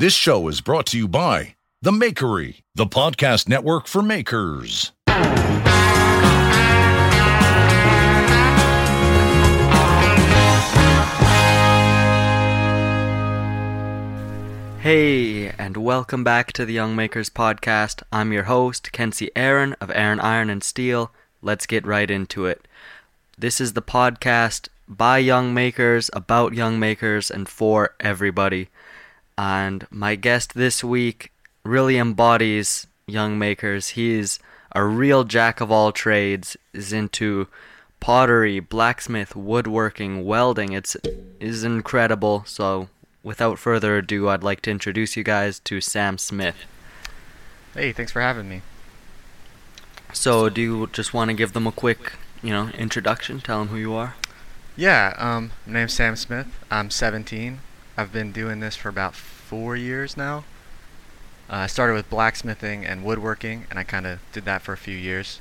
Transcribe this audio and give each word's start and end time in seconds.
This 0.00 0.14
show 0.14 0.48
is 0.48 0.62
brought 0.62 0.86
to 0.86 0.96
you 0.96 1.06
by 1.06 1.56
The 1.82 1.90
Makery, 1.90 2.62
the 2.74 2.86
podcast 2.86 3.50
network 3.50 3.86
for 3.86 4.00
makers. 4.00 4.92
Hey, 14.80 15.48
and 15.58 15.76
welcome 15.76 16.24
back 16.24 16.54
to 16.54 16.64
the 16.64 16.72
Young 16.72 16.96
Makers 16.96 17.28
Podcast. 17.28 18.02
I'm 18.10 18.32
your 18.32 18.44
host, 18.44 18.92
Kenzie 18.92 19.30
Aaron 19.36 19.76
of 19.82 19.90
Aaron 19.90 20.20
Iron 20.20 20.48
and 20.48 20.64
Steel. 20.64 21.12
Let's 21.42 21.66
get 21.66 21.84
right 21.84 22.10
into 22.10 22.46
it. 22.46 22.66
This 23.36 23.60
is 23.60 23.74
the 23.74 23.82
podcast 23.82 24.68
by 24.88 25.18
young 25.18 25.52
makers, 25.52 26.08
about 26.14 26.54
young 26.54 26.78
makers, 26.80 27.30
and 27.30 27.46
for 27.46 27.94
everybody. 28.00 28.70
And 29.40 29.86
my 29.90 30.16
guest 30.16 30.52
this 30.52 30.84
week 30.84 31.32
really 31.64 31.96
embodies 31.96 32.86
young 33.06 33.38
makers. 33.38 33.88
He's 33.90 34.38
a 34.72 34.84
real 34.84 35.24
jack 35.24 35.62
of 35.62 35.72
all 35.72 35.92
trades, 35.92 36.58
is 36.74 36.92
into 36.92 37.48
pottery, 38.00 38.60
blacksmith, 38.60 39.34
woodworking, 39.34 40.26
welding. 40.26 40.74
It's 40.74 40.94
is 41.40 41.64
incredible. 41.64 42.44
So 42.46 42.90
without 43.22 43.58
further 43.58 43.96
ado, 43.96 44.28
I'd 44.28 44.44
like 44.44 44.60
to 44.62 44.70
introduce 44.70 45.16
you 45.16 45.24
guys 45.24 45.58
to 45.60 45.80
Sam 45.80 46.18
Smith. 46.18 46.66
Hey, 47.72 47.92
thanks 47.92 48.12
for 48.12 48.20
having 48.20 48.46
me. 48.46 48.60
So, 50.12 50.50
do 50.50 50.60
you 50.60 50.86
just 50.88 51.14
want 51.14 51.30
to 51.30 51.34
give 51.34 51.54
them 51.54 51.66
a 51.66 51.72
quick, 51.72 52.12
you 52.42 52.50
know, 52.50 52.68
introduction? 52.76 53.40
Tell 53.40 53.60
them 53.60 53.68
who 53.68 53.76
you 53.76 53.94
are. 53.94 54.16
Yeah, 54.76 55.14
um, 55.16 55.52
my 55.66 55.74
name's 55.74 55.94
Sam 55.94 56.16
Smith. 56.16 56.48
I'm 56.70 56.90
17. 56.90 57.60
I've 58.00 58.12
been 58.12 58.32
doing 58.32 58.60
this 58.60 58.76
for 58.76 58.88
about 58.88 59.14
four 59.14 59.76
years 59.76 60.16
now. 60.16 60.44
Uh, 61.50 61.56
I 61.56 61.66
started 61.66 61.92
with 61.92 62.08
blacksmithing 62.08 62.86
and 62.86 63.04
woodworking, 63.04 63.66
and 63.68 63.78
I 63.78 63.82
kind 63.82 64.06
of 64.06 64.20
did 64.32 64.46
that 64.46 64.62
for 64.62 64.72
a 64.72 64.78
few 64.78 64.96
years. 64.96 65.38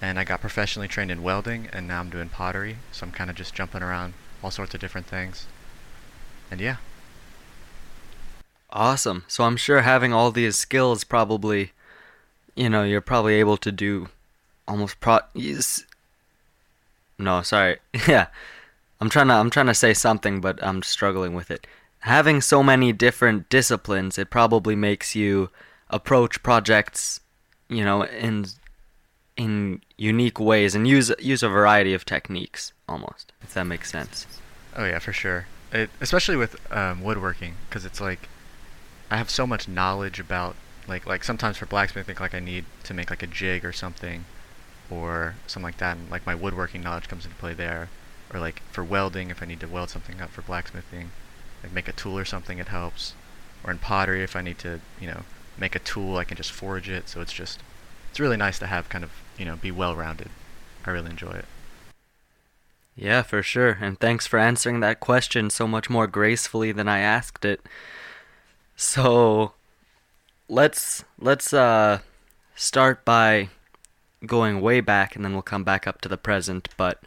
And 0.00 0.18
I 0.18 0.24
got 0.24 0.40
professionally 0.40 0.88
trained 0.88 1.10
in 1.10 1.22
welding, 1.22 1.68
and 1.74 1.86
now 1.86 2.00
I'm 2.00 2.08
doing 2.08 2.30
pottery. 2.30 2.78
So 2.90 3.04
I'm 3.04 3.12
kind 3.12 3.28
of 3.28 3.36
just 3.36 3.52
jumping 3.52 3.82
around 3.82 4.14
all 4.42 4.50
sorts 4.50 4.72
of 4.72 4.80
different 4.80 5.08
things. 5.08 5.46
And 6.50 6.58
yeah. 6.58 6.76
Awesome. 8.70 9.24
So 9.28 9.44
I'm 9.44 9.58
sure 9.58 9.82
having 9.82 10.14
all 10.14 10.30
these 10.30 10.56
skills 10.56 11.04
probably, 11.04 11.72
you 12.54 12.70
know, 12.70 12.82
you're 12.82 13.02
probably 13.02 13.34
able 13.34 13.58
to 13.58 13.70
do 13.70 14.08
almost 14.66 14.98
pro. 15.00 15.18
No, 17.18 17.42
sorry. 17.42 17.76
yeah, 18.08 18.28
I'm 19.02 19.10
trying 19.10 19.28
to 19.28 19.34
I'm 19.34 19.50
trying 19.50 19.66
to 19.66 19.74
say 19.74 19.92
something, 19.92 20.40
but 20.40 20.64
I'm 20.64 20.82
struggling 20.82 21.34
with 21.34 21.50
it. 21.50 21.66
Having 22.00 22.40
so 22.40 22.62
many 22.62 22.92
different 22.92 23.48
disciplines, 23.48 24.18
it 24.18 24.30
probably 24.30 24.74
makes 24.74 25.14
you 25.14 25.50
approach 25.88 26.42
projects, 26.42 27.20
you 27.68 27.84
know, 27.84 28.02
in 28.02 28.46
in 29.36 29.80
unique 29.96 30.38
ways 30.40 30.74
and 30.74 30.86
use 30.86 31.12
use 31.18 31.42
a 31.42 31.48
variety 31.48 31.94
of 31.94 32.04
techniques 32.04 32.72
almost, 32.88 33.32
if 33.42 33.54
that 33.54 33.64
makes 33.64 33.90
sense. 33.90 34.26
Oh 34.76 34.84
yeah, 34.84 34.98
for 34.98 35.12
sure. 35.12 35.46
It, 35.72 35.90
especially 36.00 36.36
with 36.36 36.56
um, 36.72 37.02
woodworking, 37.02 37.54
because 37.68 37.84
it's 37.84 38.00
like 38.00 38.28
I 39.10 39.16
have 39.16 39.30
so 39.30 39.46
much 39.46 39.68
knowledge 39.68 40.20
about 40.20 40.56
like 40.86 41.06
like 41.06 41.24
sometimes 41.24 41.56
for 41.56 41.66
blacksmithing 41.66 42.16
like 42.20 42.34
I 42.34 42.40
need 42.40 42.64
to 42.84 42.94
make 42.94 43.10
like 43.10 43.22
a 43.22 43.26
jig 43.26 43.64
or 43.64 43.72
something 43.72 44.24
or 44.90 45.34
something 45.46 45.64
like 45.64 45.78
that 45.78 45.96
and 45.96 46.10
like 46.10 46.26
my 46.26 46.34
woodworking 46.34 46.82
knowledge 46.82 47.08
comes 47.08 47.24
into 47.24 47.36
play 47.36 47.54
there 47.54 47.88
or 48.32 48.40
like 48.40 48.62
for 48.72 48.82
welding 48.82 49.30
if 49.30 49.42
I 49.42 49.46
need 49.46 49.60
to 49.60 49.68
weld 49.68 49.90
something 49.90 50.20
up 50.20 50.30
for 50.30 50.42
blacksmithing 50.42 51.10
like 51.62 51.72
make 51.72 51.88
a 51.88 51.92
tool 51.92 52.18
or 52.18 52.24
something 52.24 52.58
it 52.58 52.68
helps. 52.68 53.14
Or 53.62 53.70
in 53.70 53.78
pottery 53.78 54.22
if 54.22 54.36
I 54.36 54.42
need 54.42 54.58
to 54.58 54.80
you 55.00 55.06
know 55.06 55.22
make 55.58 55.74
a 55.74 55.80
tool 55.80 56.16
I 56.16 56.24
can 56.24 56.36
just 56.36 56.52
forge 56.52 56.88
it. 56.88 57.08
So 57.08 57.20
it's 57.20 57.32
just 57.32 57.60
it's 58.10 58.20
really 58.20 58.36
nice 58.36 58.58
to 58.60 58.66
have 58.66 58.88
kind 58.88 59.04
of 59.04 59.10
you 59.38 59.44
know 59.44 59.56
be 59.56 59.70
well 59.70 59.94
rounded 59.94 60.30
I 60.84 60.90
really 60.90 61.10
enjoy 61.10 61.32
it. 61.32 61.44
Yeah 62.96 63.22
for 63.22 63.42
sure. 63.42 63.78
And 63.80 63.98
thanks 63.98 64.26
for 64.26 64.38
answering 64.38 64.80
that 64.80 65.00
question 65.00 65.50
so 65.50 65.66
much 65.66 65.88
more 65.88 66.06
gracefully 66.06 66.72
than 66.72 66.88
I 66.88 66.98
asked 67.00 67.44
it. 67.44 67.60
So 68.76 69.52
let's 70.48 71.04
let's 71.18 71.52
uh 71.52 72.00
start 72.56 73.04
by 73.04 73.48
going 74.26 74.60
way 74.60 74.80
back 74.80 75.16
and 75.16 75.24
then 75.24 75.32
we'll 75.32 75.42
come 75.42 75.64
back 75.64 75.86
up 75.86 76.00
to 76.02 76.08
the 76.08 76.18
present, 76.18 76.68
but 76.76 77.02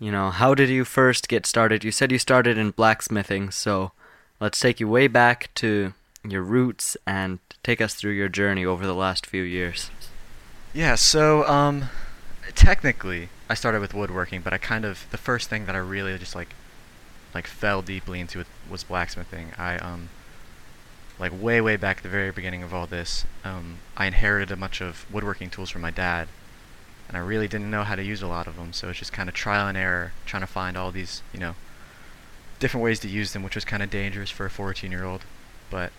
you 0.00 0.10
know, 0.10 0.30
how 0.30 0.54
did 0.54 0.70
you 0.70 0.84
first 0.84 1.28
get 1.28 1.46
started? 1.46 1.84
You 1.84 1.92
said 1.92 2.10
you 2.10 2.18
started 2.18 2.56
in 2.58 2.70
blacksmithing, 2.70 3.50
so 3.50 3.92
let's 4.40 4.58
take 4.58 4.80
you 4.80 4.88
way 4.88 5.06
back 5.06 5.50
to 5.56 5.92
your 6.24 6.42
roots 6.42 6.96
and 7.06 7.38
take 7.62 7.80
us 7.80 7.94
through 7.94 8.12
your 8.12 8.28
journey 8.28 8.64
over 8.64 8.86
the 8.86 8.94
last 8.94 9.26
few 9.26 9.42
years. 9.42 9.90
Yeah, 10.72 10.94
so 10.94 11.46
um 11.46 11.90
technically 12.54 13.28
I 13.48 13.54
started 13.54 13.80
with 13.80 13.94
woodworking, 13.94 14.40
but 14.40 14.52
I 14.52 14.58
kind 14.58 14.84
of 14.84 15.06
the 15.10 15.18
first 15.18 15.50
thing 15.50 15.66
that 15.66 15.74
I 15.74 15.78
really 15.78 16.16
just 16.18 16.34
like 16.34 16.54
like 17.34 17.46
fell 17.46 17.82
deeply 17.82 18.20
into 18.20 18.44
was 18.70 18.84
blacksmithing. 18.84 19.52
I 19.58 19.76
um 19.78 20.08
like 21.18 21.32
way 21.38 21.60
way 21.60 21.76
back 21.76 21.98
at 21.98 22.02
the 22.02 22.08
very 22.08 22.30
beginning 22.30 22.62
of 22.62 22.72
all 22.72 22.86
this, 22.86 23.26
um, 23.44 23.76
I 23.96 24.06
inherited 24.06 24.50
a 24.50 24.56
bunch 24.56 24.80
of 24.80 25.04
woodworking 25.12 25.50
tools 25.50 25.68
from 25.68 25.82
my 25.82 25.90
dad, 25.90 26.28
and 27.10 27.16
I 27.16 27.20
really 27.20 27.48
didn't 27.48 27.72
know 27.72 27.82
how 27.82 27.96
to 27.96 28.04
use 28.04 28.22
a 28.22 28.28
lot 28.28 28.46
of 28.46 28.54
them. 28.54 28.72
So 28.72 28.88
it's 28.88 29.00
just 29.00 29.12
kind 29.12 29.28
of 29.28 29.34
trial 29.34 29.66
and 29.66 29.76
error, 29.76 30.12
trying 30.26 30.42
to 30.42 30.46
find 30.46 30.76
all 30.76 30.92
these 30.92 31.22
you 31.32 31.40
know 31.40 31.56
different 32.60 32.84
ways 32.84 33.00
to 33.00 33.08
use 33.08 33.32
them, 33.32 33.42
which 33.42 33.56
was 33.56 33.64
kind 33.64 33.82
of 33.82 33.90
dangerous 33.90 34.30
for 34.30 34.46
a 34.46 34.50
14 34.50 34.92
year 34.92 35.04
old, 35.04 35.22
but 35.70 35.90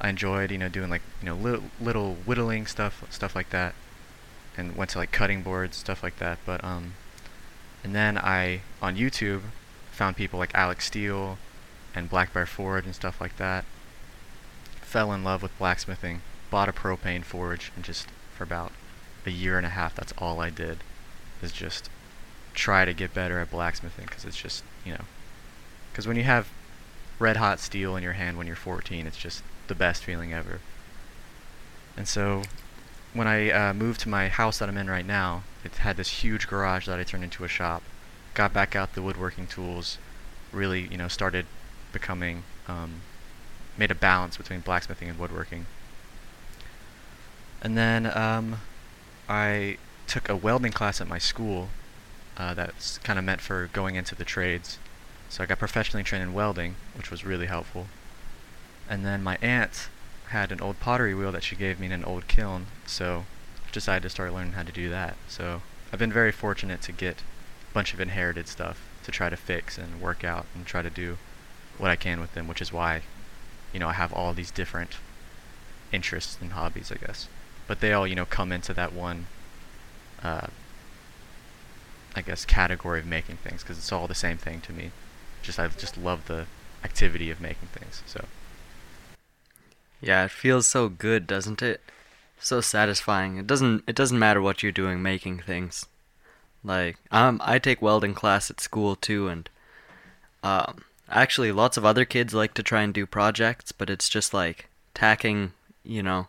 I 0.00 0.08
enjoyed 0.08 0.50
you 0.50 0.56
know 0.56 0.70
doing 0.70 0.88
like 0.88 1.02
you 1.20 1.26
know 1.26 1.34
little, 1.34 1.64
little 1.78 2.14
whittling 2.24 2.66
stuff 2.66 3.04
stuff 3.10 3.34
like 3.34 3.50
that, 3.50 3.74
and 4.56 4.74
went 4.74 4.90
to 4.92 4.98
like 4.98 5.12
cutting 5.12 5.42
boards 5.42 5.76
stuff 5.76 6.02
like 6.02 6.18
that. 6.18 6.38
But 6.46 6.64
um, 6.64 6.94
and 7.84 7.94
then 7.94 8.16
I 8.16 8.62
on 8.80 8.96
YouTube 8.96 9.42
found 9.90 10.16
people 10.16 10.38
like 10.38 10.54
Alec 10.54 10.80
Steele 10.80 11.36
and 11.94 12.08
Black 12.08 12.32
Bear 12.32 12.46
Forge 12.46 12.86
and 12.86 12.94
stuff 12.94 13.20
like 13.20 13.36
that 13.36 13.66
fell 14.80 15.12
in 15.12 15.22
love 15.22 15.42
with 15.42 15.56
blacksmithing, 15.58 16.22
bought 16.50 16.68
a 16.68 16.72
propane 16.72 17.22
forge, 17.22 17.70
and 17.76 17.84
just 17.84 18.08
for 18.34 18.44
about 18.44 18.72
a 19.26 19.30
year 19.30 19.56
and 19.56 19.66
a 19.66 19.70
half, 19.70 19.94
that's 19.94 20.12
all 20.18 20.40
I 20.40 20.50
did, 20.50 20.78
is 21.42 21.52
just 21.52 21.90
try 22.54 22.84
to 22.84 22.92
get 22.92 23.14
better 23.14 23.38
at 23.38 23.50
blacksmithing 23.50 24.06
because 24.06 24.24
it's 24.24 24.40
just, 24.40 24.64
you 24.84 24.92
know, 24.92 25.04
because 25.92 26.06
when 26.06 26.16
you 26.16 26.24
have 26.24 26.48
red 27.18 27.36
hot 27.36 27.60
steel 27.60 27.96
in 27.96 28.02
your 28.02 28.12
hand 28.12 28.36
when 28.36 28.46
you're 28.46 28.56
14, 28.56 29.06
it's 29.06 29.16
just 29.16 29.42
the 29.68 29.74
best 29.74 30.04
feeling 30.04 30.32
ever. 30.32 30.60
And 31.96 32.06
so 32.06 32.42
when 33.12 33.26
I 33.26 33.50
uh, 33.50 33.74
moved 33.74 34.00
to 34.00 34.08
my 34.08 34.28
house 34.28 34.58
that 34.58 34.68
I'm 34.68 34.76
in 34.76 34.88
right 34.88 35.06
now, 35.06 35.42
it 35.64 35.74
had 35.76 35.96
this 35.96 36.22
huge 36.22 36.46
garage 36.46 36.86
that 36.86 36.98
I 36.98 37.04
turned 37.04 37.24
into 37.24 37.44
a 37.44 37.48
shop. 37.48 37.82
Got 38.34 38.52
back 38.52 38.76
out 38.76 38.94
the 38.94 39.02
woodworking 39.02 39.46
tools, 39.46 39.98
really, 40.52 40.86
you 40.88 40.96
know, 40.96 41.08
started 41.08 41.46
becoming 41.92 42.44
um, 42.68 43.00
made 43.76 43.90
a 43.90 43.94
balance 43.94 44.36
between 44.36 44.60
blacksmithing 44.60 45.08
and 45.08 45.18
woodworking. 45.18 45.66
And 47.62 47.76
then 47.76 48.06
um, 48.06 48.60
I 49.28 49.78
took 50.06 50.28
a 50.28 50.36
welding 50.36 50.72
class 50.72 51.00
at 51.00 51.08
my 51.08 51.18
school 51.18 51.68
uh, 52.36 52.54
that's 52.54 52.98
kind 52.98 53.18
of 53.18 53.24
meant 53.24 53.40
for 53.40 53.68
going 53.72 53.96
into 53.96 54.14
the 54.14 54.24
trades. 54.24 54.78
So 55.28 55.42
I 55.42 55.46
got 55.46 55.58
professionally 55.58 56.04
trained 56.04 56.22
in 56.22 56.32
welding, 56.32 56.76
which 56.96 57.10
was 57.10 57.24
really 57.24 57.46
helpful. 57.46 57.88
And 58.88 59.04
then 59.04 59.22
my 59.22 59.36
aunt 59.42 59.88
had 60.28 60.50
an 60.50 60.60
old 60.60 60.80
pottery 60.80 61.14
wheel 61.14 61.32
that 61.32 61.42
she 61.42 61.56
gave 61.56 61.78
me 61.78 61.86
in 61.86 61.92
an 61.92 62.04
old 62.04 62.28
kiln, 62.28 62.66
so 62.86 63.24
I 63.66 63.70
decided 63.70 64.02
to 64.04 64.10
start 64.10 64.32
learning 64.32 64.52
how 64.52 64.62
to 64.62 64.72
do 64.72 64.88
that. 64.90 65.16
So 65.28 65.62
I've 65.92 65.98
been 65.98 66.12
very 66.12 66.32
fortunate 66.32 66.80
to 66.82 66.92
get 66.92 67.22
a 67.70 67.74
bunch 67.74 67.92
of 67.92 68.00
inherited 68.00 68.48
stuff 68.48 68.80
to 69.04 69.10
try 69.10 69.28
to 69.28 69.36
fix 69.36 69.76
and 69.76 70.00
work 70.00 70.24
out 70.24 70.46
and 70.54 70.64
try 70.64 70.82
to 70.82 70.90
do 70.90 71.18
what 71.76 71.90
I 71.90 71.96
can 71.96 72.20
with 72.20 72.34
them, 72.34 72.48
which 72.48 72.62
is 72.62 72.72
why 72.72 73.02
you 73.72 73.80
know, 73.80 73.88
I 73.88 73.92
have 73.92 74.12
all 74.12 74.32
these 74.32 74.50
different 74.50 74.96
interests 75.92 76.38
and 76.40 76.52
hobbies, 76.52 76.90
I 76.92 76.96
guess. 76.96 77.28
But 77.68 77.80
they 77.80 77.92
all, 77.92 78.06
you 78.06 78.16
know, 78.16 78.26
come 78.26 78.50
into 78.50 78.74
that 78.74 78.92
one, 78.92 79.26
uh, 80.22 80.48
I 82.16 82.22
guess, 82.22 82.44
category 82.44 82.98
of 82.98 83.06
making 83.06 83.36
things 83.36 83.62
because 83.62 83.78
it's 83.78 83.92
all 83.92 84.08
the 84.08 84.14
same 84.14 84.38
thing 84.38 84.60
to 84.62 84.72
me. 84.72 84.90
Just 85.42 85.60
I 85.60 85.68
just 85.68 85.96
love 85.96 86.26
the 86.26 86.46
activity 86.82 87.30
of 87.30 87.40
making 87.40 87.68
things. 87.68 88.02
So. 88.06 88.24
Yeah, 90.00 90.24
it 90.24 90.32
feels 90.32 90.66
so 90.66 90.88
good, 90.88 91.28
doesn't 91.28 91.62
it? 91.62 91.80
So 92.40 92.60
satisfying. 92.60 93.36
It 93.36 93.46
doesn't 93.46 93.84
it 93.86 93.94
doesn't 93.94 94.18
matter 94.18 94.42
what 94.42 94.62
you're 94.62 94.72
doing 94.72 95.00
making 95.00 95.40
things. 95.40 95.86
Like 96.64 96.96
um 97.12 97.40
I 97.44 97.60
take 97.60 97.80
welding 97.80 98.14
class 98.14 98.50
at 98.50 98.60
school 98.60 98.96
too 98.96 99.28
and 99.28 99.48
um 100.42 100.82
Actually, 101.10 101.52
lots 101.52 101.76
of 101.76 101.84
other 101.84 102.04
kids 102.04 102.34
like 102.34 102.52
to 102.54 102.62
try 102.62 102.82
and 102.82 102.92
do 102.92 103.06
projects, 103.06 103.72
but 103.72 103.88
it's 103.88 104.08
just 104.08 104.34
like 104.34 104.68
tacking, 104.92 105.52
you 105.82 106.02
know, 106.02 106.28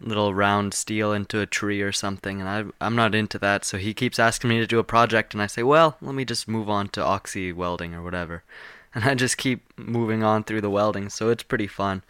little 0.00 0.34
round 0.34 0.74
steel 0.74 1.12
into 1.12 1.40
a 1.40 1.46
tree 1.46 1.82
or 1.82 1.92
something, 1.92 2.40
and 2.40 2.48
I, 2.48 2.84
I'm 2.84 2.96
not 2.96 3.14
into 3.14 3.38
that. 3.38 3.64
So 3.64 3.78
he 3.78 3.94
keeps 3.94 4.18
asking 4.18 4.50
me 4.50 4.58
to 4.58 4.66
do 4.66 4.78
a 4.78 4.84
project, 4.84 5.34
and 5.34 5.42
I 5.42 5.46
say, 5.46 5.62
well, 5.62 5.96
let 6.00 6.14
me 6.14 6.24
just 6.24 6.48
move 6.48 6.68
on 6.68 6.88
to 6.90 7.04
oxy 7.04 7.52
welding 7.52 7.94
or 7.94 8.02
whatever. 8.02 8.42
And 8.92 9.04
I 9.04 9.14
just 9.14 9.36
keep 9.36 9.62
moving 9.78 10.24
on 10.24 10.42
through 10.42 10.62
the 10.62 10.68
welding, 10.68 11.10
so 11.10 11.28
it's 11.28 11.44
pretty 11.44 11.68
fun. 11.68 12.02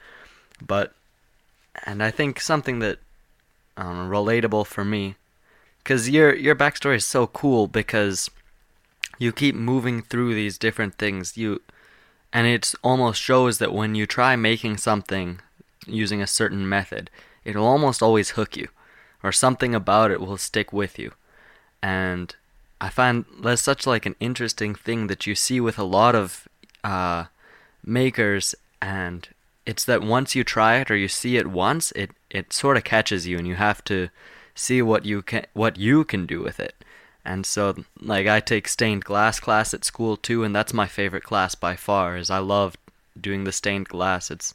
But 0.66 0.94
and 1.84 2.02
I 2.02 2.10
think 2.10 2.40
something 2.40 2.78
that 2.78 3.00
um, 3.76 4.08
relatable 4.08 4.66
for 4.66 4.82
me, 4.82 5.16
because 5.82 6.08
your 6.08 6.34
your 6.34 6.56
backstory 6.56 6.96
is 6.96 7.04
so 7.04 7.26
cool 7.26 7.66
because 7.66 8.30
you 9.18 9.30
keep 9.30 9.54
moving 9.54 10.00
through 10.00 10.34
these 10.34 10.56
different 10.56 10.94
things. 10.94 11.36
You 11.36 11.60
and 12.32 12.46
it 12.46 12.74
almost 12.82 13.20
shows 13.20 13.58
that 13.58 13.74
when 13.74 13.94
you 13.94 14.06
try 14.06 14.34
making 14.36 14.78
something 14.78 15.40
using 15.86 16.22
a 16.22 16.26
certain 16.26 16.68
method, 16.68 17.10
it'll 17.44 17.66
almost 17.66 18.02
always 18.02 18.30
hook 18.30 18.56
you, 18.56 18.68
or 19.22 19.32
something 19.32 19.74
about 19.74 20.10
it 20.10 20.20
will 20.20 20.36
stick 20.36 20.72
with 20.72 20.98
you. 20.98 21.12
And 21.82 22.34
I 22.80 22.88
find 22.88 23.24
that's 23.42 23.62
such 23.62 23.86
like 23.86 24.06
an 24.06 24.16
interesting 24.20 24.74
thing 24.74 25.06
that 25.08 25.26
you 25.26 25.34
see 25.34 25.60
with 25.60 25.78
a 25.78 25.84
lot 25.84 26.14
of 26.14 26.48
uh, 26.82 27.24
makers, 27.84 28.54
and 28.80 29.28
it's 29.66 29.84
that 29.84 30.02
once 30.02 30.34
you 30.34 30.44
try 30.44 30.76
it 30.76 30.90
or 30.90 30.96
you 30.96 31.08
see 31.08 31.36
it 31.36 31.46
once, 31.46 31.92
it 31.92 32.10
it 32.30 32.52
sort 32.52 32.76
of 32.76 32.84
catches 32.84 33.26
you, 33.26 33.38
and 33.38 33.46
you 33.46 33.56
have 33.56 33.84
to 33.84 34.08
see 34.54 34.82
what 34.82 35.04
you 35.04 35.22
can 35.22 35.46
what 35.52 35.76
you 35.76 36.04
can 36.04 36.26
do 36.26 36.42
with 36.42 36.60
it. 36.60 36.74
And 37.22 37.44
so, 37.44 37.84
like, 38.00 38.26
I 38.26 38.40
take 38.40 38.66
stained 38.66 39.04
glass 39.04 39.40
class 39.40 39.74
at 39.74 39.84
school 39.84 40.16
too, 40.16 40.42
and 40.42 40.56
that's 40.56 40.72
my 40.72 40.86
favorite 40.86 41.22
class 41.22 41.54
by 41.54 41.76
far. 41.76 42.16
Is 42.16 42.30
I 42.30 42.38
love 42.38 42.76
doing 43.20 43.44
the 43.44 43.52
stained 43.52 43.88
glass. 43.88 44.30
It's 44.30 44.54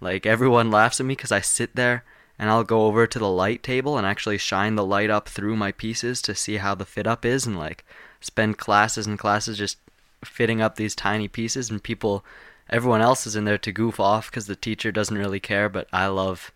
like 0.00 0.24
everyone 0.24 0.70
laughs 0.70 1.00
at 1.00 1.06
me 1.06 1.14
because 1.14 1.32
I 1.32 1.40
sit 1.40 1.74
there 1.74 2.04
and 2.38 2.50
I'll 2.50 2.64
go 2.64 2.86
over 2.86 3.06
to 3.06 3.18
the 3.18 3.30
light 3.30 3.62
table 3.62 3.96
and 3.96 4.06
actually 4.06 4.38
shine 4.38 4.74
the 4.74 4.84
light 4.84 5.10
up 5.10 5.28
through 5.28 5.56
my 5.56 5.72
pieces 5.72 6.20
to 6.22 6.34
see 6.34 6.56
how 6.56 6.74
the 6.74 6.84
fit 6.84 7.06
up 7.06 7.24
is, 7.24 7.46
and 7.46 7.58
like 7.58 7.84
spend 8.20 8.58
classes 8.58 9.06
and 9.06 9.18
classes 9.18 9.58
just 9.58 9.78
fitting 10.24 10.60
up 10.60 10.76
these 10.76 10.94
tiny 10.94 11.28
pieces, 11.28 11.70
and 11.70 11.82
people, 11.82 12.24
everyone 12.68 13.00
else 13.00 13.26
is 13.26 13.36
in 13.36 13.44
there 13.44 13.58
to 13.58 13.72
goof 13.72 14.00
off 14.00 14.30
because 14.30 14.46
the 14.46 14.56
teacher 14.56 14.92
doesn't 14.92 15.18
really 15.18 15.40
care, 15.40 15.68
but 15.68 15.88
I 15.92 16.06
love, 16.06 16.52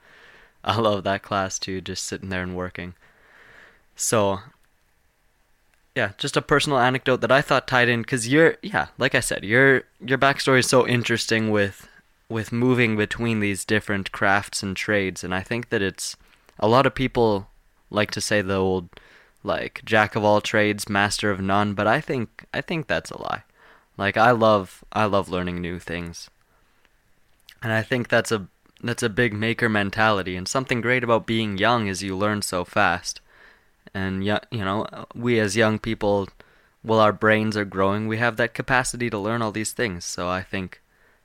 I 0.65 0.79
love 0.79 1.05
that 1.05 1.23
class 1.23 1.59
too, 1.59 1.81
just 1.81 2.05
sitting 2.05 2.29
there 2.29 2.43
and 2.43 2.57
working. 2.57 2.95
So 3.97 4.41
yeah, 5.97 6.13
just 6.19 6.37
a 6.37 6.43
personal 6.43 6.79
anecdote 6.79 7.21
that 7.21 7.33
I 7.33 7.43
thought 7.43 7.67
tied 7.67 7.89
in 7.89 8.03
because 8.03 8.29
you're, 8.29 8.57
yeah, 8.63 8.87
like 8.97 9.15
I 9.15 9.21
said, 9.21 9.45
your 9.45 9.83
your 10.01 10.19
backstory 10.19 10.61
is 10.61 10.69
so 10.69 10.87
interesting 10.87 11.51
with 11.51 11.89
with 12.31 12.53
moving 12.53 12.97
between 12.97 13.41
these 13.41 13.65
different 13.65 14.13
crafts 14.13 14.63
and 14.63 14.77
trades, 14.77 15.23
and 15.23 15.35
I 15.35 15.43
think 15.43 15.69
that 15.69 15.83
it's 15.83 16.17
a 16.59 16.69
lot 16.69 16.87
of 16.87 16.95
people 16.95 17.49
like 17.91 18.11
to 18.13 18.21
say 18.21 18.41
the 18.41 18.57
old 18.57 18.89
like 19.43 19.83
jack 19.85 20.17
of 20.17 20.25
all 20.25 20.41
trades, 20.41 20.89
master 20.89 21.31
of 21.31 21.41
none, 21.41 21.75
but 21.75 21.87
I 21.87 22.01
think 22.01 22.47
I 22.55 22.61
think 22.61 22.87
that's 22.87 23.11
a 23.11 23.21
lie. 23.21 23.43
Like 23.99 24.17
I 24.17 24.31
love 24.31 24.85
I 24.93 25.05
love 25.05 25.29
learning 25.29 25.61
new 25.61 25.79
things. 25.79 26.31
And 27.63 27.73
I 27.73 27.83
think 27.83 28.09
that's 28.09 28.33
a 28.33 28.49
that's 28.83 29.03
a 29.03 29.09
big 29.11 29.35
maker 29.35 29.69
mentality 29.69 30.37
and 30.37 30.49
something 30.49 30.81
great 30.81 31.05
about 31.05 31.27
being 31.27 31.59
young 31.59 31.87
is 31.87 32.03
you 32.03 32.17
learn 32.17 32.43
so 32.43 32.65
fast 32.65 33.21
and 33.93 34.25
you 34.25 34.39
know 34.53 34.87
we 35.15 35.39
as 35.39 35.57
young 35.57 35.79
people 35.79 36.29
while 36.83 37.01
our 37.01 37.13
brains 37.13 37.57
are 37.57 37.65
growing 37.65 38.07
we 38.07 38.17
have 38.17 38.37
that 38.37 38.55
capacity 38.55 39.11
to 39.11 39.19
learn 39.19 39.43
all 39.43 39.53
these 39.53 39.73
things 39.73 40.05
so 40.05 40.29
i 40.29 40.43
think 40.43 40.81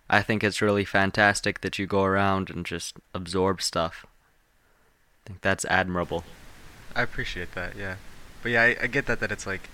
i 0.10 0.22
think 0.22 0.44
it's 0.44 0.62
really 0.62 0.86
fantastic 0.86 1.62
that 1.62 1.80
you 1.80 1.86
go 1.86 2.04
around 2.04 2.50
and 2.50 2.66
just 2.66 2.98
absorb 3.14 3.62
stuff 3.62 4.06
i 4.06 5.30
think 5.30 5.42
that's 5.42 5.66
admirable 5.66 6.24
I 6.96 7.02
appreciate 7.02 7.54
that, 7.56 7.76
yeah. 7.76 7.96
But 8.42 8.54
yeah, 8.54 8.64
I, 8.64 8.78
I 8.84 8.88
get 8.88 9.06
that 9.08 9.20
that 9.20 9.32
it's 9.32 9.46
like 9.46 9.70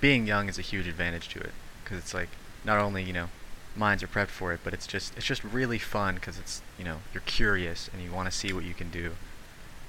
being 0.00 0.26
young 0.26 0.48
is 0.48 0.58
a 0.58 0.62
huge 0.62 0.86
advantage 0.86 1.28
to 1.30 1.40
it 1.40 1.52
because 1.82 1.98
it's 1.98 2.14
like 2.14 2.28
not 2.64 2.78
only 2.78 3.02
you 3.02 3.12
know 3.12 3.28
minds 3.74 4.02
are 4.02 4.06
prepped 4.06 4.28
for 4.28 4.52
it, 4.52 4.60
but 4.62 4.72
it's 4.72 4.86
just 4.86 5.16
it's 5.16 5.26
just 5.26 5.42
really 5.42 5.78
fun 5.78 6.14
because 6.14 6.38
it's 6.38 6.62
you 6.78 6.84
know 6.84 6.98
you're 7.12 7.22
curious 7.22 7.90
and 7.92 8.02
you 8.02 8.12
want 8.12 8.30
to 8.30 8.36
see 8.36 8.52
what 8.52 8.64
you 8.64 8.74
can 8.74 8.90
do, 8.90 9.12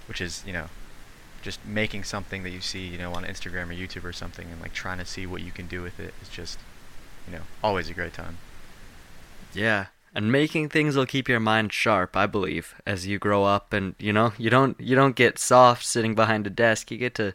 which 0.07 0.19
is 0.19 0.43
you 0.45 0.53
know 0.53 0.67
just 1.43 1.63
making 1.65 2.03
something 2.03 2.43
that 2.43 2.49
you 2.49 2.61
see 2.61 2.87
you 2.87 2.97
know 2.97 3.13
on 3.13 3.23
Instagram 3.23 3.69
or 3.69 3.73
YouTube 3.73 4.03
or 4.03 4.13
something 4.13 4.47
and 4.51 4.59
like 4.59 4.73
trying 4.73 4.97
to 4.97 5.05
see 5.05 5.27
what 5.27 5.41
you 5.41 5.51
can 5.51 5.67
do 5.67 5.83
with 5.83 5.99
it 5.99 6.13
is 6.21 6.29
just 6.29 6.57
you 7.27 7.33
know 7.33 7.43
always 7.63 7.89
a 7.89 7.93
great 7.93 8.13
time. 8.13 8.37
Yeah, 9.53 9.87
and 10.13 10.31
making 10.31 10.69
things 10.69 10.95
will 10.95 11.05
keep 11.05 11.29
your 11.29 11.39
mind 11.39 11.71
sharp, 11.71 12.15
I 12.15 12.25
believe, 12.25 12.75
as 12.85 13.07
you 13.07 13.17
grow 13.19 13.43
up 13.45 13.73
and 13.73 13.95
you 13.97 14.11
know, 14.11 14.33
you 14.37 14.49
don't 14.49 14.79
you 14.79 14.95
don't 14.95 15.15
get 15.15 15.39
soft 15.39 15.85
sitting 15.85 16.15
behind 16.15 16.45
a 16.47 16.49
desk. 16.49 16.91
You 16.91 16.97
get 16.97 17.15
to 17.15 17.33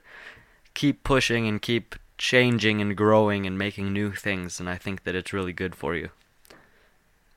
keep 0.74 1.04
pushing 1.04 1.46
and 1.48 1.60
keep 1.60 1.96
changing 2.18 2.80
and 2.80 2.96
growing 2.96 3.46
and 3.46 3.58
making 3.58 3.92
new 3.92 4.12
things 4.12 4.58
and 4.58 4.68
I 4.70 4.76
think 4.76 5.04
that 5.04 5.14
it's 5.14 5.32
really 5.32 5.52
good 5.52 5.74
for 5.74 5.94
you. 5.94 6.10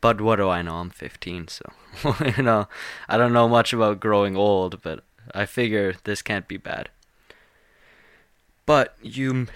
But 0.02 0.22
what 0.22 0.38
do 0.38 0.50
I 0.50 0.62
know? 0.62 0.76
I'm 0.76 0.90
15, 0.90 1.50
so 1.50 1.74
you 2.38 2.44
know, 2.44 2.68
I 3.08 3.18
don't 3.18 3.34
know 3.34 3.50
much 3.50 3.74
about 3.74 4.00
growing 4.00 4.38
old, 4.38 4.82
but 4.82 5.04
I 5.34 5.46
figure 5.46 5.96
this 6.04 6.22
can't 6.22 6.48
be 6.48 6.58
bad. 6.58 6.90
But 8.66 8.96
you 9.02 9.48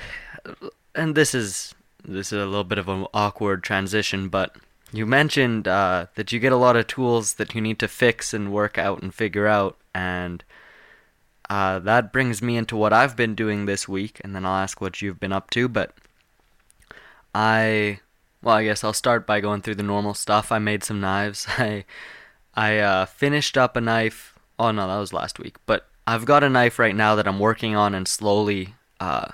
and 0.95 1.15
this 1.15 1.35
is 1.35 1.75
this 2.05 2.33
is 2.33 2.41
a 2.41 2.45
little 2.45 2.63
bit 2.63 2.77
of 2.77 2.89
an 2.89 3.05
awkward 3.13 3.63
transition, 3.63 4.27
but 4.27 4.55
you 4.93 5.05
mentioned 5.07 5.67
uh, 5.67 6.05
that 6.15 6.31
you 6.31 6.39
get 6.39 6.51
a 6.51 6.57
lot 6.57 6.75
of 6.75 6.87
tools 6.87 7.33
that 7.33 7.55
you 7.55 7.61
need 7.61 7.79
to 7.79 7.87
fix 7.87 8.33
and 8.33 8.53
work 8.53 8.77
out 8.77 9.01
and 9.01 9.13
figure 9.13 9.47
out, 9.47 9.77
and 9.93 10.43
uh, 11.49 11.79
that 11.79 12.13
brings 12.13 12.41
me 12.41 12.57
into 12.57 12.75
what 12.75 12.93
I've 12.93 13.15
been 13.15 13.33
doing 13.33 13.65
this 13.65 13.87
week, 13.87 14.21
and 14.23 14.35
then 14.35 14.45
I'll 14.45 14.55
ask 14.55 14.79
what 14.79 15.01
you've 15.01 15.19
been 15.19 15.33
up 15.33 15.49
to. 15.51 15.67
But 15.67 15.95
I, 17.33 17.99
well, 18.41 18.55
I 18.55 18.63
guess 18.65 18.83
I'll 18.83 18.93
start 18.93 19.25
by 19.25 19.39
going 19.39 19.61
through 19.61 19.75
the 19.75 19.83
normal 19.83 20.13
stuff. 20.13 20.51
I 20.51 20.59
made 20.59 20.83
some 20.83 21.01
knives. 21.01 21.47
I, 21.57 21.85
I 22.53 22.77
uh, 22.77 23.05
finished 23.07 23.57
up 23.57 23.75
a 23.75 23.81
knife. 23.81 24.37
Oh 24.59 24.71
no, 24.71 24.87
that 24.87 24.99
was 24.99 25.11
last 25.11 25.39
week. 25.39 25.57
But 25.65 25.87
I've 26.05 26.25
got 26.25 26.43
a 26.43 26.49
knife 26.49 26.77
right 26.77 26.95
now 26.95 27.15
that 27.15 27.27
I'm 27.27 27.39
working 27.39 27.75
on 27.75 27.95
and 27.95 28.07
slowly 28.07 28.75
uh, 28.99 29.29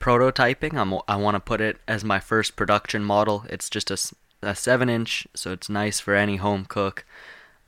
prototyping. 0.00 0.74
I'm, 0.74 1.00
I 1.08 1.16
want 1.16 1.36
to 1.36 1.40
put 1.40 1.60
it 1.62 1.78
as 1.88 2.04
my 2.04 2.20
first 2.20 2.56
production 2.56 3.04
model. 3.04 3.46
It's 3.48 3.70
just 3.70 3.90
a 3.90 3.96
a 4.42 4.54
seven 4.54 4.88
inch, 4.88 5.26
so 5.34 5.52
it's 5.52 5.68
nice 5.68 6.00
for 6.00 6.14
any 6.14 6.36
home 6.36 6.64
cook. 6.64 7.04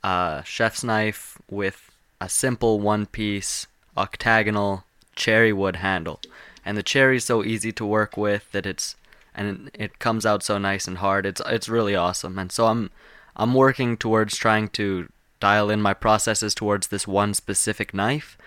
Uh, 0.03 0.41
chef's 0.43 0.83
knife 0.83 1.37
with 1.49 1.91
a 2.19 2.29
simple 2.29 2.79
one 2.79 3.05
piece 3.05 3.67
octagonal 3.97 4.83
cherry 5.15 5.53
wood 5.53 5.77
handle, 5.77 6.19
and 6.65 6.77
the 6.77 6.83
cherry 6.83 7.17
is 7.17 7.25
so 7.25 7.43
easy 7.43 7.71
to 7.71 7.85
work 7.85 8.17
with 8.17 8.51
that 8.51 8.65
it's 8.65 8.95
and 9.33 9.71
it 9.73 9.99
comes 9.99 10.25
out 10.25 10.43
so 10.43 10.57
nice 10.57 10.87
and 10.87 10.97
hard. 10.97 11.25
It's 11.25 11.41
it's 11.45 11.69
really 11.69 11.95
awesome, 11.95 12.37
and 12.39 12.51
so 12.51 12.67
I'm 12.67 12.89
I'm 13.35 13.53
working 13.53 13.97
towards 13.97 14.37
trying 14.37 14.69
to 14.69 15.09
dial 15.39 15.69
in 15.69 15.81
my 15.81 15.93
processes 15.93 16.53
towards 16.53 16.87
this 16.87 17.07
one 17.07 17.33
specific 17.33 17.93
knife, 17.93 18.37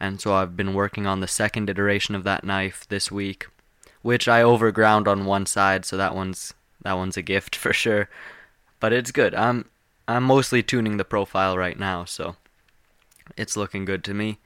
and 0.00 0.20
so 0.20 0.34
I've 0.34 0.56
been 0.56 0.74
working 0.74 1.06
on 1.06 1.20
the 1.20 1.28
second 1.28 1.70
iteration 1.70 2.14
of 2.14 2.24
that 2.24 2.44
knife 2.44 2.86
this 2.88 3.10
week, 3.10 3.46
which 4.02 4.28
I 4.28 4.42
overground 4.42 5.08
on 5.08 5.24
one 5.24 5.46
side, 5.46 5.84
so 5.84 5.96
that 5.96 6.14
one's 6.14 6.54
that 6.84 6.96
one's 6.96 7.16
a 7.16 7.22
gift 7.22 7.56
for 7.64 7.72
sure. 7.72 8.08
But 8.78 8.92
it's 8.92 9.10
good. 9.10 9.34
I'm 9.34 9.66
I'm 10.06 10.22
mostly 10.22 10.62
tuning 10.62 10.98
the 10.98 11.04
profile 11.04 11.56
right 11.56 11.78
now, 11.78 12.04
so 12.04 12.36
it's 13.36 13.56
looking 13.56 13.84
good 13.84 14.04
to 14.04 14.14
me. 14.14 14.38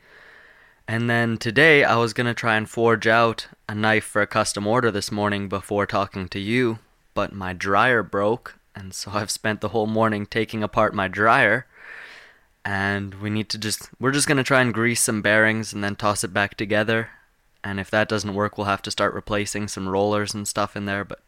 And 0.87 1.11
then 1.11 1.37
today 1.37 1.85
I 1.85 1.97
was 1.97 2.15
gonna 2.15 2.35
try 2.35 2.57
and 2.57 2.71
forge 2.71 3.07
out 3.07 3.49
a 3.69 3.75
knife 3.75 4.05
for 4.05 4.23
a 4.23 4.27
custom 4.27 4.67
order 4.67 4.91
this 4.91 5.13
morning 5.13 5.49
before 5.49 5.85
talking 5.85 6.29
to 6.29 6.39
you, 6.39 6.79
but 7.13 7.35
my 7.35 7.53
dryer 7.53 8.03
broke, 8.03 8.59
and 8.75 8.95
so 8.95 9.11
I've 9.15 9.31
spent 9.31 9.61
the 9.61 9.69
whole 9.69 9.87
morning 9.87 10.25
taking 10.25 10.63
apart 10.63 10.95
my 10.95 11.09
dryer. 11.09 11.67
And 12.65 13.15
we 13.15 13.31
need 13.31 13.49
to 13.51 13.59
just 13.59 13.91
we're 13.99 14.13
just 14.13 14.29
gonna 14.29 14.45
try 14.45 14.61
and 14.61 14.73
grease 14.75 15.03
some 15.03 15.23
bearings 15.23 15.73
and 15.73 15.83
then 15.83 15.97
toss 15.97 16.23
it 16.23 16.33
back 16.33 16.57
together. 16.57 17.11
And 17.65 17.81
if 17.81 17.91
that 17.91 18.09
doesn't 18.09 18.35
work, 18.35 18.57
we'll 18.57 18.67
have 18.67 18.83
to 18.83 18.91
start 18.91 19.15
replacing 19.15 19.69
some 19.69 19.89
rollers 19.89 20.33
and 20.33 20.47
stuff 20.47 20.77
in 20.77 20.85
there. 20.85 21.05
But 21.05 21.21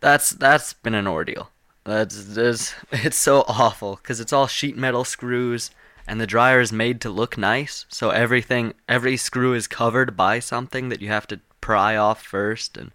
that's 0.00 0.30
that's 0.30 0.72
been 0.72 0.94
an 0.94 1.06
ordeal. 1.06 1.50
That's, 1.84 2.34
that's 2.34 2.74
it's 2.92 3.16
so 3.16 3.44
awful 3.48 3.96
because 3.96 4.20
it's 4.20 4.32
all 4.32 4.46
sheet 4.46 4.76
metal 4.76 5.04
screws 5.04 5.70
and 6.08 6.20
the 6.20 6.26
dryer 6.26 6.60
is 6.60 6.72
made 6.72 7.00
to 7.02 7.10
look 7.10 7.36
nice. 7.36 7.84
So 7.90 8.08
everything, 8.10 8.72
every 8.88 9.18
screw 9.18 9.52
is 9.52 9.66
covered 9.66 10.16
by 10.16 10.38
something 10.38 10.88
that 10.88 11.02
you 11.02 11.08
have 11.08 11.26
to 11.28 11.40
pry 11.60 11.96
off 11.96 12.22
first, 12.22 12.78
and 12.78 12.92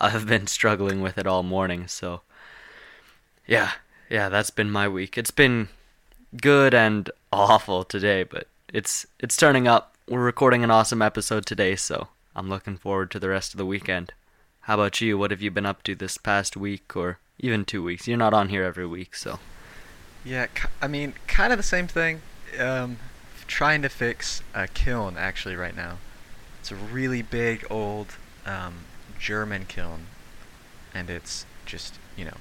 I've 0.00 0.26
been 0.26 0.46
struggling 0.46 1.02
with 1.02 1.18
it 1.18 1.26
all 1.26 1.42
morning. 1.42 1.86
So 1.86 2.22
yeah, 3.46 3.72
yeah, 4.08 4.30
that's 4.30 4.50
been 4.50 4.70
my 4.70 4.88
week. 4.88 5.18
It's 5.18 5.30
been 5.30 5.68
good 6.40 6.72
and 6.74 7.10
awful 7.30 7.84
today, 7.84 8.22
but 8.22 8.48
it's 8.72 9.06
it's 9.20 9.36
turning 9.36 9.68
up. 9.68 9.94
We're 10.08 10.24
recording 10.24 10.64
an 10.64 10.70
awesome 10.70 11.02
episode 11.02 11.44
today, 11.44 11.76
so 11.76 12.08
I'm 12.34 12.48
looking 12.48 12.78
forward 12.78 13.10
to 13.10 13.20
the 13.20 13.28
rest 13.28 13.52
of 13.52 13.58
the 13.58 13.66
weekend. 13.66 14.14
How 14.68 14.74
about 14.74 15.00
you? 15.00 15.16
What 15.16 15.30
have 15.30 15.40
you 15.40 15.50
been 15.50 15.64
up 15.64 15.82
to 15.84 15.94
this 15.94 16.18
past 16.18 16.54
week 16.54 16.94
or 16.94 17.18
even 17.38 17.64
two 17.64 17.82
weeks? 17.82 18.06
You're 18.06 18.18
not 18.18 18.34
on 18.34 18.50
here 18.50 18.64
every 18.64 18.86
week, 18.86 19.16
so. 19.16 19.38
Yeah, 20.26 20.48
I 20.82 20.86
mean, 20.86 21.14
kind 21.26 21.54
of 21.54 21.58
the 21.58 21.62
same 21.62 21.86
thing. 21.86 22.20
Um, 22.60 22.98
trying 23.46 23.80
to 23.80 23.88
fix 23.88 24.42
a 24.54 24.68
kiln 24.68 25.16
actually 25.16 25.56
right 25.56 25.74
now. 25.74 25.96
It's 26.60 26.70
a 26.70 26.74
really 26.74 27.22
big 27.22 27.66
old 27.70 28.16
um, 28.44 28.80
German 29.18 29.64
kiln, 29.64 30.08
and 30.92 31.08
it's 31.08 31.46
just 31.64 31.98
you 32.14 32.26
know, 32.26 32.36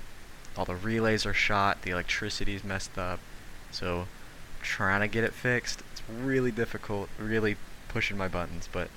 all 0.57 0.65
the 0.65 0.75
relays 0.75 1.25
are 1.25 1.33
shot, 1.33 1.83
the 1.83 1.91
electricity's 1.91 2.61
messed 2.61 2.97
up, 2.97 3.21
So 3.71 4.05
trying 4.61 4.99
to 4.99 5.07
get 5.07 5.23
it 5.23 5.31
fixed, 5.31 5.81
it's 5.93 6.01
really 6.09 6.51
difficult, 6.51 7.07
really 7.17 7.55
pushing 7.87 8.17
my 8.17 8.27
buttons, 8.27 8.67
but 8.69 8.89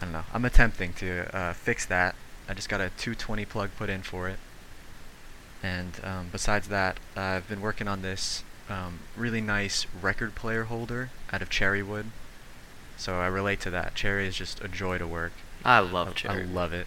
I 0.00 0.04
don't 0.04 0.12
know. 0.12 0.24
I'm 0.32 0.44
attempting 0.44 0.92
to 0.94 1.36
uh, 1.36 1.52
fix 1.52 1.86
that. 1.86 2.14
I 2.48 2.54
just 2.54 2.68
got 2.68 2.80
a 2.80 2.90
220 2.90 3.44
plug 3.44 3.70
put 3.76 3.90
in 3.90 4.02
for 4.02 4.28
it. 4.28 4.38
And 5.62 5.92
um, 6.04 6.28
besides 6.30 6.68
that, 6.68 6.98
uh, 7.16 7.20
I've 7.20 7.48
been 7.48 7.60
working 7.60 7.88
on 7.88 8.02
this 8.02 8.44
um, 8.68 9.00
really 9.16 9.40
nice 9.40 9.86
record 10.00 10.34
player 10.34 10.64
holder 10.64 11.10
out 11.32 11.42
of 11.42 11.50
cherry 11.50 11.82
wood. 11.82 12.06
So 12.96 13.18
I 13.18 13.26
relate 13.26 13.60
to 13.60 13.70
that. 13.70 13.94
Cherry 13.94 14.26
is 14.26 14.36
just 14.36 14.62
a 14.62 14.68
joy 14.68 14.98
to 14.98 15.06
work. 15.06 15.32
I 15.64 15.80
love 15.80 16.08
I, 16.08 16.12
cherry. 16.12 16.42
I 16.42 16.46
love 16.46 16.72
it. 16.72 16.86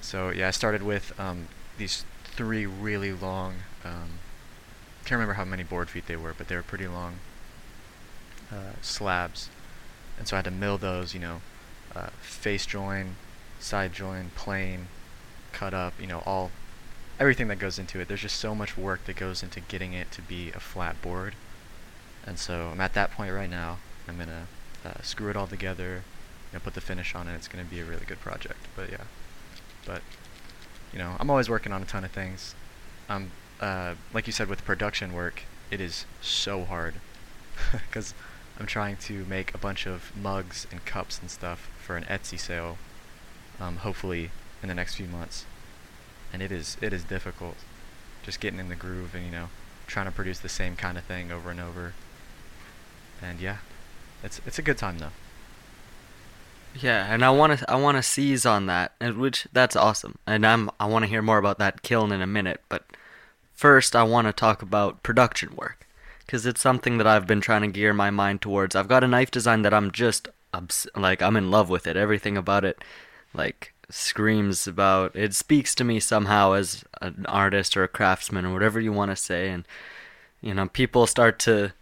So 0.00 0.30
yeah, 0.30 0.48
I 0.48 0.50
started 0.50 0.82
with 0.82 1.18
um, 1.18 1.48
these 1.78 2.04
three 2.24 2.66
really 2.66 3.12
long. 3.12 3.54
Um, 3.84 4.18
can't 5.04 5.18
remember 5.18 5.34
how 5.34 5.44
many 5.44 5.62
board 5.62 5.90
feet 5.90 6.06
they 6.06 6.16
were, 6.16 6.34
but 6.36 6.48
they 6.48 6.56
were 6.56 6.62
pretty 6.62 6.86
long 6.86 7.16
uh, 8.50 8.72
slabs, 8.80 9.50
and 10.18 10.26
so 10.26 10.36
I 10.36 10.38
had 10.38 10.46
to 10.46 10.50
mill 10.50 10.78
those. 10.78 11.14
You 11.14 11.20
know, 11.20 11.40
uh, 11.94 12.08
face 12.20 12.66
join, 12.66 13.16
side 13.60 13.92
join, 13.92 14.30
plane, 14.34 14.88
cut 15.52 15.74
up. 15.74 15.94
You 16.00 16.06
know, 16.06 16.22
all 16.26 16.50
everything 17.18 17.48
that 17.48 17.58
goes 17.58 17.78
into 17.78 18.00
it. 18.00 18.08
There's 18.08 18.22
just 18.22 18.38
so 18.38 18.54
much 18.54 18.76
work 18.76 19.04
that 19.06 19.16
goes 19.16 19.42
into 19.42 19.60
getting 19.60 19.92
it 19.92 20.10
to 20.12 20.22
be 20.22 20.50
a 20.50 20.60
flat 20.60 21.00
board, 21.02 21.34
and 22.26 22.38
so 22.38 22.70
I'm 22.72 22.80
at 22.80 22.94
that 22.94 23.10
point 23.12 23.32
right 23.32 23.50
now. 23.50 23.78
I'm 24.08 24.18
gonna 24.18 24.46
uh, 24.84 25.00
screw 25.02 25.30
it 25.30 25.36
all 25.36 25.46
together, 25.46 26.02
you 26.52 26.58
know, 26.58 26.60
put 26.62 26.74
the 26.74 26.80
finish 26.80 27.14
on 27.14 27.28
it. 27.28 27.34
It's 27.34 27.48
gonna 27.48 27.64
be 27.64 27.80
a 27.80 27.84
really 27.84 28.04
good 28.06 28.20
project. 28.20 28.60
But 28.76 28.90
yeah, 28.90 29.04
but 29.86 30.02
you 30.92 30.98
know, 30.98 31.16
I'm 31.18 31.30
always 31.30 31.48
working 31.48 31.72
on 31.72 31.82
a 31.82 31.86
ton 31.86 32.04
of 32.04 32.10
things. 32.10 32.54
Um, 33.08 33.30
uh, 33.60 33.94
like 34.12 34.26
you 34.26 34.32
said, 34.32 34.48
with 34.48 34.64
production 34.64 35.12
work, 35.12 35.42
it 35.70 35.80
is 35.80 36.06
so 36.20 36.64
hard 36.64 36.94
because 37.72 38.14
I'm 38.58 38.66
trying 38.66 38.96
to 38.98 39.24
make 39.24 39.54
a 39.54 39.58
bunch 39.58 39.86
of 39.86 40.12
mugs 40.16 40.66
and 40.70 40.84
cups 40.84 41.18
and 41.20 41.30
stuff 41.30 41.68
for 41.80 41.96
an 41.96 42.04
Etsy 42.04 42.38
sale. 42.38 42.78
Um, 43.60 43.76
hopefully 43.76 44.30
in 44.62 44.68
the 44.68 44.74
next 44.74 44.96
few 44.96 45.06
months, 45.06 45.44
and 46.32 46.42
it 46.42 46.50
is 46.50 46.76
it 46.80 46.92
is 46.92 47.04
difficult, 47.04 47.56
just 48.24 48.40
getting 48.40 48.58
in 48.58 48.68
the 48.68 48.74
groove 48.74 49.14
and 49.14 49.24
you 49.24 49.30
know, 49.30 49.48
trying 49.86 50.06
to 50.06 50.12
produce 50.12 50.40
the 50.40 50.48
same 50.48 50.74
kind 50.74 50.98
of 50.98 51.04
thing 51.04 51.30
over 51.30 51.50
and 51.50 51.60
over. 51.60 51.92
And 53.22 53.40
yeah, 53.40 53.58
it's 54.22 54.40
it's 54.46 54.58
a 54.58 54.62
good 54.62 54.78
time 54.78 54.98
though. 54.98 55.12
Yeah, 56.80 57.12
and 57.12 57.24
I 57.24 57.30
want 57.30 57.58
to 57.58 57.70
I 57.70 57.76
want 57.76 57.96
to 57.96 58.02
seize 58.02 58.44
on 58.44 58.66
that, 58.66 58.92
and 59.00 59.18
which 59.18 59.46
that's 59.52 59.76
awesome. 59.76 60.18
And 60.26 60.44
I'm 60.44 60.70
I 60.80 60.86
want 60.86 61.04
to 61.04 61.08
hear 61.08 61.22
more 61.22 61.38
about 61.38 61.58
that 61.58 61.82
kiln 61.82 62.10
in 62.10 62.20
a 62.20 62.26
minute, 62.26 62.60
but 62.68 62.84
first 63.54 63.94
I 63.94 64.02
want 64.02 64.26
to 64.26 64.32
talk 64.32 64.62
about 64.62 65.02
production 65.02 65.54
work 65.54 65.86
cuz 66.26 66.46
it's 66.46 66.60
something 66.60 66.98
that 66.98 67.06
I've 67.06 67.26
been 67.26 67.40
trying 67.40 67.62
to 67.62 67.68
gear 67.68 67.92
my 67.92 68.10
mind 68.10 68.40
towards. 68.42 68.74
I've 68.74 68.88
got 68.88 69.04
a 69.04 69.08
knife 69.08 69.30
design 69.30 69.62
that 69.62 69.74
I'm 69.74 69.90
just 69.90 70.28
obs- 70.52 70.88
like 70.96 71.22
I'm 71.22 71.36
in 71.36 71.50
love 71.50 71.68
with 71.68 71.86
it. 71.86 71.96
Everything 71.96 72.36
about 72.36 72.64
it 72.64 72.82
like 73.34 73.72
screams 73.90 74.66
about 74.66 75.14
it 75.14 75.34
speaks 75.34 75.74
to 75.74 75.84
me 75.84 76.00
somehow 76.00 76.52
as 76.52 76.84
an 77.02 77.26
artist 77.28 77.76
or 77.76 77.84
a 77.84 77.88
craftsman 77.88 78.46
or 78.46 78.52
whatever 78.52 78.80
you 78.80 78.92
want 78.92 79.10
to 79.10 79.16
say 79.16 79.50
and 79.50 79.66
you 80.44 80.52
know, 80.52 80.68
people 80.68 81.06
start 81.06 81.38
to 81.40 81.72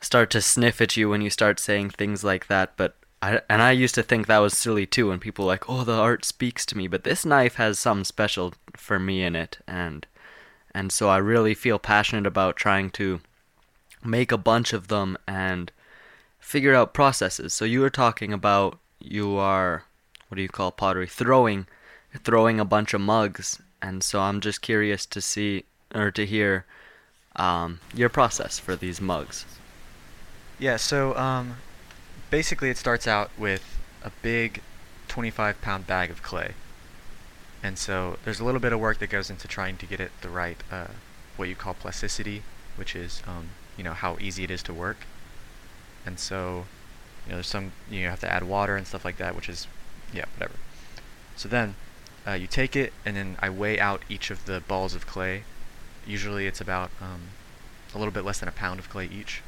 start 0.00 0.28
to 0.30 0.40
sniff 0.40 0.80
at 0.80 0.96
you 0.96 1.08
when 1.08 1.22
you 1.22 1.30
start 1.30 1.60
saying 1.60 1.90
things 1.90 2.24
like 2.24 2.48
that, 2.48 2.76
but 2.76 2.96
I, 3.22 3.40
and 3.48 3.62
I 3.62 3.70
used 3.70 3.94
to 3.94 4.02
think 4.02 4.26
that 4.26 4.38
was 4.38 4.58
silly 4.58 4.84
too 4.84 5.08
when 5.08 5.20
people 5.20 5.44
like, 5.44 5.68
"Oh, 5.70 5.84
the 5.84 5.92
art 5.92 6.24
speaks 6.24 6.66
to 6.66 6.76
me," 6.76 6.88
but 6.88 7.04
this 7.04 7.24
knife 7.24 7.54
has 7.54 7.78
something 7.78 8.04
special 8.04 8.54
for 8.76 8.98
me 8.98 9.22
in 9.22 9.36
it, 9.36 9.58
and 9.68 10.04
and 10.74 10.90
so 10.90 11.08
I 11.08 11.18
really 11.18 11.54
feel 11.54 11.78
passionate 11.78 12.26
about 12.26 12.56
trying 12.56 12.90
to 12.90 13.20
make 14.04 14.32
a 14.32 14.38
bunch 14.38 14.72
of 14.72 14.88
them 14.88 15.16
and 15.26 15.70
figure 16.38 16.74
out 16.74 16.94
processes. 16.94 17.52
So 17.52 17.64
you 17.64 17.80
were 17.80 17.90
talking 17.90 18.32
about 18.32 18.78
you 18.98 19.36
are 19.36 19.84
what 20.28 20.36
do 20.36 20.42
you 20.42 20.48
call 20.48 20.70
pottery 20.72 21.06
throwing 21.06 21.66
throwing 22.24 22.60
a 22.60 22.64
bunch 22.64 22.92
of 22.94 23.00
mugs, 23.00 23.60
and 23.80 24.02
so 24.02 24.20
I'm 24.20 24.40
just 24.40 24.60
curious 24.60 25.06
to 25.06 25.20
see 25.20 25.64
or 25.94 26.10
to 26.10 26.26
hear 26.26 26.64
um, 27.36 27.80
your 27.94 28.08
process 28.08 28.58
for 28.58 28.76
these 28.76 29.00
mugs. 29.00 29.46
Yeah, 30.58 30.76
so 30.76 31.16
um, 31.16 31.56
basically 32.30 32.70
it 32.70 32.76
starts 32.76 33.06
out 33.06 33.30
with 33.38 33.78
a 34.04 34.10
big 34.22 34.62
25 35.08 35.60
pound 35.60 35.86
bag 35.86 36.10
of 36.10 36.22
clay. 36.22 36.52
And 37.62 37.78
so 37.78 38.18
there's 38.24 38.40
a 38.40 38.44
little 38.44 38.60
bit 38.60 38.72
of 38.72 38.80
work 38.80 38.98
that 38.98 39.10
goes 39.10 39.30
into 39.30 39.46
trying 39.46 39.76
to 39.78 39.86
get 39.86 40.00
it 40.00 40.10
the 40.20 40.28
right, 40.28 40.62
uh, 40.70 40.88
what 41.36 41.48
you 41.48 41.54
call 41.54 41.74
plasticity, 41.74 42.42
which 42.76 42.96
is, 42.96 43.22
um, 43.26 43.50
you 43.76 43.84
know, 43.84 43.92
how 43.92 44.16
easy 44.20 44.44
it 44.44 44.50
is 44.50 44.62
to 44.64 44.74
work. 44.74 44.98
And 46.04 46.18
so, 46.18 46.66
you 47.26 47.30
know, 47.30 47.36
there's 47.36 47.46
some, 47.46 47.72
you 47.90 48.06
have 48.08 48.20
to 48.20 48.32
add 48.32 48.42
water 48.44 48.76
and 48.76 48.86
stuff 48.86 49.04
like 49.04 49.16
that, 49.18 49.34
which 49.36 49.48
is, 49.48 49.66
yeah, 50.12 50.24
whatever. 50.36 50.54
So 51.36 51.48
then 51.48 51.74
uh, 52.26 52.32
you 52.32 52.46
take 52.46 52.76
it, 52.76 52.92
and 53.04 53.16
then 53.16 53.36
I 53.40 53.50
weigh 53.50 53.80
out 53.80 54.02
each 54.08 54.30
of 54.30 54.44
the 54.44 54.60
balls 54.60 54.94
of 54.94 55.06
clay. 55.06 55.44
Usually 56.06 56.46
it's 56.46 56.60
about 56.60 56.90
um, 57.00 57.28
a 57.94 57.98
little 57.98 58.12
bit 58.12 58.24
less 58.24 58.38
than 58.38 58.48
a 58.48 58.52
pound 58.52 58.78
of 58.78 58.88
clay 58.88 59.06
each. 59.06 59.42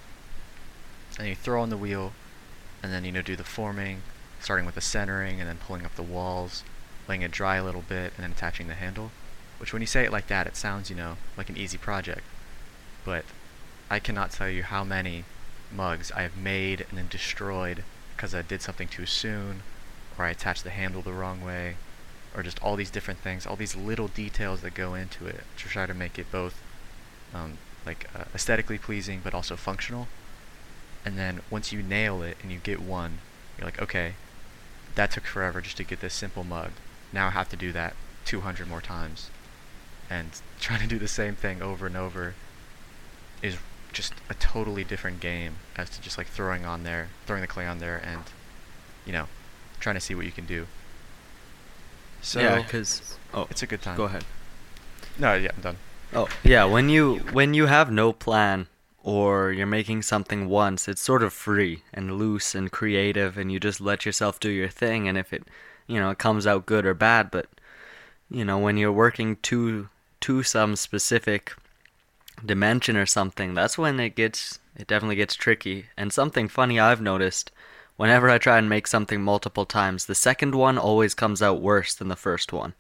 And 1.18 1.28
you 1.28 1.36
throw 1.36 1.62
on 1.62 1.70
the 1.70 1.76
wheel, 1.76 2.12
and 2.82 2.92
then 2.92 3.04
you 3.04 3.12
know 3.12 3.22
do 3.22 3.36
the 3.36 3.44
forming, 3.44 4.02
starting 4.40 4.66
with 4.66 4.74
the 4.74 4.80
centering, 4.80 5.40
and 5.40 5.48
then 5.48 5.58
pulling 5.64 5.84
up 5.84 5.94
the 5.94 6.02
walls, 6.02 6.64
letting 7.08 7.22
it 7.22 7.30
dry 7.30 7.56
a 7.56 7.64
little 7.64 7.82
bit, 7.82 8.12
and 8.16 8.24
then 8.24 8.32
attaching 8.32 8.66
the 8.66 8.74
handle. 8.74 9.12
Which, 9.58 9.72
when 9.72 9.82
you 9.82 9.86
say 9.86 10.04
it 10.04 10.12
like 10.12 10.26
that, 10.26 10.46
it 10.48 10.56
sounds 10.56 10.90
you 10.90 10.96
know 10.96 11.16
like 11.36 11.48
an 11.48 11.56
easy 11.56 11.78
project, 11.78 12.22
but 13.04 13.24
I 13.90 13.98
cannot 13.98 14.30
tell 14.30 14.48
you 14.48 14.62
how 14.62 14.84
many 14.84 15.24
mugs 15.72 16.10
I 16.12 16.22
have 16.22 16.36
made 16.36 16.86
and 16.88 16.98
then 16.98 17.08
destroyed 17.08 17.84
because 18.16 18.34
I 18.34 18.42
did 18.42 18.62
something 18.62 18.88
too 18.88 19.06
soon, 19.06 19.62
or 20.18 20.24
I 20.24 20.30
attached 20.30 20.64
the 20.64 20.70
handle 20.70 21.02
the 21.02 21.12
wrong 21.12 21.44
way, 21.44 21.76
or 22.34 22.42
just 22.42 22.62
all 22.62 22.76
these 22.76 22.90
different 22.90 23.20
things, 23.20 23.46
all 23.46 23.56
these 23.56 23.76
little 23.76 24.08
details 24.08 24.60
that 24.62 24.74
go 24.74 24.94
into 24.94 25.26
it 25.26 25.42
to 25.58 25.68
try 25.68 25.86
to 25.86 25.94
make 25.94 26.18
it 26.18 26.30
both 26.30 26.60
um, 27.34 27.58
like 27.84 28.08
uh, 28.14 28.24
aesthetically 28.34 28.78
pleasing 28.78 29.20
but 29.22 29.34
also 29.34 29.56
functional. 29.56 30.08
And 31.04 31.18
then 31.18 31.40
once 31.50 31.72
you 31.72 31.82
nail 31.82 32.22
it 32.22 32.38
and 32.42 32.50
you 32.50 32.58
get 32.58 32.80
one, 32.80 33.18
you're 33.58 33.66
like, 33.66 33.80
okay, 33.80 34.14
that 34.94 35.10
took 35.10 35.24
forever 35.24 35.60
just 35.60 35.76
to 35.76 35.84
get 35.84 36.00
this 36.00 36.14
simple 36.14 36.44
mug. 36.44 36.70
Now 37.12 37.28
I 37.28 37.30
have 37.30 37.48
to 37.50 37.56
do 37.56 37.72
that 37.72 37.94
200 38.24 38.68
more 38.68 38.80
times. 38.80 39.30
And 40.08 40.30
trying 40.60 40.80
to 40.80 40.86
do 40.86 40.98
the 40.98 41.08
same 41.08 41.34
thing 41.34 41.60
over 41.60 41.86
and 41.86 41.96
over 41.96 42.34
is 43.42 43.56
just 43.94 44.12
a 44.28 44.34
totally 44.34 44.84
different 44.84 45.20
game 45.20 45.54
as 45.76 45.88
to 45.90 46.00
just 46.00 46.18
like 46.18 46.26
throwing 46.26 46.64
on 46.64 46.82
there, 46.82 47.08
throwing 47.26 47.40
the 47.40 47.46
clay 47.46 47.66
on 47.66 47.78
there 47.78 48.02
and, 48.04 48.22
you 49.06 49.12
know, 49.12 49.26
trying 49.80 49.94
to 49.94 50.00
see 50.00 50.14
what 50.14 50.26
you 50.26 50.32
can 50.32 50.46
do. 50.46 50.66
So 52.20 52.40
yeah, 52.40 52.62
because 52.62 53.18
oh, 53.32 53.46
it's 53.50 53.62
a 53.62 53.66
good 53.66 53.82
time. 53.82 53.96
go 53.96 54.04
ahead. 54.04 54.24
No, 55.18 55.34
yeah, 55.34 55.50
I'm 55.54 55.62
done. 55.62 55.76
Oh, 56.12 56.28
yeah, 56.42 56.64
when 56.64 56.88
you 56.88 57.16
when 57.32 57.54
you 57.54 57.66
have 57.66 57.90
no 57.90 58.12
plan 58.12 58.66
or 59.02 59.52
you're 59.52 59.66
making 59.66 60.02
something 60.02 60.48
once, 60.48 60.88
it's 60.88 61.02
sort 61.02 61.22
of 61.22 61.32
free 61.32 61.82
and 61.92 62.18
loose 62.18 62.54
and 62.54 62.72
creative 62.72 63.36
and 63.36 63.52
you 63.52 63.60
just 63.60 63.80
let 63.80 64.06
yourself 64.06 64.40
do 64.40 64.48
your 64.48 64.68
thing 64.68 65.06
and 65.06 65.18
if 65.18 65.32
it, 65.32 65.44
you 65.86 66.00
know, 66.00 66.10
it 66.10 66.18
comes 66.18 66.46
out 66.46 66.66
good 66.66 66.86
or 66.86 66.94
bad, 66.94 67.30
but 67.30 67.46
you 68.30 68.44
know, 68.44 68.58
when 68.58 68.76
you're 68.76 68.92
working 68.92 69.36
to 69.42 69.88
to 70.20 70.42
some 70.42 70.76
specific 70.76 71.52
dimension 72.44 72.96
or 72.96 73.06
something, 73.06 73.54
that's 73.54 73.78
when 73.78 74.00
it 74.00 74.14
gets 74.14 74.58
it 74.76 74.86
definitely 74.86 75.16
gets 75.16 75.34
tricky. 75.34 75.86
And 75.96 76.12
something 76.12 76.48
funny 76.48 76.80
I've 76.80 77.00
noticed 77.00 77.52
whenever 77.96 78.28
I 78.28 78.38
try 78.38 78.58
and 78.58 78.68
make 78.68 78.86
something 78.86 79.22
multiple 79.22 79.66
times, 79.66 80.06
the 80.06 80.14
second 80.14 80.54
one 80.54 80.78
always 80.78 81.14
comes 81.14 81.42
out 81.42 81.60
worse 81.60 81.94
than 81.94 82.08
the 82.08 82.16
first 82.16 82.52
one. 82.52 82.74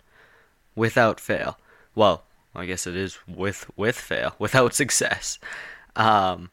Without 0.74 1.20
fail. 1.20 1.58
Well, 1.94 2.24
I 2.54 2.66
guess 2.66 2.86
it 2.86 2.96
is 2.96 3.18
with 3.28 3.70
with 3.76 3.96
fail, 3.96 4.34
without 4.38 4.74
success. 4.74 5.38
Um, 5.96 6.50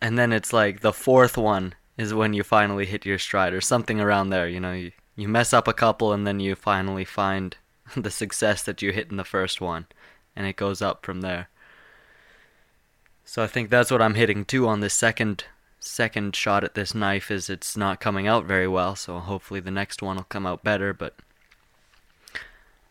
and 0.00 0.16
then 0.18 0.32
it's 0.32 0.52
like 0.52 0.80
the 0.80 0.92
fourth 0.92 1.36
one 1.36 1.74
is 1.96 2.14
when 2.14 2.32
you 2.32 2.44
finally 2.44 2.86
hit 2.86 3.04
your 3.04 3.18
stride 3.18 3.52
or 3.52 3.60
something 3.60 4.00
around 4.00 4.30
there. 4.30 4.48
You 4.48 4.60
know, 4.60 4.72
you, 4.72 4.92
you 5.16 5.28
mess 5.28 5.52
up 5.52 5.66
a 5.66 5.72
couple 5.72 6.12
and 6.12 6.24
then 6.26 6.38
you 6.38 6.54
finally 6.54 7.04
find 7.04 7.56
the 7.96 8.10
success 8.10 8.62
that 8.62 8.82
you 8.82 8.92
hit 8.92 9.10
in 9.10 9.16
the 9.16 9.24
first 9.24 9.60
one, 9.60 9.86
and 10.36 10.46
it 10.46 10.56
goes 10.56 10.80
up 10.80 11.04
from 11.04 11.20
there. 11.22 11.48
So 13.28 13.42
I 13.42 13.46
think 13.46 13.68
that's 13.68 13.90
what 13.90 14.00
I'm 14.00 14.14
hitting 14.14 14.46
too 14.46 14.66
on 14.66 14.80
this 14.80 14.94
second 14.94 15.44
second 15.78 16.34
shot 16.34 16.64
at 16.64 16.74
this 16.74 16.94
knife 16.94 17.30
is 17.30 17.50
it's 17.50 17.76
not 17.76 18.00
coming 18.00 18.26
out 18.26 18.46
very 18.46 18.66
well, 18.66 18.96
so 18.96 19.18
hopefully 19.18 19.60
the 19.60 19.70
next 19.70 20.00
one 20.00 20.16
will 20.16 20.24
come 20.24 20.46
out 20.46 20.64
better, 20.64 20.94
but 20.94 21.14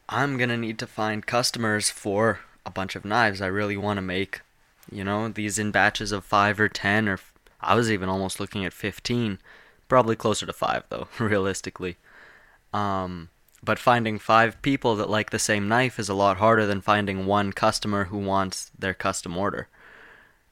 I'm 0.07 0.37
going 0.37 0.49
to 0.49 0.55
need 0.55 0.77
to 0.77 0.85
find 0.85 1.25
customers 1.25 1.89
for 1.89 2.41
a 2.67 2.69
bunch 2.69 2.95
of 2.95 3.03
knives 3.03 3.41
I 3.41 3.47
really 3.47 3.77
want 3.77 3.97
to 3.97 4.03
make. 4.03 4.41
You 4.91 5.03
know, 5.03 5.27
these 5.27 5.57
in 5.57 5.71
batches 5.71 6.11
of 6.11 6.23
5 6.23 6.59
or 6.59 6.69
10 6.69 7.09
or 7.09 7.19
I 7.59 7.73
was 7.73 7.91
even 7.91 8.07
almost 8.07 8.39
looking 8.39 8.63
at 8.63 8.73
15, 8.73 9.39
probably 9.89 10.15
closer 10.15 10.45
to 10.45 10.53
5 10.53 10.83
though, 10.89 11.07
realistically. 11.19 11.97
Um 12.71 13.29
but 13.63 13.79
finding 13.79 14.19
5 14.19 14.61
people 14.61 14.95
that 14.97 15.09
like 15.09 15.31
the 15.31 15.39
same 15.39 15.67
knife 15.67 15.97
is 15.97 16.09
a 16.09 16.13
lot 16.13 16.37
harder 16.37 16.67
than 16.67 16.79
finding 16.79 17.25
one 17.25 17.53
customer 17.53 18.03
who 18.05 18.19
wants 18.19 18.69
their 18.77 18.93
custom 18.93 19.35
order. 19.35 19.67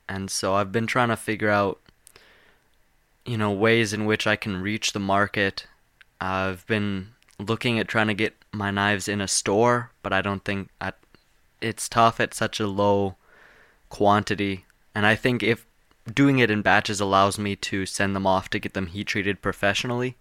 And 0.08 0.30
so 0.30 0.54
I've 0.54 0.72
been 0.72 0.88
trying 0.88 1.10
to 1.10 1.16
figure 1.16 1.50
out, 1.50 1.80
you 3.26 3.38
know, 3.38 3.52
ways 3.52 3.94
in 3.94 4.06
which 4.06 4.28
I 4.28 4.36
can 4.36 4.62
reach 4.62 4.94
the 4.94 5.00
market. 5.00 5.68
I've 6.22 6.66
been 6.68 7.10
looking 7.40 7.80
at 7.80 7.88
trying 7.88 8.08
to 8.08 8.14
get 8.14 8.36
my 8.52 8.72
knives 8.72 9.08
in 9.08 9.20
a 9.20 9.28
store, 9.28 9.92
but 10.04 10.14
I 10.14 10.22
don't 10.22 10.46
think 10.46 10.70
I, 10.80 10.94
it's 11.62 11.90
tough 11.90 12.20
at 12.20 12.34
such 12.34 12.60
a 12.60 12.68
low 12.68 13.16
quantity. 13.90 14.66
And 14.94 15.06
I 15.06 15.16
think 15.16 15.44
if 15.44 15.66
doing 16.14 16.40
it 16.40 16.52
in 16.52 16.62
batches 16.62 17.00
allows 17.00 17.40
me 17.40 17.56
to 17.56 17.86
send 17.86 18.16
them 18.16 18.28
off 18.28 18.50
to 18.52 18.60
get 18.60 18.74
them 18.74 18.88
heat 18.88 19.08
treated 19.08 19.42
professionally, 19.42 20.16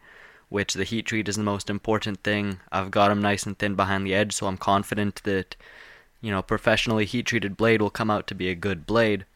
which 0.49 0.75
the 0.75 0.85
heat 0.85 1.07
treat 1.07 1.29
is 1.29 1.37
the 1.37 1.43
most 1.43 1.69
important 1.69 2.23
thing. 2.23 2.61
I've 2.73 2.91
got 2.91 3.09
them 3.09 3.21
nice 3.21 3.45
and 3.45 3.59
thin 3.59 3.75
behind 3.75 4.07
the 4.07 4.15
edge, 4.15 4.33
so 4.33 4.47
I'm 4.47 4.57
confident 4.57 5.23
that, 5.25 5.57
you 6.21 6.31
know, 6.31 6.43
professionally 6.43 7.05
heat 7.05 7.27
treated 7.27 7.57
blade 7.57 7.83
will 7.83 7.91
come 7.91 8.11
out 8.11 8.27
to 8.29 8.35
be 8.35 8.49
a 8.49 8.55
good 8.55 8.87
blade. 8.87 9.27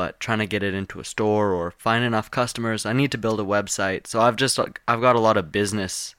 But 0.00 0.18
trying 0.18 0.38
to 0.38 0.46
get 0.46 0.62
it 0.62 0.72
into 0.72 0.98
a 0.98 1.04
store 1.04 1.52
or 1.52 1.72
find 1.72 2.02
enough 2.02 2.30
customers, 2.30 2.86
I 2.86 2.94
need 2.94 3.12
to 3.12 3.18
build 3.18 3.38
a 3.38 3.44
website. 3.44 4.06
So 4.06 4.22
I've 4.22 4.36
just 4.36 4.58
I've 4.88 5.02
got 5.02 5.14
a 5.14 5.20
lot 5.20 5.36
of 5.36 5.52
business 5.52 6.14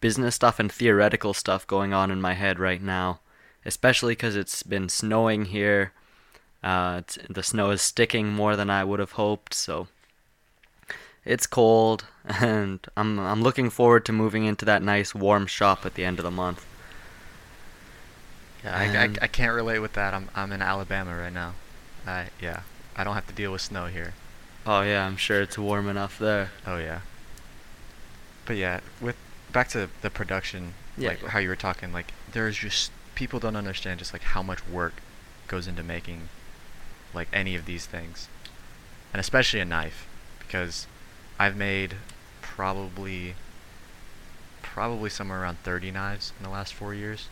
business 0.00 0.36
stuff 0.36 0.60
and 0.60 0.70
theoretical 0.70 1.34
stuff 1.34 1.66
going 1.66 1.92
on 1.92 2.12
in 2.12 2.20
my 2.20 2.34
head 2.34 2.60
right 2.60 2.80
now, 2.80 3.18
especially 3.64 4.12
because 4.12 4.36
it's 4.36 4.62
been 4.62 4.88
snowing 4.88 5.46
here. 5.46 5.90
Uh, 6.62 7.02
the 7.28 7.42
snow 7.42 7.72
is 7.72 7.82
sticking 7.82 8.28
more 8.28 8.54
than 8.54 8.70
I 8.70 8.84
would 8.84 9.00
have 9.00 9.18
hoped, 9.18 9.52
so 9.52 9.88
it's 11.24 11.48
cold, 11.48 12.04
and 12.24 12.78
I'm 12.96 13.18
I'm 13.18 13.42
looking 13.42 13.68
forward 13.68 14.04
to 14.04 14.12
moving 14.12 14.44
into 14.44 14.64
that 14.64 14.80
nice 14.80 15.12
warm 15.12 15.48
shop 15.48 15.84
at 15.84 15.94
the 15.94 16.04
end 16.04 16.20
of 16.20 16.24
the 16.24 16.30
month. 16.30 16.64
Yeah, 18.62 18.76
I, 18.76 18.84
I, 18.84 19.10
I 19.22 19.26
can't 19.26 19.56
relate 19.56 19.80
with 19.80 19.94
that. 19.94 20.14
I'm 20.14 20.28
I'm 20.36 20.52
in 20.52 20.62
Alabama 20.62 21.16
right 21.16 21.34
now. 21.34 21.54
I 22.06 22.28
yeah, 22.40 22.60
I 22.98 23.04
don't 23.04 23.14
have 23.14 23.28
to 23.28 23.32
deal 23.32 23.52
with 23.52 23.60
snow 23.62 23.86
here. 23.86 24.12
Oh 24.66 24.82
yeah, 24.82 25.06
I'm 25.06 25.16
sure 25.16 25.40
it's 25.40 25.56
warm 25.56 25.88
enough 25.88 26.18
there. 26.18 26.50
Oh 26.66 26.76
yeah. 26.78 27.00
But 28.44 28.56
yeah, 28.56 28.80
with 29.00 29.16
back 29.52 29.68
to 29.68 29.88
the 30.02 30.10
production, 30.10 30.74
Yeah, 30.96 31.10
like 31.10 31.22
yeah. 31.22 31.28
how 31.30 31.38
you 31.38 31.48
were 31.48 31.56
talking, 31.56 31.92
like 31.92 32.12
there's 32.32 32.58
just 32.58 32.90
people 33.14 33.38
don't 33.38 33.56
understand 33.56 34.00
just 34.00 34.12
like 34.12 34.22
how 34.22 34.42
much 34.42 34.66
work 34.68 34.94
goes 35.46 35.66
into 35.66 35.82
making 35.82 36.28
like 37.14 37.28
any 37.32 37.54
of 37.54 37.64
these 37.66 37.86
things, 37.86 38.28
and 39.12 39.20
especially 39.20 39.60
a 39.60 39.64
knife, 39.64 40.06
because 40.40 40.86
I've 41.38 41.56
made 41.56 41.94
probably 42.42 43.34
probably 44.60 45.08
somewhere 45.08 45.40
around 45.42 45.58
30 45.62 45.90
knives 45.92 46.32
in 46.38 46.42
the 46.44 46.50
last 46.50 46.74
four 46.74 46.94
years, 46.94 47.28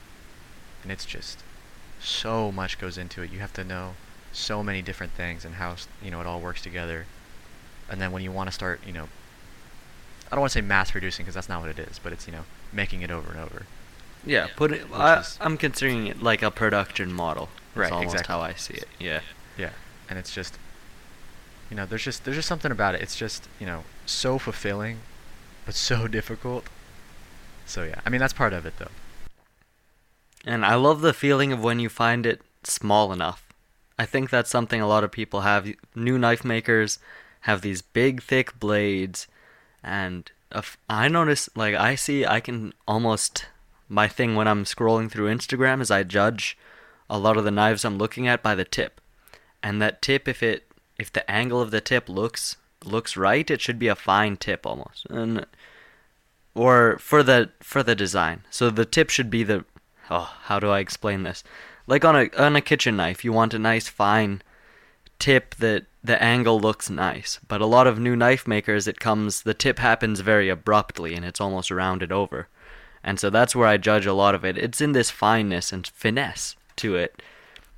and 0.83 0.91
it's 0.93 1.05
just 1.05 1.43
so 2.01 2.51
much 2.53 2.79
goes 2.79 2.97
into 2.97 3.23
it. 3.23 3.33
You 3.33 3.41
have 3.41 3.53
to 3.55 3.65
know 3.65 3.95
so 4.37 4.63
many 4.63 4.83
different 4.83 5.13
things 5.13 5.45
and 5.45 5.55
how 5.57 5.77
you 6.03 6.11
know 6.11 6.21
it 6.21 6.27
all 6.27 6.41
works 6.41 6.63
together, 6.63 7.07
and 7.91 8.01
then 8.01 8.13
when 8.13 8.23
you 8.23 8.31
want 8.33 8.49
to 8.49 8.53
start, 8.53 8.81
you 8.87 8.93
know, 8.93 9.09
I 10.31 10.35
don't 10.35 10.41
want 10.41 10.53
to 10.53 10.59
say 10.59 10.63
mass 10.63 10.91
producing 10.91 11.25
because 11.25 11.35
that's 11.35 11.49
not 11.49 11.61
what 11.61 11.71
it 11.71 11.79
is, 11.79 11.99
but 11.99 12.13
it's 12.13 12.27
you 12.27 12.33
know 12.33 12.45
making 12.73 13.03
it 13.03 13.11
over 13.11 13.31
and 13.31 13.41
over. 13.41 13.63
Yeah, 14.25 14.49
put 14.57 14.73
it. 14.73 14.87
I, 14.93 15.21
is- 15.21 15.39
I'm 15.41 15.57
considering 15.57 16.07
it 16.09 16.23
like 16.23 16.43
a 16.43 16.51
production 16.51 17.13
model. 17.13 17.49
That's 17.75 17.91
Right, 17.91 17.93
almost 17.93 18.15
exactly. 18.15 18.33
how 18.35 18.41
I 18.41 18.55
see 18.55 18.75
it. 18.75 18.89
Yeah. 18.99 19.21
Yeah, 19.59 19.71
and 20.11 20.19
it's 20.19 20.35
just, 20.35 20.59
you 21.71 21.77
know, 21.77 21.87
there's 21.87 22.03
just 22.05 22.25
there's 22.25 22.37
just 22.37 22.49
something 22.49 22.73
about 22.73 22.95
it. 22.95 23.01
It's 23.03 23.17
just 23.17 23.49
you 23.61 23.67
know 23.67 23.85
so 24.05 24.39
fulfilling, 24.39 24.99
but 25.65 25.75
so 25.75 26.07
difficult. 26.19 26.67
So 27.65 27.85
yeah, 27.85 28.01
I 28.05 28.11
mean 28.11 28.21
that's 28.21 28.33
part 28.35 28.53
of 28.53 28.67
it 28.67 28.75
though. 28.79 28.91
And 30.45 30.65
I 30.65 30.75
love 30.75 31.01
the 31.01 31.13
feeling 31.15 31.53
of 31.53 31.63
when 31.63 31.81
you 31.81 31.89
find 31.89 32.25
it 32.27 32.41
small 32.65 33.13
enough. 33.13 33.43
I 33.99 34.07
think 34.07 34.31
that's 34.31 34.51
something 34.51 34.81
a 34.81 34.89
lot 34.89 35.05
of 35.05 35.11
people 35.11 35.41
have. 35.41 35.69
New 35.95 36.19
knife 36.19 36.45
makers 36.45 36.99
have 37.43 37.63
these 37.63 37.83
big, 37.83 38.23
thick 38.23 38.59
blades, 38.59 39.27
and 39.83 40.31
I 40.89 41.09
notice, 41.09 41.49
like, 41.55 41.75
I 41.75 41.95
see, 41.95 42.25
I 42.25 42.41
can 42.41 42.73
almost. 42.87 43.47
My 43.89 44.09
thing 44.09 44.35
when 44.35 44.49
I'm 44.49 44.65
scrolling 44.65 45.09
through 45.11 45.33
Instagram 45.33 45.81
is 45.81 45.93
I 45.93 46.03
judge 46.03 46.59
a 47.09 47.19
lot 47.19 47.37
of 47.37 47.45
the 47.45 47.53
knives 47.53 47.85
I'm 47.85 47.99
looking 47.99 48.27
at 48.27 48.43
by 48.43 48.57
the 48.57 48.65
tip. 48.65 49.01
And 49.63 49.81
that 49.81 50.03
tip, 50.03 50.27
if 50.27 50.43
it. 50.43 50.65
If 50.99 51.13
the 51.13 51.31
angle 51.31 51.61
of 51.61 51.71
the 51.71 51.81
tip 51.81 52.09
looks 52.09 52.57
looks 52.85 53.17
right, 53.17 53.51
it 53.51 53.61
should 53.61 53.79
be 53.79 53.89
a 53.89 53.95
fine 53.95 54.37
tip 54.37 54.67
almost. 54.67 55.07
And 55.11 55.47
or 56.55 56.99
for 56.99 57.23
the 57.23 57.51
for 57.61 57.83
the 57.83 57.95
design. 57.95 58.45
So 58.51 58.71
the 58.71 58.87
tip 58.87 59.11
should 59.11 59.31
be 59.31 59.45
the 59.45 59.65
oh, 60.11 60.35
how 60.45 60.59
do 60.59 60.71
I 60.71 60.81
explain 60.81 61.23
this? 61.23 61.45
Like 61.87 62.05
on 62.05 62.17
a 62.17 62.31
on 62.37 62.57
a 62.57 62.61
kitchen 62.61 62.97
knife, 62.97 63.25
you 63.25 63.33
want 63.33 63.55
a 63.55 63.59
nice 63.59 63.89
fine 63.89 64.43
tip 65.19 65.55
that 65.57 65.87
the 66.03 66.21
angle 66.23 66.61
looks 66.61 66.91
nice. 66.91 67.41
But 67.49 67.61
a 67.61 67.67
lot 67.67 67.87
of 67.87 67.99
new 67.99 68.17
knife 68.17 68.47
makers 68.47 68.87
it 68.87 69.01
comes 69.01 69.43
the 69.43 69.55
tip 69.55 69.79
happens 69.79 70.21
very 70.21 70.49
abruptly 70.49 71.15
and 71.15 71.25
it's 71.25 71.41
almost 71.41 71.71
rounded 71.71 72.13
over. 72.13 72.49
And 73.03 73.21
so 73.21 73.31
that's 73.31 73.55
where 73.55 73.69
I 73.69 73.77
judge 73.77 74.07
a 74.07 74.13
lot 74.13 74.35
of 74.35 74.45
it. 74.45 74.59
It's 74.59 74.81
in 74.81 74.93
this 74.93 75.11
fineness 75.11 75.73
and 75.73 75.87
finesse 75.87 76.57
to 76.77 76.97
it 76.97 77.23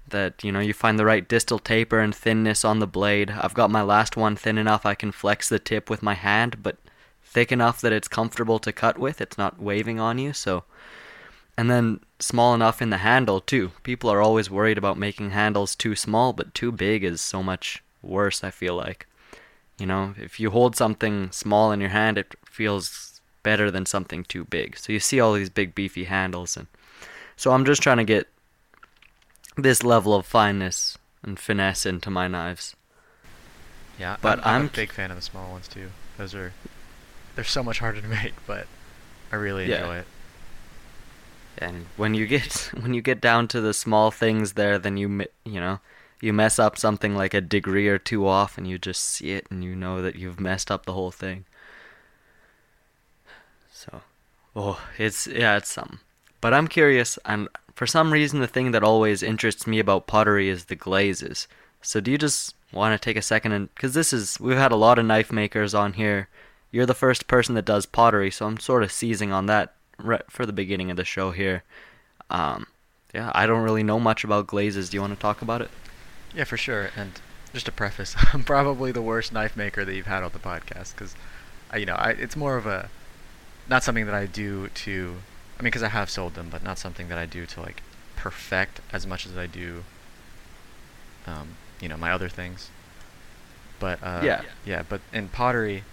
that 0.09 0.43
you 0.43 0.51
know 0.51 0.61
you 0.61 0.73
find 0.73 0.99
the 0.99 1.05
right 1.05 1.29
distal 1.29 1.59
taper 1.59 2.01
and 2.01 2.15
thinness 2.15 2.65
on 2.65 2.79
the 2.79 2.87
blade. 2.87 3.31
I've 3.31 3.55
got 3.55 3.71
my 3.71 3.83
last 3.83 4.17
one 4.17 4.37
thin 4.37 4.59
enough 4.59 4.87
I 4.87 4.95
can 4.95 5.13
flex 5.13 5.49
the 5.49 5.59
tip 5.59 5.91
with 5.91 6.03
my 6.03 6.15
hand, 6.15 6.63
but 6.63 6.79
thick 7.23 7.53
enough 7.53 7.81
that 7.83 7.93
it's 7.93 8.09
comfortable 8.09 8.59
to 8.61 8.73
cut 8.73 8.99
with. 8.99 9.21
It's 9.21 9.39
not 9.39 9.61
waving 9.61 10.01
on 10.01 10.19
you, 10.19 10.33
so 10.33 10.65
and 11.59 11.69
then 11.69 11.99
small 12.21 12.55
enough 12.55 12.81
in 12.81 12.91
the 12.91 12.99
handle 12.99 13.41
too. 13.41 13.73
People 13.83 14.09
are 14.11 14.23
always 14.23 14.49
worried 14.49 14.79
about 14.79 14.97
making 14.97 15.31
handles 15.33 15.75
too 15.75 15.97
small, 15.97 16.33
but 16.33 16.55
too 16.55 16.71
big 16.71 17.03
is 17.03 17.21
so 17.21 17.43
much 17.43 17.83
worse, 18.01 18.45
I 18.45 18.51
feel 18.51 18.77
like. 18.77 19.07
You 19.77 19.87
know, 19.87 20.15
if 20.17 20.39
you 20.39 20.51
hold 20.51 20.77
something 20.77 21.33
small 21.33 21.73
in 21.73 21.81
your 21.81 21.91
hand, 21.91 22.17
it 22.17 22.35
feels 22.47 23.21
better 23.43 23.73
than 23.73 23.87
something 23.87 24.23
too 24.23 24.45
big. 24.45 24.79
So 24.79 24.93
you 24.93 25.01
see 25.01 25.19
all 25.19 25.33
these 25.33 25.51
big 25.51 25.75
beefy 25.75 26.05
handles 26.05 26.57
and 26.57 26.69
so 27.37 27.51
I'm 27.53 27.65
just 27.65 27.83
trying 27.83 27.99
to 27.99 28.05
get 28.05 28.29
this 29.57 29.83
level 29.83 30.15
of 30.15 30.27
fineness 30.27 30.97
and 31.25 31.39
finesse 31.41 31.85
into 31.87 32.09
my 32.11 32.29
knives. 32.29 32.77
Yeah, 33.99 34.17
But 34.23 34.39
I'm, 34.39 34.45
I'm, 34.45 34.61
I'm 34.63 34.67
a 34.67 34.71
big 34.71 34.93
fan 34.93 35.11
of 35.11 35.17
the 35.17 35.23
small 35.23 35.51
ones 35.51 35.67
too. 35.67 35.91
Those 36.19 36.35
are 36.37 36.53
they're 37.35 37.45
so 37.45 37.65
much 37.65 37.81
harder 37.81 38.01
to 38.01 38.09
make, 38.23 38.35
but 38.47 38.69
I 39.33 39.37
really 39.37 39.69
Yeah. 39.69 39.83
enjoy 39.83 39.97
it. 39.99 40.07
And 41.61 41.87
when 41.97 42.15
you 42.15 42.27
get 42.27 42.71
when 42.81 42.95
you 42.95 43.03
get 43.03 43.21
down 43.21 43.49
to 43.49 43.61
the 43.61 43.75
small 43.75 44.11
things 44.11 44.55
there 44.55 44.79
then 44.79 44.97
you 44.97 45.25
you 45.45 45.61
know 45.61 45.81
you 46.21 46.33
mess 46.33 46.59
up 46.59 46.77
something 46.77 47.15
like 47.15 47.35
a 47.35 47.41
degree 47.41 47.89
or 47.89 47.99
two 47.99 48.27
off 48.27 48.59
and 48.59 48.67
you 48.67 48.79
just 48.79 49.05
see 49.05 49.31
it 49.33 49.47
and 49.51 49.63
you 49.63 49.75
know 49.75 50.03
that 50.03 50.17
you've 50.17 50.41
messed 50.41 50.71
up 50.71 50.85
the 50.85 50.93
whole 50.93 51.11
thing. 51.11 51.45
So 53.71 54.03
oh 54.57 54.81
it's 54.99 55.27
yeah 55.27 55.57
it's 55.57 55.71
something. 55.71 56.01
But 56.41 56.55
i'm 56.55 56.69
curious 56.69 57.19
and 57.25 57.49
for 57.75 57.87
some 57.87 58.13
reason 58.13 58.41
the 58.41 58.47
thing 58.47 58.73
that 58.73 58.83
always 58.83 59.23
interests 59.23 59.67
me 59.67 59.79
about 59.79 60.07
pottery 60.07 60.49
is 60.49 60.65
the 60.65 60.77
glazes. 60.77 61.47
So 61.83 62.01
do 62.01 62.11
you 62.11 62.19
just 62.19 62.55
want 62.73 63.01
to 63.01 63.05
take 63.05 63.17
a 63.17 63.23
second 63.23 63.53
and 63.53 63.73
because 63.75 63.95
this 63.95 64.13
is 64.13 64.41
we've 64.41 64.57
had 64.57 64.73
a 64.73 64.77
lot 64.77 64.99
of 64.99 65.07
knife 65.07 65.33
makers 65.33 65.75
on 65.75 65.95
here. 65.95 66.29
You're 66.71 66.85
the 66.85 66.95
first 66.95 67.29
person 67.29 67.55
that 67.55 67.65
does 67.65 67.87
pottery 67.87 68.31
so 68.31 68.47
i'm 68.47 68.59
sort 68.59 68.83
of 68.83 68.93
seizing 68.93 69.33
on 69.33 69.47
that 69.47 69.75
right 69.99 70.23
for 70.31 70.47
the 70.47 70.53
beginning 70.53 70.91
of 70.91 70.97
the 70.97 71.05
show 71.05 71.31
here 71.33 71.63
um 72.31 72.67
yeah 73.15 73.31
i 73.35 73.47
don't 73.47 73.63
really 73.63 73.83
know 73.83 73.99
much 73.99 74.23
about 74.25 74.47
glazes 74.47 74.89
do 74.91 74.97
you 74.97 75.01
want 75.01 75.13
to 75.13 75.19
talk 75.21 75.43
about 75.43 75.61
it 75.63 75.71
Yeah, 76.35 76.45
for 76.45 76.59
sure. 76.59 76.91
And 76.95 77.13
just 77.55 77.65
to 77.67 77.73
preface, 77.73 78.15
I'm 78.35 78.45
probably 78.45 78.93
the 78.93 79.01
worst 79.03 79.33
knife 79.33 79.57
maker 79.57 79.83
that 79.85 79.95
you've 79.95 80.07
had 80.07 80.23
on 80.23 80.31
the 80.33 80.39
podcast 80.39 80.93
because, 80.95 81.15
you 81.75 81.87
know, 81.87 81.95
I, 81.95 82.11
it's 82.11 82.37
more 82.37 82.57
of 82.59 82.67
a 82.67 82.91
not 83.67 83.83
something 83.83 84.05
that 84.05 84.15
I 84.15 84.27
do 84.27 84.69
to. 84.69 85.17
I 85.59 85.63
mean, 85.63 85.69
because 85.73 85.83
I 85.83 85.89
have 85.89 86.11
sold 86.11 86.35
them, 86.35 86.49
but 86.51 86.63
not 86.63 86.79
something 86.79 87.09
that 87.09 87.17
I 87.19 87.25
do 87.27 87.47
to 87.47 87.61
like 87.63 87.83
perfect 88.15 88.81
as 88.93 89.07
much 89.07 89.25
as 89.27 89.37
I 89.39 89.47
do. 89.47 89.85
Um, 91.27 91.57
you 91.81 91.89
know, 91.89 91.97
my 91.97 92.13
other 92.13 92.29
things. 92.29 92.69
But 93.81 94.03
uh, 94.03 94.21
Yeah. 94.25 94.43
yeah. 94.67 94.83
But 94.87 95.01
in 95.13 95.29
pottery, 95.29 95.85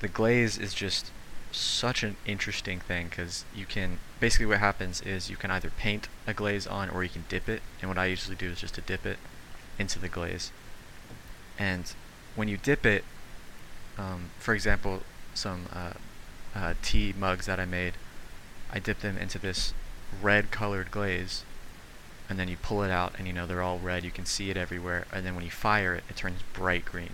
the 0.00 0.08
glaze 0.08 0.58
is 0.58 0.74
just 0.74 1.12
such 1.52 2.02
an 2.02 2.16
interesting 2.26 2.80
thing 2.80 3.08
because 3.08 3.44
you 3.54 3.66
can 3.66 3.98
basically 4.20 4.46
what 4.46 4.58
happens 4.58 5.00
is 5.02 5.30
you 5.30 5.36
can 5.36 5.50
either 5.50 5.70
paint 5.70 6.08
a 6.26 6.34
glaze 6.34 6.66
on 6.66 6.90
or 6.90 7.02
you 7.02 7.08
can 7.08 7.24
dip 7.28 7.48
it. 7.48 7.62
And 7.80 7.90
what 7.90 7.98
I 7.98 8.06
usually 8.06 8.36
do 8.36 8.50
is 8.50 8.60
just 8.60 8.74
to 8.74 8.80
dip 8.80 9.06
it 9.06 9.18
into 9.78 9.98
the 9.98 10.08
glaze. 10.08 10.52
And 11.58 11.92
when 12.34 12.48
you 12.48 12.56
dip 12.56 12.86
it, 12.86 13.04
um, 13.96 14.30
for 14.38 14.54
example, 14.54 15.02
some 15.34 15.66
uh, 15.72 15.92
uh, 16.54 16.74
tea 16.82 17.14
mugs 17.18 17.46
that 17.46 17.58
I 17.58 17.64
made, 17.64 17.94
I 18.72 18.78
dip 18.78 19.00
them 19.00 19.18
into 19.18 19.38
this 19.38 19.74
red 20.22 20.50
colored 20.50 20.90
glaze, 20.90 21.44
and 22.28 22.38
then 22.38 22.48
you 22.48 22.56
pull 22.56 22.82
it 22.82 22.90
out, 22.90 23.14
and 23.18 23.26
you 23.26 23.32
know 23.32 23.46
they're 23.46 23.62
all 23.62 23.78
red. 23.78 24.04
You 24.04 24.10
can 24.10 24.26
see 24.26 24.50
it 24.50 24.56
everywhere, 24.56 25.06
and 25.12 25.24
then 25.24 25.34
when 25.34 25.44
you 25.44 25.50
fire 25.50 25.94
it, 25.94 26.04
it 26.08 26.16
turns 26.16 26.42
bright 26.52 26.84
green. 26.84 27.12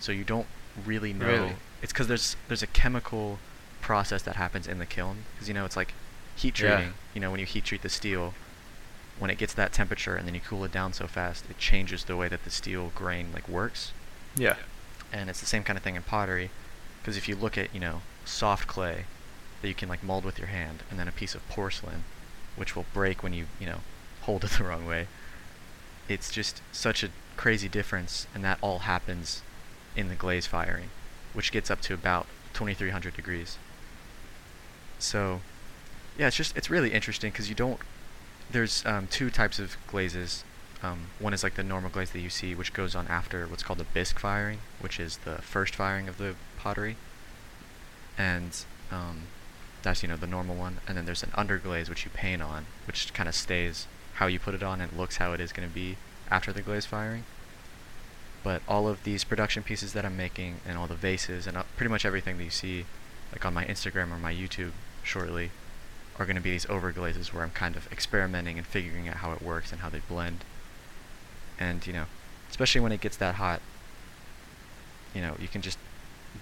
So 0.00 0.12
you 0.12 0.24
don't 0.24 0.46
really 0.84 1.12
know. 1.12 1.26
Really? 1.26 1.56
It's 1.82 1.92
because 1.92 2.08
there's 2.08 2.36
there's 2.48 2.62
a 2.62 2.68
chemical 2.68 3.38
process 3.88 4.20
that 4.22 4.36
happens 4.36 4.66
in 4.68 4.78
the 4.78 4.84
kiln, 4.86 5.16
because 5.32 5.48
you 5.48 5.54
know 5.54 5.64
it's 5.64 5.76
like 5.82 5.94
heat 6.36 6.58
Yeah. 6.60 6.76
treating. 6.76 6.94
You 7.14 7.20
know 7.22 7.30
when 7.30 7.40
you 7.40 7.46
heat 7.46 7.64
treat 7.64 7.80
the 7.82 7.88
steel, 7.88 8.34
when 9.18 9.30
it 9.30 9.38
gets 9.38 9.54
that 9.54 9.72
temperature 9.72 10.14
and 10.14 10.26
then 10.28 10.34
you 10.34 10.42
cool 10.42 10.62
it 10.64 10.70
down 10.70 10.92
so 10.92 11.06
fast, 11.06 11.44
it 11.48 11.56
changes 11.58 12.04
the 12.04 12.14
way 12.20 12.28
that 12.28 12.44
the 12.44 12.50
steel 12.50 12.92
grain 12.94 13.26
like 13.32 13.48
works. 13.48 13.92
Yeah. 14.36 14.56
And 15.10 15.30
it's 15.30 15.40
the 15.40 15.46
same 15.54 15.64
kind 15.64 15.76
of 15.78 15.82
thing 15.82 15.96
in 15.96 16.02
pottery, 16.02 16.50
because 17.00 17.16
if 17.16 17.28
you 17.28 17.34
look 17.34 17.56
at 17.56 17.74
you 17.74 17.80
know 17.80 18.02
soft 18.26 18.66
clay 18.68 19.06
that 19.62 19.68
you 19.68 19.74
can 19.74 19.88
like 19.88 20.02
mold 20.04 20.24
with 20.26 20.38
your 20.38 20.48
hand, 20.48 20.82
and 20.90 20.98
then 21.00 21.08
a 21.08 21.12
piece 21.20 21.34
of 21.34 21.48
porcelain, 21.48 22.04
which 22.56 22.76
will 22.76 22.84
break 22.92 23.22
when 23.22 23.32
you 23.32 23.46
you 23.58 23.66
know 23.66 23.80
hold 24.26 24.44
it 24.44 24.50
the 24.58 24.64
wrong 24.64 24.84
way. 24.86 25.06
It's 26.08 26.30
just 26.30 26.60
such 26.72 27.02
a 27.02 27.08
crazy 27.38 27.68
difference, 27.68 28.26
and 28.34 28.44
that 28.44 28.58
all 28.60 28.80
happens 28.80 29.40
in 29.96 30.08
the 30.08 30.14
glaze 30.14 30.46
firing, 30.46 30.90
which 31.32 31.50
gets 31.52 31.70
up 31.70 31.80
to 31.82 31.94
about 31.94 32.26
2300 32.52 33.14
degrees. 33.16 33.56
So, 34.98 35.40
yeah, 36.18 36.26
it's 36.26 36.36
just 36.36 36.56
it's 36.56 36.70
really 36.70 36.92
interesting 36.92 37.30
because 37.30 37.48
you 37.48 37.54
don't. 37.54 37.80
There's 38.50 38.84
um, 38.86 39.06
two 39.08 39.30
types 39.30 39.58
of 39.58 39.76
glazes. 39.86 40.44
Um, 40.82 41.08
one 41.18 41.34
is 41.34 41.42
like 41.42 41.54
the 41.54 41.62
normal 41.62 41.90
glaze 41.90 42.10
that 42.10 42.20
you 42.20 42.30
see, 42.30 42.54
which 42.54 42.72
goes 42.72 42.94
on 42.94 43.08
after 43.08 43.46
what's 43.46 43.62
called 43.62 43.78
the 43.78 43.84
bisque 43.84 44.18
firing, 44.18 44.58
which 44.80 45.00
is 45.00 45.18
the 45.18 45.36
first 45.36 45.74
firing 45.74 46.08
of 46.08 46.18
the 46.18 46.34
pottery, 46.56 46.96
and 48.16 48.64
um, 48.90 49.22
that's 49.82 50.02
you 50.02 50.08
know 50.08 50.16
the 50.16 50.26
normal 50.26 50.54
one. 50.54 50.78
And 50.86 50.96
then 50.96 51.04
there's 51.04 51.22
an 51.22 51.30
underglaze 51.30 51.88
which 51.88 52.04
you 52.04 52.10
paint 52.12 52.42
on, 52.42 52.66
which 52.86 53.12
kind 53.12 53.28
of 53.28 53.34
stays 53.34 53.86
how 54.14 54.26
you 54.26 54.38
put 54.38 54.54
it 54.54 54.62
on 54.62 54.80
and 54.80 54.92
looks 54.92 55.18
how 55.18 55.32
it 55.32 55.40
is 55.40 55.52
going 55.52 55.68
to 55.68 55.74
be 55.74 55.96
after 56.30 56.52
the 56.52 56.62
glaze 56.62 56.86
firing. 56.86 57.24
But 58.42 58.62
all 58.68 58.88
of 58.88 59.04
these 59.04 59.24
production 59.24 59.62
pieces 59.62 59.92
that 59.92 60.04
I'm 60.04 60.16
making 60.16 60.56
and 60.66 60.78
all 60.78 60.86
the 60.86 60.94
vases 60.94 61.46
and 61.46 61.56
uh, 61.56 61.64
pretty 61.76 61.90
much 61.90 62.04
everything 62.04 62.38
that 62.38 62.44
you 62.44 62.50
see 62.50 62.86
like 63.32 63.44
on 63.44 63.54
my 63.54 63.64
Instagram 63.64 64.10
or 64.10 64.18
my 64.18 64.32
YouTube 64.32 64.72
shortly 65.08 65.50
are 66.18 66.26
going 66.26 66.36
to 66.36 66.42
be 66.42 66.50
these 66.50 66.66
overglazes 66.66 67.32
where 67.32 67.42
I'm 67.42 67.50
kind 67.50 67.76
of 67.76 67.90
experimenting 67.92 68.58
and 68.58 68.66
figuring 68.66 69.08
out 69.08 69.16
how 69.16 69.32
it 69.32 69.42
works 69.42 69.72
and 69.72 69.80
how 69.80 69.88
they 69.88 70.00
blend. 70.00 70.44
And, 71.58 71.86
you 71.86 71.92
know, 71.92 72.04
especially 72.50 72.80
when 72.80 72.92
it 72.92 73.00
gets 73.00 73.16
that 73.16 73.36
hot, 73.36 73.60
you 75.14 75.20
know, 75.20 75.36
you 75.40 75.48
can 75.48 75.62
just 75.62 75.78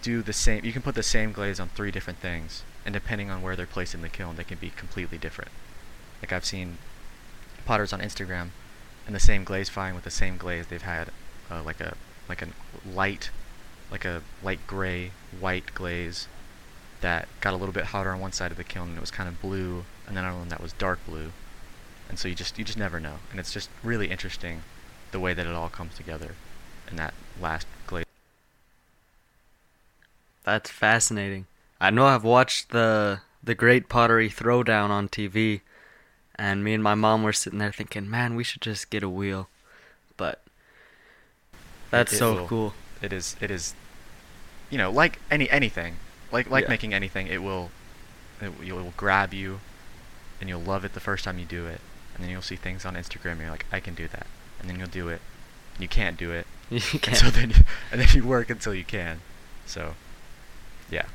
do 0.02 0.22
the 0.22 0.32
same, 0.32 0.64
you 0.64 0.72
can 0.72 0.82
put 0.82 0.94
the 0.94 1.02
same 1.02 1.32
glaze 1.32 1.60
on 1.60 1.68
three 1.68 1.90
different 1.90 2.18
things, 2.18 2.62
and 2.84 2.92
depending 2.92 3.30
on 3.30 3.42
where 3.42 3.56
they're 3.56 3.66
placed 3.66 3.94
in 3.94 4.02
the 4.02 4.08
kiln, 4.08 4.36
they 4.36 4.44
can 4.44 4.58
be 4.58 4.70
completely 4.70 5.18
different. 5.18 5.50
Like 6.20 6.32
I've 6.32 6.44
seen 6.44 6.78
potters 7.64 7.92
on 7.92 8.00
Instagram, 8.00 8.48
and 9.06 9.14
the 9.14 9.20
same 9.20 9.44
glaze 9.44 9.68
firing 9.68 9.94
with 9.94 10.04
the 10.04 10.10
same 10.10 10.36
glaze, 10.36 10.66
they've 10.66 10.82
had 10.82 11.10
uh, 11.50 11.62
like 11.62 11.80
a 11.80 11.94
like 12.28 12.42
a 12.42 12.48
light, 12.84 13.30
like 13.90 14.04
a 14.04 14.22
light 14.42 14.66
gray 14.66 15.12
white 15.38 15.74
glaze 15.74 16.28
that 17.06 17.28
got 17.40 17.54
a 17.54 17.56
little 17.56 17.72
bit 17.72 17.84
hotter 17.84 18.10
on 18.10 18.18
one 18.18 18.32
side 18.32 18.50
of 18.50 18.56
the 18.56 18.64
kiln 18.64 18.88
and 18.88 18.98
it 18.98 19.00
was 19.00 19.12
kind 19.12 19.28
of 19.28 19.40
blue, 19.40 19.84
and 20.08 20.16
then 20.16 20.24
another 20.24 20.40
one 20.40 20.48
that 20.48 20.60
was 20.60 20.72
dark 20.72 20.98
blue. 21.06 21.30
And 22.08 22.18
so 22.18 22.26
you 22.26 22.34
just 22.34 22.58
you 22.58 22.64
just 22.64 22.76
never 22.76 22.98
know, 22.98 23.18
and 23.30 23.38
it's 23.38 23.52
just 23.52 23.70
really 23.84 24.10
interesting 24.10 24.62
the 25.12 25.20
way 25.20 25.32
that 25.32 25.46
it 25.46 25.54
all 25.54 25.68
comes 25.68 25.94
together 25.94 26.34
in 26.90 26.96
that 26.96 27.14
last 27.40 27.68
glaze. 27.86 28.04
That's 30.42 30.68
fascinating. 30.68 31.46
I 31.80 31.90
know 31.90 32.06
I've 32.06 32.24
watched 32.24 32.70
the 32.70 33.20
the 33.42 33.54
Great 33.54 33.88
Pottery 33.88 34.28
Throwdown 34.28 34.90
on 34.90 35.08
TV, 35.08 35.60
and 36.34 36.64
me 36.64 36.74
and 36.74 36.82
my 36.82 36.96
mom 36.96 37.22
were 37.22 37.32
sitting 37.32 37.60
there 37.60 37.70
thinking, 37.70 38.10
"Man, 38.10 38.34
we 38.34 38.42
should 38.42 38.62
just 38.62 38.90
get 38.90 39.04
a 39.04 39.08
wheel." 39.08 39.48
But 40.16 40.42
that's 41.90 42.12
it 42.12 42.18
so 42.18 42.34
will- 42.34 42.48
cool. 42.48 42.74
It 43.00 43.12
is 43.12 43.36
it 43.40 43.52
is, 43.52 43.74
you 44.70 44.78
know, 44.78 44.90
like 44.90 45.20
any 45.30 45.48
anything, 45.50 45.98
like 46.32 46.50
like 46.50 46.64
Yeah. 46.64 46.70
making 46.70 46.94
anything, 46.94 47.26
it 47.28 47.42
will, 47.42 47.70
it, 48.40 48.58
will- 48.58 48.64
it 48.68 48.72
will 48.72 48.94
grab 48.96 49.32
you, 49.34 49.60
and 50.40 50.48
you'll 50.48 50.60
love 50.60 50.84
it 50.84 50.92
the 50.94 51.00
first 51.00 51.24
time 51.24 51.38
you 51.38 51.44
do 51.44 51.66
it, 51.66 51.80
and 52.14 52.22
then 52.24 52.30
you'll 52.30 52.42
see 52.42 52.56
things 52.56 52.84
on 52.84 52.94
Instagram, 52.94 53.32
and 53.32 53.40
you're 53.42 53.50
like, 53.50 53.66
I 53.72 53.80
can 53.80 53.94
do 53.94 54.08
that, 54.08 54.26
and 54.60 54.68
then 54.68 54.78
you'll 54.78 54.88
do 54.88 55.08
it, 55.08 55.20
and 55.74 55.82
you 55.82 55.88
can't 55.88 56.16
do 56.16 56.32
it, 56.32 56.46
You 56.70 56.80
can't. 56.80 57.16
so 57.16 57.30
then 57.30 57.50
you, 57.50 57.56
and 57.92 58.00
then 58.00 58.08
you 58.12 58.24
work 58.24 58.50
until 58.50 58.74
you 58.74 58.84
can, 58.84 59.20
so, 59.66 59.94
yeah. 60.90 61.06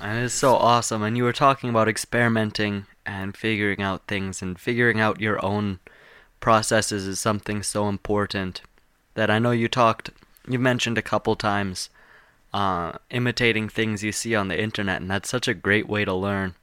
And 0.00 0.24
it's 0.24 0.34
so 0.34 0.56
awesome. 0.56 1.02
And 1.02 1.16
you 1.16 1.24
were 1.24 1.32
talking 1.32 1.70
about 1.70 1.88
experimenting 1.88 2.86
and 3.06 3.36
figuring 3.36 3.80
out 3.80 4.02
things 4.06 4.42
and 4.42 4.58
figuring 4.58 5.00
out 5.00 5.20
your 5.20 5.42
own 5.44 5.78
processes 6.40 7.06
is 7.06 7.20
something 7.20 7.62
so 7.62 7.88
important 7.88 8.60
that 9.14 9.30
I 9.30 9.38
know 9.38 9.52
you 9.52 9.68
talked, 9.68 10.10
you 10.48 10.58
mentioned 10.58 10.98
a 10.98 11.02
couple 11.02 11.36
times, 11.36 11.88
uh, 12.54 12.92
imitating 13.10 13.68
things 13.68 14.04
you 14.04 14.12
see 14.12 14.36
on 14.36 14.46
the 14.46 14.58
internet, 14.58 15.00
and 15.00 15.10
that's 15.10 15.28
such 15.28 15.48
a 15.48 15.54
great 15.54 15.88
way 15.88 16.04
to 16.04 16.14
learn. 16.14 16.54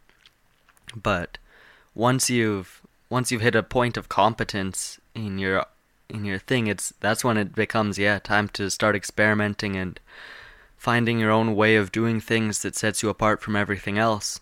But 0.96 1.38
once 1.94 2.30
you've 2.30 2.82
once 3.10 3.30
you've 3.30 3.42
hit 3.42 3.56
a 3.56 3.62
point 3.62 3.98
of 3.98 4.08
competence 4.08 5.02
in 5.14 5.38
your 5.38 5.66
in 6.10 6.24
your 6.24 6.40
thing, 6.40 6.68
it's 6.68 6.94
that's 7.02 7.26
when 7.26 7.36
it 7.36 7.54
becomes 7.54 8.00
yeah 8.00 8.20
time 8.20 8.48
to 8.50 8.72
start 8.72 8.96
experimenting 8.96 9.76
and 9.76 10.00
finding 10.78 11.20
your 11.20 11.30
own 11.30 11.56
way 11.58 11.76
of 11.76 11.92
doing 11.92 12.22
things 12.22 12.62
that 12.62 12.76
sets 12.76 13.04
you 13.04 13.10
apart 13.10 13.42
from 13.42 13.58
everything 13.58 13.98
else. 13.98 14.40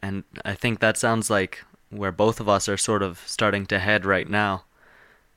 And 0.00 0.24
I 0.44 0.52
think 0.52 0.80
that 0.80 0.98
sounds 0.98 1.30
like 1.30 1.64
where 1.88 2.12
both 2.12 2.38
of 2.38 2.50
us 2.50 2.68
are 2.68 2.76
sort 2.76 3.02
of 3.02 3.22
starting 3.24 3.64
to 3.66 3.78
head 3.78 4.04
right 4.04 4.28
now. 4.28 4.64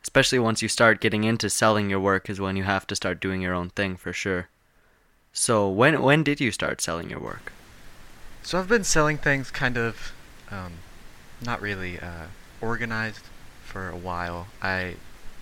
Especially 0.04 0.38
once 0.38 0.62
you 0.62 0.68
start 0.68 1.02
getting 1.02 1.24
into 1.24 1.50
selling 1.50 1.90
your 1.90 2.00
work 2.02 2.30
is 2.30 2.42
when 2.42 2.58
you 2.58 2.64
have 2.64 2.86
to 2.88 2.96
start 2.96 3.22
doing 3.22 3.42
your 3.42 3.54
own 3.54 3.70
thing 3.70 3.96
for 3.96 4.12
sure. 4.12 4.50
So 5.40 5.70
when 5.70 6.02
when 6.02 6.24
did 6.24 6.42
you 6.42 6.52
start 6.52 6.82
selling 6.82 7.10
your 7.10 7.22
work? 7.22 7.54
So 8.44 8.60
I've 8.60 8.68
been 8.68 8.84
selling 8.84 9.18
things 9.18 9.52
kind 9.52 9.78
of, 9.78 10.12
um, 10.52 10.74
not 11.42 11.62
really 11.62 11.98
uh, 11.98 12.26
organized 12.60 13.24
for 13.64 13.88
a 13.88 13.96
while. 13.96 14.48
I, 14.62 14.96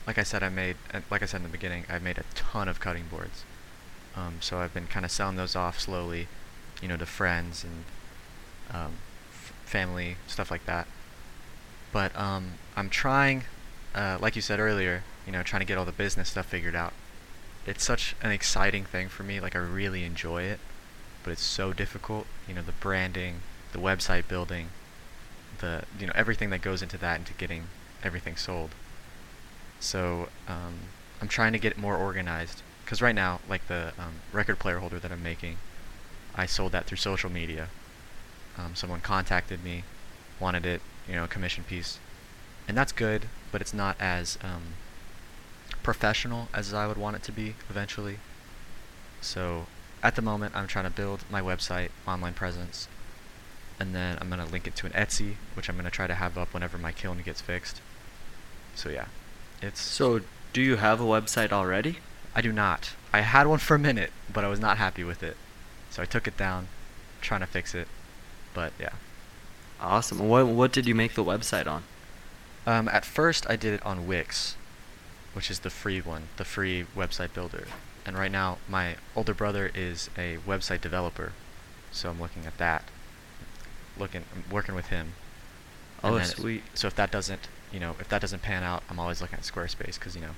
like 0.06 0.20
I 0.20 0.22
said, 0.22 0.44
I 0.44 0.50
made, 0.50 0.76
uh, 0.94 1.00
like 1.10 1.24
I 1.24 1.26
said 1.26 1.38
in 1.38 1.44
the 1.44 1.50
beginning, 1.50 1.86
I 1.90 1.98
made 1.98 2.20
a 2.20 2.26
ton 2.36 2.68
of 2.68 2.80
cutting 2.80 3.06
boards. 3.10 3.44
Um, 4.16 4.36
so 4.40 4.60
I've 4.60 4.72
been 4.72 4.86
kind 4.86 5.04
of 5.04 5.10
selling 5.10 5.36
those 5.36 5.56
off 5.56 5.80
slowly, 5.80 6.28
you 6.80 6.88
know, 6.88 6.98
to 6.98 7.08
friends 7.08 7.64
and 7.64 7.84
um, 8.72 8.94
f- 9.32 9.52
family 9.66 10.18
stuff 10.28 10.52
like 10.52 10.68
that. 10.68 10.86
But 11.92 12.16
um, 12.16 12.52
I'm 12.76 12.92
trying, 12.92 13.46
uh, 13.96 14.20
like 14.22 14.36
you 14.36 14.44
said 14.44 14.60
earlier, 14.60 15.02
you 15.26 15.32
know, 15.32 15.42
trying 15.42 15.62
to 15.62 15.66
get 15.66 15.80
all 15.80 15.86
the 15.86 15.92
business 15.92 16.30
stuff 16.30 16.46
figured 16.46 16.76
out. 16.76 16.94
It's 17.68 17.84
such 17.84 18.16
an 18.24 18.32
exciting 18.32 18.86
thing 18.86 19.10
for 19.10 19.22
me. 19.22 19.40
Like 19.40 19.56
I 19.56 19.60
really 19.60 20.04
enjoy 20.04 20.44
it 20.44 20.60
but 21.28 21.34
it's 21.34 21.44
so 21.44 21.74
difficult. 21.74 22.26
You 22.48 22.54
know, 22.54 22.62
the 22.62 22.72
branding, 22.72 23.42
the 23.74 23.80
website 23.80 24.30
building, 24.30 24.70
the 25.60 25.84
you 26.00 26.08
know 26.08 26.14
everything 26.16 26.52
that 26.52 26.62
goes 26.62 26.82
into 26.82 26.98
that 27.00 27.20
into 27.20 27.34
getting 27.34 27.64
everything 28.02 28.38
sold. 28.38 28.70
So 29.82 30.30
um, 30.48 30.76
I'm 31.22 31.28
trying 31.28 31.52
to 31.52 31.60
get 31.60 31.78
more 31.78 31.98
organized 31.98 32.62
because 32.86 33.02
right 33.02 33.14
now, 33.14 33.42
like 33.50 33.68
the 33.68 33.92
um, 34.00 34.22
record 34.32 34.58
player 34.58 34.80
holder 34.80 35.00
that 35.00 35.12
I'm 35.12 35.22
making, 35.22 35.58
I 36.34 36.46
sold 36.46 36.72
that 36.72 36.86
through 36.86 37.00
social 37.00 37.30
media. 37.30 37.68
Um, 38.58 38.74
someone 38.74 39.02
contacted 39.02 39.62
me, 39.62 39.84
wanted 40.40 40.66
it, 40.66 40.82
you 41.10 41.16
know, 41.16 41.26
a 41.26 41.28
commission 41.28 41.66
piece, 41.66 42.00
and 42.70 42.78
that's 42.78 42.94
good, 42.94 43.26
but 43.52 43.60
it's 43.60 43.74
not 43.74 43.98
as 44.00 44.38
um, 44.42 44.76
professional 45.88 46.50
as 46.54 46.74
I 46.74 46.86
would 46.86 46.98
want 46.98 47.16
it 47.16 47.24
to 47.24 47.32
be 47.32 47.56
eventually. 47.70 48.18
So 49.22 49.68
at 50.04 50.18
the 50.18 50.22
moment, 50.22 50.54
I'm 50.54 50.68
trying 50.68 50.84
to 50.84 50.92
build 50.92 51.24
my 51.32 51.40
website, 51.40 51.92
online 52.06 52.34
presence, 52.34 52.90
and 53.80 53.96
then 53.96 54.18
I'm 54.20 54.28
going 54.28 54.46
to 54.46 54.52
link 54.52 54.68
it 54.68 54.76
to 54.76 54.86
an 54.86 54.92
Etsy, 54.92 55.36
which 55.54 55.70
I'm 55.70 55.76
going 55.76 55.86
to 55.86 55.98
try 56.00 56.06
to 56.06 56.16
have 56.16 56.38
up 56.38 56.54
whenever 56.54 56.78
my 56.78 56.92
kiln 56.92 57.22
gets 57.24 57.40
fixed. 57.40 57.80
So 58.76 58.90
yeah, 58.90 59.06
it's. 59.62 59.80
So 59.80 60.20
do 60.52 60.62
you 60.62 60.76
have 60.76 61.00
a 61.00 61.06
website 61.06 61.54
already? 61.54 62.00
I 62.36 62.42
do 62.42 62.52
not. 62.52 62.92
I 63.14 63.22
had 63.22 63.48
one 63.48 63.60
for 63.60 63.76
a 63.76 63.80
minute, 63.80 64.12
but 64.32 64.44
I 64.44 64.50
was 64.50 64.60
not 64.60 64.78
happy 64.78 65.06
with 65.06 65.24
it, 65.24 65.38
so 65.90 66.02
I 66.02 66.06
took 66.06 66.28
it 66.28 66.36
down, 66.36 66.68
trying 67.22 67.40
to 67.40 67.48
fix 67.48 67.74
it. 67.74 67.88
But 68.54 68.74
yeah. 68.78 68.96
Awesome. 69.80 70.28
What 70.28 70.48
what 70.48 70.74
did 70.74 70.86
you 70.86 70.96
make 70.96 71.14
the 71.14 71.24
website 71.24 71.66
on? 71.66 71.84
Um, 72.66 72.90
at 72.90 73.06
first, 73.06 73.50
I 73.50 73.56
did 73.56 73.74
it 73.74 73.86
on 73.86 74.06
Wix, 74.06 74.57
which 75.38 75.52
is 75.52 75.60
the 75.60 75.70
free 75.70 76.02
one, 76.02 76.30
the 76.38 76.44
free 76.44 76.88
website 76.96 77.32
builder. 77.32 77.68
And 78.08 78.18
right 78.18 78.32
now, 78.32 78.58
my 78.68 78.96
older 79.16 79.36
brother 79.36 79.70
is 79.76 80.10
a 80.18 80.38
website 80.48 80.82
developer, 80.82 81.32
so 81.92 82.10
I'm 82.10 82.20
looking 82.20 82.48
at 82.48 82.58
that. 82.58 82.86
Looking, 84.00 84.24
I'm 84.34 84.52
working 84.52 84.74
with 84.74 84.88
him. 84.88 85.14
Oh, 86.04 86.20
sweet. 86.24 86.64
So 86.74 86.88
if 86.88 86.96
that 86.96 87.12
doesn't, 87.12 87.50
you 87.72 87.80
know, 87.80 87.96
if 88.00 88.10
that 88.10 88.20
doesn't 88.20 88.42
pan 88.42 88.64
out, 88.64 88.82
I'm 88.90 88.98
always 89.00 89.22
looking 89.22 89.38
at 89.38 89.44
Squarespace 89.44 90.00
because 90.00 90.16
you 90.16 90.22
know, 90.22 90.34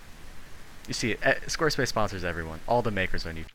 you 0.85 0.93
see, 0.93 1.15
eh, 1.23 1.35
Squarespace 1.47 1.88
sponsors 1.88 2.25
everyone. 2.25 2.59
All 2.67 2.81
the 2.81 2.91
makers 2.91 3.25
on 3.25 3.35
YouTube. 3.35 3.45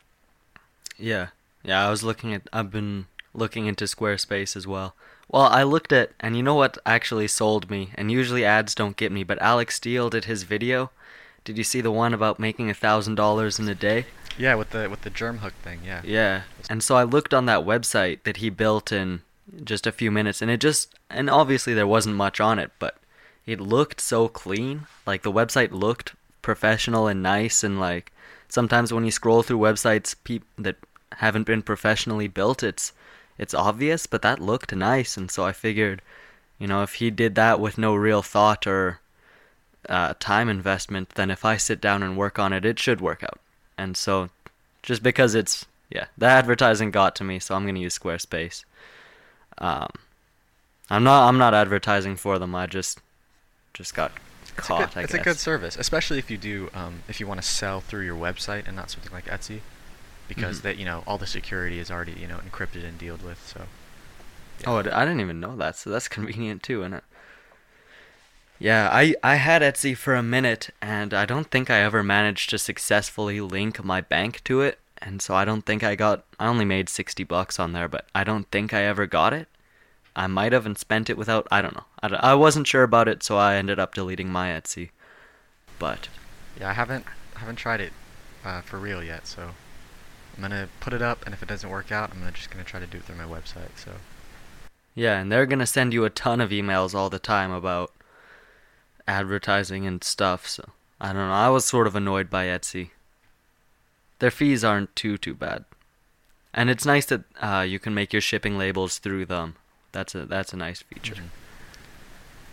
Yeah. 0.98 1.26
Yeah, 1.62 1.86
I 1.86 1.90
was 1.90 2.02
looking 2.02 2.32
at 2.32 2.48
I've 2.54 2.70
been 2.70 3.04
looking 3.34 3.66
into 3.66 3.84
Squarespace 3.84 4.56
as 4.56 4.66
well. 4.66 4.94
Well, 5.28 5.42
I 5.42 5.62
looked 5.62 5.92
at 5.92 6.12
and 6.20 6.38
you 6.38 6.42
know 6.42 6.54
what 6.54 6.78
actually 6.86 7.28
sold 7.28 7.68
me 7.68 7.90
and 7.96 8.10
usually 8.10 8.46
ads 8.46 8.74
don't 8.74 8.96
get 8.96 9.12
me, 9.12 9.24
but 9.24 9.42
Alec 9.42 9.70
Steele 9.70 10.08
did 10.08 10.24
his 10.24 10.44
video. 10.44 10.90
Did 11.44 11.58
you 11.58 11.64
see 11.64 11.82
the 11.82 11.90
one 11.90 12.14
about 12.14 12.40
making 12.40 12.70
a 12.70 12.74
thousand 12.74 13.16
dollars 13.16 13.58
in 13.58 13.68
a 13.68 13.74
day? 13.74 14.06
Yeah, 14.38 14.54
with 14.54 14.70
the 14.70 14.88
with 14.88 15.02
the 15.02 15.10
germ 15.10 15.38
hook 15.38 15.52
thing. 15.62 15.80
Yeah. 15.84 16.00
Yeah. 16.02 16.42
And 16.70 16.82
so 16.82 16.96
I 16.96 17.04
looked 17.04 17.34
on 17.34 17.46
that 17.46 17.66
website 17.66 18.22
that 18.24 18.38
he 18.38 18.50
built 18.50 18.90
in 18.90 19.20
just 19.62 19.86
a 19.86 19.92
few 19.92 20.10
minutes 20.10 20.40
and 20.40 20.50
it 20.50 20.60
just 20.60 20.94
and 21.10 21.28
obviously 21.28 21.74
there 21.74 21.86
wasn't 21.86 22.16
much 22.16 22.40
on 22.40 22.58
it, 22.58 22.72
but 22.78 22.96
it 23.46 23.60
looked 23.60 24.00
so 24.00 24.26
clean. 24.26 24.86
Like 25.06 25.22
the 25.22 25.32
website 25.32 25.70
looked 25.70 26.14
professional 26.42 27.06
and 27.06 27.22
nice 27.22 27.62
and 27.62 27.78
like 27.78 28.10
sometimes 28.48 28.92
when 28.92 29.04
you 29.04 29.10
scroll 29.10 29.42
through 29.42 29.58
websites 29.58 30.14
peop- 30.24 30.46
that 30.58 30.76
haven't 31.12 31.46
been 31.46 31.62
professionally 31.62 32.26
built, 32.26 32.62
it's 32.62 32.92
it's 33.36 33.54
obvious, 33.54 34.06
but 34.06 34.22
that 34.22 34.40
looked 34.40 34.74
nice 34.74 35.16
and 35.16 35.30
so 35.30 35.44
I 35.44 35.52
figured, 35.52 36.00
you 36.58 36.66
know, 36.66 36.82
if 36.82 36.94
he 36.94 37.10
did 37.10 37.34
that 37.34 37.60
with 37.60 37.76
no 37.78 37.94
real 37.94 38.22
thought 38.22 38.66
or 38.66 39.00
uh, 39.88 40.14
time 40.20 40.48
investment, 40.48 41.10
then 41.10 41.30
if 41.30 41.44
I 41.44 41.56
sit 41.56 41.80
down 41.80 42.02
and 42.02 42.16
work 42.16 42.38
on 42.38 42.52
it, 42.52 42.64
it 42.64 42.78
should 42.78 43.00
work 43.00 43.22
out. 43.22 43.38
And 43.76 43.96
so 43.96 44.30
just 44.82 45.02
because 45.02 45.34
it's 45.34 45.66
yeah, 45.90 46.06
the 46.18 46.26
advertising 46.26 46.90
got 46.90 47.14
to 47.16 47.24
me, 47.24 47.38
so 47.38 47.54
I'm 47.54 47.66
gonna 47.66 47.78
use 47.80 47.98
Squarespace. 47.98 48.64
Um, 49.58 49.88
I'm 50.90 51.04
not 51.04 51.28
I'm 51.28 51.38
not 51.38 51.54
advertising 51.54 52.16
for 52.16 52.38
them. 52.38 52.54
I 52.54 52.66
just 52.66 53.00
just 53.72 53.94
got 53.94 54.12
It's, 54.42 54.50
caught. 54.52 54.90
a, 54.92 54.94
good, 54.94 55.04
it's 55.04 55.14
a 55.14 55.18
good 55.18 55.38
service, 55.38 55.76
especially 55.76 56.18
if 56.18 56.30
you 56.30 56.36
do 56.36 56.70
um, 56.74 57.02
if 57.08 57.20
you 57.20 57.26
want 57.26 57.40
to 57.40 57.46
sell 57.46 57.80
through 57.80 58.04
your 58.04 58.16
website 58.16 58.66
and 58.66 58.76
not 58.76 58.90
something 58.90 59.12
like 59.12 59.26
Etsy, 59.26 59.60
because 60.28 60.58
Mhm. 60.60 60.62
that 60.62 60.76
you 60.78 60.84
know 60.84 61.02
all 61.06 61.18
the 61.18 61.26
security 61.26 61.78
is 61.78 61.90
already 61.90 62.12
you 62.12 62.26
know 62.26 62.38
encrypted 62.38 62.84
and 62.84 62.98
dealt 62.98 63.22
with. 63.22 63.40
So 63.46 63.66
yeah. 64.60 64.70
Oh, 64.70 64.76
I 64.78 65.04
didn't 65.04 65.20
even 65.20 65.40
know 65.40 65.56
that. 65.56 65.76
So 65.76 65.90
that's 65.90 66.08
convenient 66.08 66.62
too, 66.62 66.80
isn't 66.82 66.94
it? 66.94 67.04
Yeah, 68.64 68.88
I 68.90 69.14
I 69.22 69.34
had 69.34 69.60
Etsy 69.60 69.94
for 69.94 70.14
a 70.14 70.22
minute, 70.22 70.70
and 70.80 71.12
I 71.12 71.26
don't 71.26 71.50
think 71.50 71.68
I 71.68 71.80
ever 71.80 72.02
managed 72.02 72.48
to 72.48 72.56
successfully 72.58 73.38
link 73.42 73.84
my 73.84 74.00
bank 74.00 74.42
to 74.44 74.62
it, 74.62 74.78
and 74.96 75.20
so 75.20 75.34
I 75.34 75.44
don't 75.44 75.66
think 75.66 75.84
I 75.84 75.94
got. 75.94 76.24
I 76.40 76.46
only 76.46 76.64
made 76.64 76.88
sixty 76.88 77.24
bucks 77.24 77.60
on 77.60 77.74
there, 77.74 77.88
but 77.88 78.06
I 78.14 78.24
don't 78.24 78.50
think 78.50 78.72
I 78.72 78.84
ever 78.84 79.06
got 79.06 79.34
it. 79.34 79.48
I 80.16 80.28
might 80.28 80.52
have 80.54 80.64
and 80.64 80.78
spent 80.78 81.10
it 81.10 81.18
without. 81.18 81.46
I 81.52 81.60
don't 81.60 81.74
know. 81.74 81.84
I, 82.02 82.08
don't- 82.08 82.24
I 82.24 82.32
wasn't 82.32 82.66
sure 82.66 82.84
about 82.84 83.06
it, 83.06 83.22
so 83.22 83.36
I 83.36 83.56
ended 83.56 83.78
up 83.78 83.92
deleting 83.92 84.30
my 84.30 84.48
Etsy. 84.48 84.88
But 85.78 86.08
yeah, 86.58 86.70
I 86.70 86.72
haven't 86.72 87.04
haven't 87.34 87.56
tried 87.56 87.82
it 87.82 87.92
uh, 88.46 88.62
for 88.62 88.78
real 88.78 89.04
yet. 89.04 89.26
So 89.26 89.42
I'm 90.36 90.40
gonna 90.40 90.70
put 90.80 90.94
it 90.94 91.02
up, 91.02 91.26
and 91.26 91.34
if 91.34 91.42
it 91.42 91.50
doesn't 91.50 91.68
work 91.68 91.92
out, 91.92 92.12
I'm 92.12 92.32
just 92.32 92.50
gonna 92.50 92.64
try 92.64 92.80
to 92.80 92.86
do 92.86 92.96
it 92.96 93.04
through 93.04 93.16
my 93.16 93.24
website. 93.24 93.76
So 93.76 93.90
Yeah, 94.94 95.20
and 95.20 95.30
they're 95.30 95.44
gonna 95.44 95.66
send 95.66 95.92
you 95.92 96.06
a 96.06 96.08
ton 96.24 96.40
of 96.40 96.48
emails 96.48 96.94
all 96.94 97.10
the 97.10 97.18
time 97.18 97.50
about 97.50 97.90
advertising 99.06 99.86
and 99.86 100.02
stuff. 100.02 100.46
So 100.46 100.70
I 101.00 101.08
don't 101.08 101.28
know. 101.28 101.32
I 101.32 101.48
was 101.48 101.64
sort 101.64 101.86
of 101.86 101.94
annoyed 101.96 102.30
by 102.30 102.46
Etsy. 102.46 102.90
Their 104.18 104.30
fees 104.30 104.64
aren't 104.64 104.94
too 104.96 105.18
too 105.18 105.34
bad, 105.34 105.64
and 106.54 106.70
it's 106.70 106.86
nice 106.86 107.06
that 107.06 107.22
uh, 107.40 107.64
you 107.68 107.78
can 107.78 107.94
make 107.94 108.12
your 108.12 108.22
shipping 108.22 108.56
labels 108.56 108.98
through 108.98 109.26
them. 109.26 109.56
That's 109.92 110.14
a 110.14 110.24
that's 110.24 110.52
a 110.52 110.56
nice 110.56 110.82
feature. 110.82 111.14
Mhm. 111.14 111.28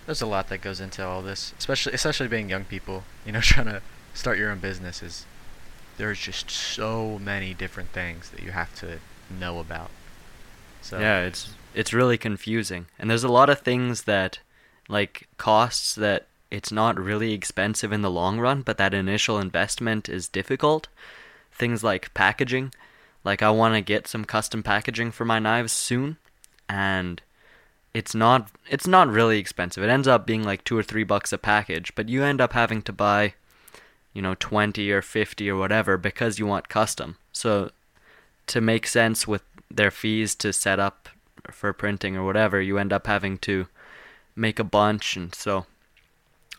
there's 0.08 0.22
a 0.22 0.26
lot 0.26 0.50
that 0.50 0.60
goes 0.62 0.82
into 0.82 1.06
all 1.06 1.22
this, 1.22 1.54
especially 1.60 1.94
especially 1.94 2.28
being 2.28 2.50
young 2.50 2.66
people. 2.66 3.04
You 3.26 3.32
know, 3.32 3.42
trying 3.54 3.68
to 3.68 3.82
start 4.14 4.38
your 4.38 4.52
own 4.52 4.60
business 4.60 5.02
is 5.02 5.26
there's 5.98 6.20
just 6.20 6.50
so 6.50 7.20
many 7.20 7.54
different 7.54 7.90
things 7.90 8.30
that 8.32 8.42
you 8.44 8.52
have 8.52 8.74
to 8.80 9.00
know 9.30 9.60
about. 9.60 9.92
So 10.82 11.00
Yeah, 11.00 11.22
it's 11.22 11.54
it's 11.74 11.94
really 11.94 12.18
confusing, 12.18 12.88
and 13.00 13.10
there's 13.10 13.24
a 13.24 13.32
lot 13.32 13.50
of 13.50 13.60
things 13.62 14.04
that 14.04 14.40
like 14.90 15.28
costs 15.38 15.96
that 15.96 16.28
it's 16.52 16.72
not 16.72 17.00
really 17.00 17.32
expensive 17.32 17.94
in 17.94 18.02
the 18.02 18.12
long 18.12 18.40
run, 18.40 18.62
but 18.62 18.78
that 18.78 18.94
initial 18.94 19.40
investment 19.40 20.10
is 20.10 20.28
difficult. 20.28 20.90
Things 21.52 21.84
like 21.84 22.14
packaging, 22.14 22.74
like 23.24 23.42
I 23.42 23.50
want 23.50 23.76
to 23.76 23.82
get 23.82 24.08
some 24.08 24.26
custom 24.26 24.62
packaging 24.62 25.12
for 25.12 25.24
my 25.24 25.40
knives 25.40 25.72
soon, 25.72 26.18
and 26.68 27.22
it's 27.94 28.14
not 28.14 28.52
it's 28.70 28.88
not 28.88 29.08
really 29.08 29.38
expensive. 29.40 29.84
It 29.84 29.90
ends 29.90 30.08
up 30.08 30.28
being 30.28 30.44
like 30.44 30.64
2 30.64 30.78
or 30.78 30.84
3 30.84 31.04
bucks 31.04 31.32
a 31.32 31.38
package, 31.38 31.96
but 31.96 32.10
you 32.10 32.24
end 32.24 32.42
up 32.42 32.54
having 32.54 32.82
to 32.84 32.94
buy 32.94 33.34
you 34.14 34.22
know 34.22 34.36
20 34.38 34.92
or 34.92 35.02
50 35.02 35.50
or 35.50 35.56
whatever 35.58 35.98
because 35.98 36.38
you 36.38 36.46
want 36.46 36.70
custom. 36.70 37.18
So 37.32 37.72
to 38.48 38.60
make 38.60 38.88
sense 38.88 39.28
with 39.28 39.44
their 39.70 39.92
fees 39.92 40.36
to 40.36 40.52
set 40.52 40.80
up 40.80 41.08
for 41.50 41.72
printing 41.72 42.18
or 42.18 42.26
whatever, 42.26 42.62
you 42.62 42.78
end 42.78 42.92
up 42.92 43.08
having 43.08 43.38
to 43.40 43.68
make 44.36 44.60
a 44.60 44.64
bunch 44.64 45.16
and 45.16 45.34
so 45.36 45.66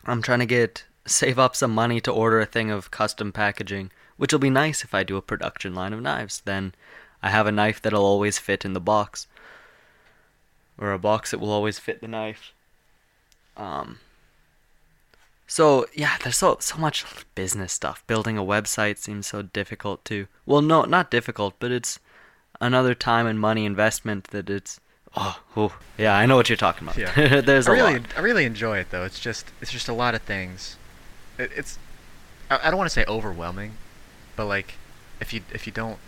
I'm 0.04 0.22
trying 0.22 0.40
to 0.40 0.46
get 0.46 0.84
save 1.06 1.38
up 1.38 1.56
some 1.56 1.74
money 1.74 2.00
to 2.00 2.12
order 2.12 2.40
a 2.40 2.46
thing 2.46 2.70
of 2.70 2.90
custom 2.90 3.32
packaging, 3.32 3.90
which 4.16 4.32
will 4.32 4.40
be 4.40 4.50
nice 4.50 4.84
if 4.84 4.94
I 4.94 5.02
do 5.02 5.16
a 5.16 5.22
production 5.22 5.74
line 5.74 5.92
of 5.92 6.00
knives. 6.00 6.42
Then 6.44 6.74
I 7.22 7.30
have 7.30 7.46
a 7.46 7.52
knife 7.52 7.80
that'll 7.80 8.04
always 8.04 8.38
fit 8.38 8.64
in 8.64 8.72
the 8.72 8.80
box. 8.80 9.26
Or 10.78 10.92
a 10.92 10.98
box 10.98 11.30
that 11.30 11.38
will 11.38 11.52
always 11.52 11.78
fit 11.78 12.00
the 12.00 12.08
knife. 12.08 12.52
Um 13.56 13.98
so 15.46 15.86
yeah, 15.92 16.16
there's 16.22 16.38
so 16.38 16.56
so 16.60 16.78
much 16.78 17.04
business 17.34 17.72
stuff. 17.72 18.06
Building 18.06 18.38
a 18.38 18.42
website 18.42 18.98
seems 18.98 19.26
so 19.26 19.42
difficult 19.42 20.04
too. 20.04 20.26
Well, 20.46 20.62
no, 20.62 20.82
not 20.84 21.10
difficult, 21.10 21.54
but 21.58 21.70
it's 21.70 21.98
another 22.60 22.94
time 22.94 23.26
and 23.26 23.38
money 23.38 23.66
investment 23.66 24.28
that 24.28 24.48
it's. 24.48 24.80
Oh, 25.16 25.40
oh 25.56 25.76
yeah, 25.98 26.16
I 26.16 26.26
know 26.26 26.36
what 26.36 26.48
you're 26.48 26.56
talking 26.56 26.86
about. 26.86 26.96
Yeah. 26.96 27.40
there's 27.40 27.68
I 27.68 27.72
a 27.72 27.74
really, 27.74 27.98
lot. 27.98 28.08
I 28.16 28.20
really 28.20 28.44
enjoy 28.44 28.78
it 28.78 28.90
though. 28.90 29.04
It's 29.04 29.20
just, 29.20 29.50
it's 29.60 29.70
just 29.70 29.88
a 29.88 29.92
lot 29.92 30.14
of 30.14 30.22
things. 30.22 30.76
It, 31.38 31.50
it's, 31.54 31.78
I, 32.50 32.60
I 32.64 32.70
don't 32.70 32.78
want 32.78 32.88
to 32.88 32.94
say 32.94 33.04
overwhelming, 33.06 33.72
but 34.36 34.46
like, 34.46 34.74
if 35.20 35.32
you, 35.32 35.42
if 35.52 35.66
you 35.66 35.72
don't, 35.72 35.98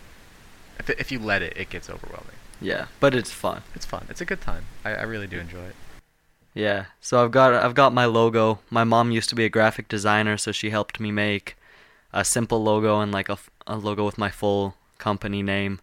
if 0.79 0.89
if 0.89 1.11
you 1.11 1.19
let 1.19 1.41
it, 1.41 1.55
it 1.55 1.69
gets 1.69 1.89
overwhelming. 1.89 2.35
Yeah, 2.61 2.87
but 2.99 3.13
it's 3.13 3.31
fun. 3.31 3.63
It's 3.73 3.85
fun. 3.85 4.07
It's 4.09 4.21
a 4.21 4.25
good 4.25 4.41
time. 4.41 4.65
I, 4.83 4.95
I 4.95 5.03
really 5.03 5.27
do 5.27 5.39
enjoy 5.39 5.63
it. 5.65 5.75
Yeah. 6.53 6.85
So 7.01 7.23
I've 7.23 7.31
got 7.31 7.53
I've 7.53 7.75
got 7.75 7.93
my 7.93 8.05
logo. 8.05 8.59
My 8.69 8.83
mom 8.83 9.11
used 9.11 9.29
to 9.29 9.35
be 9.35 9.45
a 9.45 9.49
graphic 9.49 9.87
designer, 9.87 10.37
so 10.37 10.51
she 10.51 10.69
helped 10.69 10.99
me 10.99 11.11
make 11.11 11.57
a 12.13 12.23
simple 12.25 12.63
logo 12.63 13.01
and 13.01 13.11
like 13.11 13.29
a, 13.29 13.37
a 13.67 13.77
logo 13.77 14.05
with 14.05 14.17
my 14.17 14.29
full 14.29 14.75
company 14.97 15.43
name. 15.43 15.79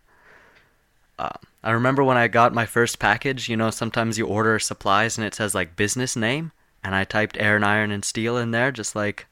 Uh, 1.19 1.31
I 1.63 1.71
remember 1.71 2.03
when 2.03 2.17
I 2.17 2.29
got 2.29 2.55
my 2.55 2.67
first 2.67 2.99
package. 2.99 3.49
You 3.49 3.57
know, 3.57 3.71
sometimes 3.71 4.19
you 4.19 4.27
order 4.27 4.59
supplies 4.59 5.17
and 5.19 5.27
it 5.27 5.35
says 5.35 5.55
like 5.55 5.77
business 5.77 6.17
name, 6.17 6.53
and 6.83 6.95
I 6.95 7.05
typed 7.05 7.37
Aaron 7.39 7.65
Iron 7.65 7.91
and 7.91 8.05
Steel 8.05 8.37
in 8.37 8.51
there 8.51 8.73
just 8.73 8.97
like 8.97 9.27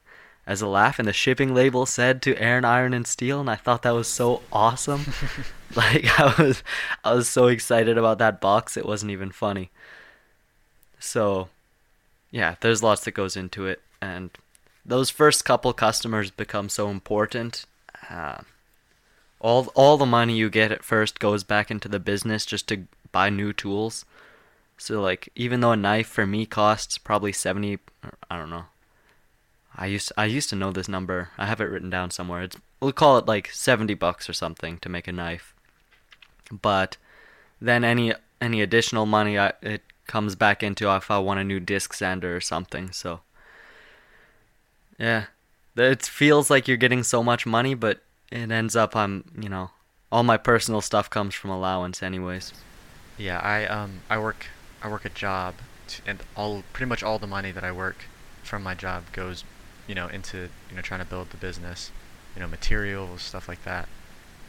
as 0.47 0.61
a 0.61 0.67
laugh, 0.67 0.99
and 0.99 1.07
the 1.07 1.13
shipping 1.13 1.53
label 1.53 1.85
said 1.85 2.21
to 2.23 2.35
Aaron 2.37 2.65
Iron 2.65 2.93
and 2.93 3.05
Steel, 3.05 3.39
and 3.39 3.49
I 3.49 3.55
thought 3.55 3.83
that 3.83 3.91
was 3.91 4.07
so 4.07 4.41
awesome. 4.51 5.05
like 5.75 6.19
I 6.19 6.33
was 6.41 6.63
I 7.03 7.13
was 7.13 7.29
so 7.29 7.47
excited 7.47 7.97
about 7.97 8.17
that 8.19 8.41
box, 8.41 8.75
it 8.77 8.85
wasn't 8.85 9.11
even 9.11 9.31
funny. 9.31 9.69
So, 10.99 11.49
yeah, 12.29 12.55
there's 12.61 12.83
lots 12.83 13.05
that 13.05 13.11
goes 13.11 13.35
into 13.35 13.65
it, 13.65 13.81
and 14.01 14.29
those 14.85 15.09
first 15.09 15.45
couple 15.45 15.71
customers 15.73 16.29
become 16.29 16.69
so 16.69 16.89
important. 16.89 17.65
Uh, 18.09 18.41
all 19.41 19.71
all 19.75 19.97
the 19.97 20.05
money 20.05 20.37
you 20.37 20.49
get 20.49 20.71
at 20.71 20.83
first 20.83 21.19
goes 21.19 21.43
back 21.43 21.69
into 21.69 21.89
the 21.89 21.99
business 21.99 22.45
just 22.45 22.67
to 22.67 22.85
buy 23.11 23.29
new 23.29 23.51
tools. 23.51 24.05
So 24.77 25.01
like, 25.01 25.29
even 25.35 25.59
though 25.59 25.71
a 25.71 25.77
knife 25.77 26.07
for 26.07 26.25
me 26.25 26.45
costs 26.45 26.97
probably 26.97 27.33
seventy, 27.33 27.79
I 28.29 28.37
don't 28.37 28.49
know. 28.49 28.65
I 29.75 29.87
used 29.87 30.11
I 30.15 30.25
used 30.25 30.49
to 30.49 30.55
know 30.55 30.71
this 30.71 30.87
number. 30.87 31.29
I 31.37 31.47
have 31.47 31.59
it 31.59 31.65
written 31.69 31.89
down 31.89 32.11
somewhere. 32.11 32.43
It's 32.43 32.57
we'll 32.79 32.91
call 32.91 33.17
it 33.17 33.25
like 33.25 33.49
seventy 33.51 33.95
bucks 33.95 34.29
or 34.29 34.33
something 34.33 34.77
to 34.79 34.89
make 34.89 35.07
a 35.07 35.11
knife. 35.11 35.53
But 36.51 36.97
then 37.59 37.83
any 37.83 38.13
any 38.39 38.61
additional 38.61 39.05
money 39.05 39.39
I, 39.39 39.53
it 39.61 39.81
comes 40.07 40.35
back 40.35 40.61
into 40.61 40.93
if 40.95 41.09
I 41.09 41.19
want 41.19 41.39
a 41.39 41.43
new 41.43 41.59
disc 41.59 41.93
sander 41.93 42.35
or 42.35 42.41
something. 42.41 42.91
So 42.91 43.21
yeah, 44.99 45.25
it 45.75 46.03
feels 46.03 46.49
like 46.49 46.67
you're 46.67 46.77
getting 46.77 47.03
so 47.03 47.23
much 47.23 47.45
money, 47.45 47.73
but 47.73 48.01
it 48.31 48.51
ends 48.51 48.75
up 48.75 48.95
I'm 48.95 49.23
you 49.39 49.49
know 49.49 49.71
all 50.11 50.23
my 50.23 50.37
personal 50.37 50.81
stuff 50.81 51.09
comes 51.09 51.35
from 51.35 51.49
allowance 51.49 52.01
anyways. 52.03 52.53
Yeah, 53.17 53.39
I 53.39 53.65
um 53.65 54.01
I 54.09 54.17
work 54.19 54.47
I 54.81 54.89
work 54.89 55.05
a 55.05 55.09
job, 55.09 55.55
t- 55.87 56.01
and 56.05 56.23
all 56.35 56.63
pretty 56.73 56.89
much 56.89 57.03
all 57.03 57.19
the 57.19 57.27
money 57.27 57.51
that 57.51 57.63
I 57.63 57.71
work 57.71 58.05
from 58.43 58.63
my 58.63 58.73
job 58.73 59.11
goes, 59.13 59.43
you 59.87 59.95
know, 59.95 60.07
into 60.07 60.49
you 60.69 60.75
know 60.75 60.81
trying 60.81 61.01
to 61.01 61.05
build 61.05 61.29
the 61.29 61.37
business, 61.37 61.91
you 62.35 62.41
know, 62.41 62.47
materials 62.47 63.21
stuff 63.21 63.47
like 63.47 63.63
that, 63.63 63.87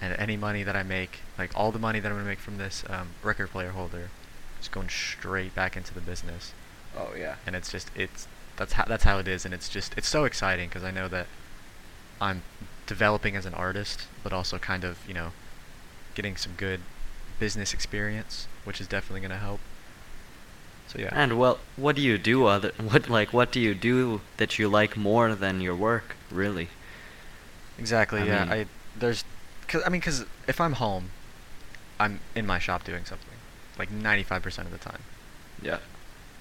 and 0.01 0.15
any 0.19 0.37
money 0.37 0.63
that 0.63 0.75
I 0.77 0.83
make, 0.83 1.21
like 1.39 1.51
all 1.55 1.71
the 1.73 1.79
money 1.79 2.01
that 2.01 2.09
I'm 2.09 2.17
gonna 2.17 2.29
make 2.29 2.41
from 2.41 2.59
this 2.59 2.85
um, 2.89 3.11
record 3.23 3.51
player 3.51 3.71
holder, 3.71 4.09
is 4.61 4.69
going 4.69 4.89
straight 4.89 5.55
back 5.55 5.77
into 5.77 5.93
the 5.95 6.01
business, 6.01 6.55
Oh 6.97 7.11
yeah. 7.17 7.37
and 7.47 7.55
it's 7.55 7.71
just 7.71 7.91
it's 7.95 8.27
that's 8.57 8.73
how 8.75 8.85
that's 8.87 9.05
how 9.05 9.19
it 9.19 9.29
is, 9.29 9.45
and 9.45 9.53
it's 9.53 9.69
just 9.69 9.93
it's 9.99 10.09
so 10.09 10.25
exciting 10.25 10.69
because 10.69 10.85
I 10.85 10.91
know 10.91 11.09
that 11.09 11.27
I'm 12.21 12.43
developing 12.87 13.37
as 13.37 13.47
an 13.47 13.55
artist, 13.55 14.07
but 14.23 14.33
also 14.33 14.59
kind 14.59 14.85
of 14.85 14.99
you 15.07 15.15
know 15.15 15.33
getting 16.15 16.37
some 16.37 16.53
good 16.57 16.81
business 17.39 17.73
experience, 17.73 18.47
which 18.65 18.81
is 18.81 18.87
definitely 18.87 19.21
gonna 19.21 19.39
help. 19.39 19.61
So 20.89 20.99
yeah. 20.99 21.11
And 21.13 21.39
well, 21.39 21.59
what 21.77 21.97
do 21.97 22.03
you 22.03 22.19
do 22.19 22.47
other 22.47 22.73
what 22.81 23.09
like 23.09 23.33
what 23.33 23.53
do 23.53 23.61
you 23.61 23.75
do 23.75 24.21
that 24.37 24.59
you 24.59 24.69
like 24.69 24.97
more 24.97 25.35
than 25.35 25.61
your 25.61 25.75
work, 25.75 26.17
really? 26.31 26.69
Exactly. 27.79 28.21
I 28.21 28.25
yeah. 28.25 28.45
mean- 28.45 28.53
I 28.53 28.67
there's, 28.95 29.25
cause 29.69 29.83
I 29.87 29.89
mean, 29.89 30.03
cause 30.03 30.27
if 30.47 30.61
I'm 30.61 30.75
home, 30.75 31.11
I'm 31.99 32.21
in 32.35 32.47
my 32.47 32.59
shop 32.59 32.85
doing 32.85 33.07
something, 33.07 33.39
like 33.79 33.91
95% 33.91 34.59
of 34.59 34.71
the 34.71 34.77
time. 34.77 35.01
Yeah. 35.63 35.79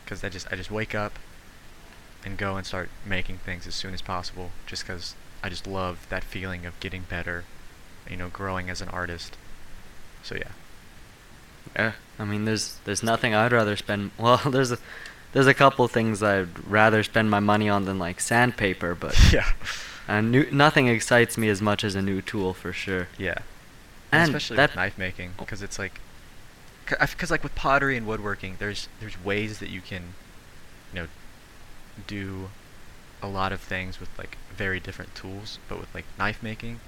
Cause 0.06 0.22
I 0.22 0.30
just 0.30 0.52
I 0.52 0.58
just 0.58 0.70
wake 0.70 0.94
up, 0.94 1.18
and 2.26 2.38
go 2.38 2.58
and 2.58 2.66
start 2.66 2.90
making 3.06 3.38
things 3.38 3.66
as 3.68 3.76
soon 3.76 3.94
as 3.94 4.02
possible, 4.02 4.52
just 4.66 4.84
because 4.86 5.16
I 5.44 5.50
just 5.50 5.68
love 5.68 6.06
that 6.10 6.24
feeling 6.24 6.66
of 6.66 6.80
getting 6.80 7.04
better, 7.04 7.46
you 8.10 8.18
know, 8.18 8.30
growing 8.30 8.70
as 8.70 8.82
an 8.82 8.90
artist. 8.90 9.38
So 10.24 10.36
yeah. 10.36 10.52
Yeah, 11.76 11.94
I 12.20 12.26
mean, 12.26 12.46
there's 12.46 12.78
there's 12.86 13.04
nothing 13.04 13.34
I'd 13.34 13.52
rather 13.52 13.76
spend. 13.76 14.12
Well, 14.20 14.38
there's 14.46 14.72
a 14.72 14.78
there's 15.34 15.48
a 15.48 15.54
couple 15.54 15.88
things 15.88 16.22
I'd 16.22 16.68
rather 16.68 17.04
spend 17.04 17.32
my 17.32 17.40
money 17.40 17.70
on 17.70 17.86
than 17.86 17.98
like 18.00 18.20
sandpaper, 18.20 18.96
but 18.96 19.18
yeah. 19.34 19.52
and 20.08 20.32
new, 20.32 20.50
nothing 20.52 20.88
excites 20.88 21.38
me 21.38 21.50
as 21.50 21.62
much 21.62 21.84
as 21.84 21.96
a 21.96 22.02
new 22.02 22.22
tool 22.22 22.54
for 22.54 22.74
sure. 22.74 23.08
Yeah. 23.18 23.38
And 24.12 24.30
especially 24.30 24.58
that 24.58 24.72
with 24.72 24.76
knife 24.76 24.98
making, 24.98 25.32
oh. 25.40 25.46
because 25.46 25.62
it's 25.62 25.80
like, 25.80 26.02
because 26.86 27.32
like 27.32 27.44
with 27.44 27.56
pottery 27.56 27.96
and 27.96 28.06
woodworking, 28.06 28.58
there's 28.60 28.90
there's 29.00 29.24
ways 29.24 29.60
that 29.60 29.70
you 29.70 29.80
can, 29.80 30.14
you 30.94 31.02
know, 31.02 31.08
do 32.08 32.50
a 33.22 33.28
lot 33.28 33.54
of 33.54 33.62
things 33.62 34.00
with 34.00 34.10
like 34.18 34.38
very 34.66 34.80
different 34.80 35.14
tools. 35.16 35.58
But 35.68 35.80
with 35.80 35.94
like 35.98 36.06
knife 36.20 36.42
making, 36.44 36.80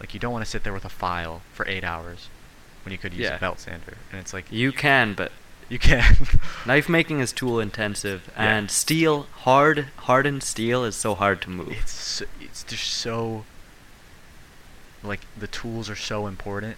like 0.00 0.14
you 0.14 0.20
don't 0.20 0.32
want 0.32 0.44
to 0.44 0.50
sit 0.50 0.62
there 0.64 0.72
with 0.78 0.84
a 0.84 0.94
file 1.04 1.42
for 1.52 1.66
eight 1.68 1.84
hours 1.84 2.28
when 2.84 2.92
you 2.92 2.98
could 2.98 3.12
use 3.12 3.24
Yeah. 3.28 3.36
a 3.36 3.40
belt 3.40 3.58
sander, 3.60 3.96
and 4.10 4.20
it's 4.20 4.32
like 4.32 4.46
you 4.52 4.70
can, 4.72 5.14
but 5.14 5.30
you 5.68 5.78
can. 5.78 6.16
knife 6.66 6.88
making 6.88 7.18
is 7.20 7.32
tool 7.32 7.58
intensive, 7.60 8.20
Yeah. 8.36 8.44
and 8.58 8.70
steel 8.70 9.26
hard 9.46 9.78
hardened 10.08 10.42
steel 10.42 10.84
is 10.84 10.94
so 10.96 11.14
hard 11.14 11.42
to 11.42 11.50
move. 11.50 11.72
it's 11.72 11.92
so, 11.92 12.24
it's 12.40 12.62
just 12.64 12.88
so 13.06 13.44
like 15.02 15.20
the 15.38 15.46
tools 15.46 15.88
are 15.88 15.96
so 15.96 16.26
important 16.26 16.76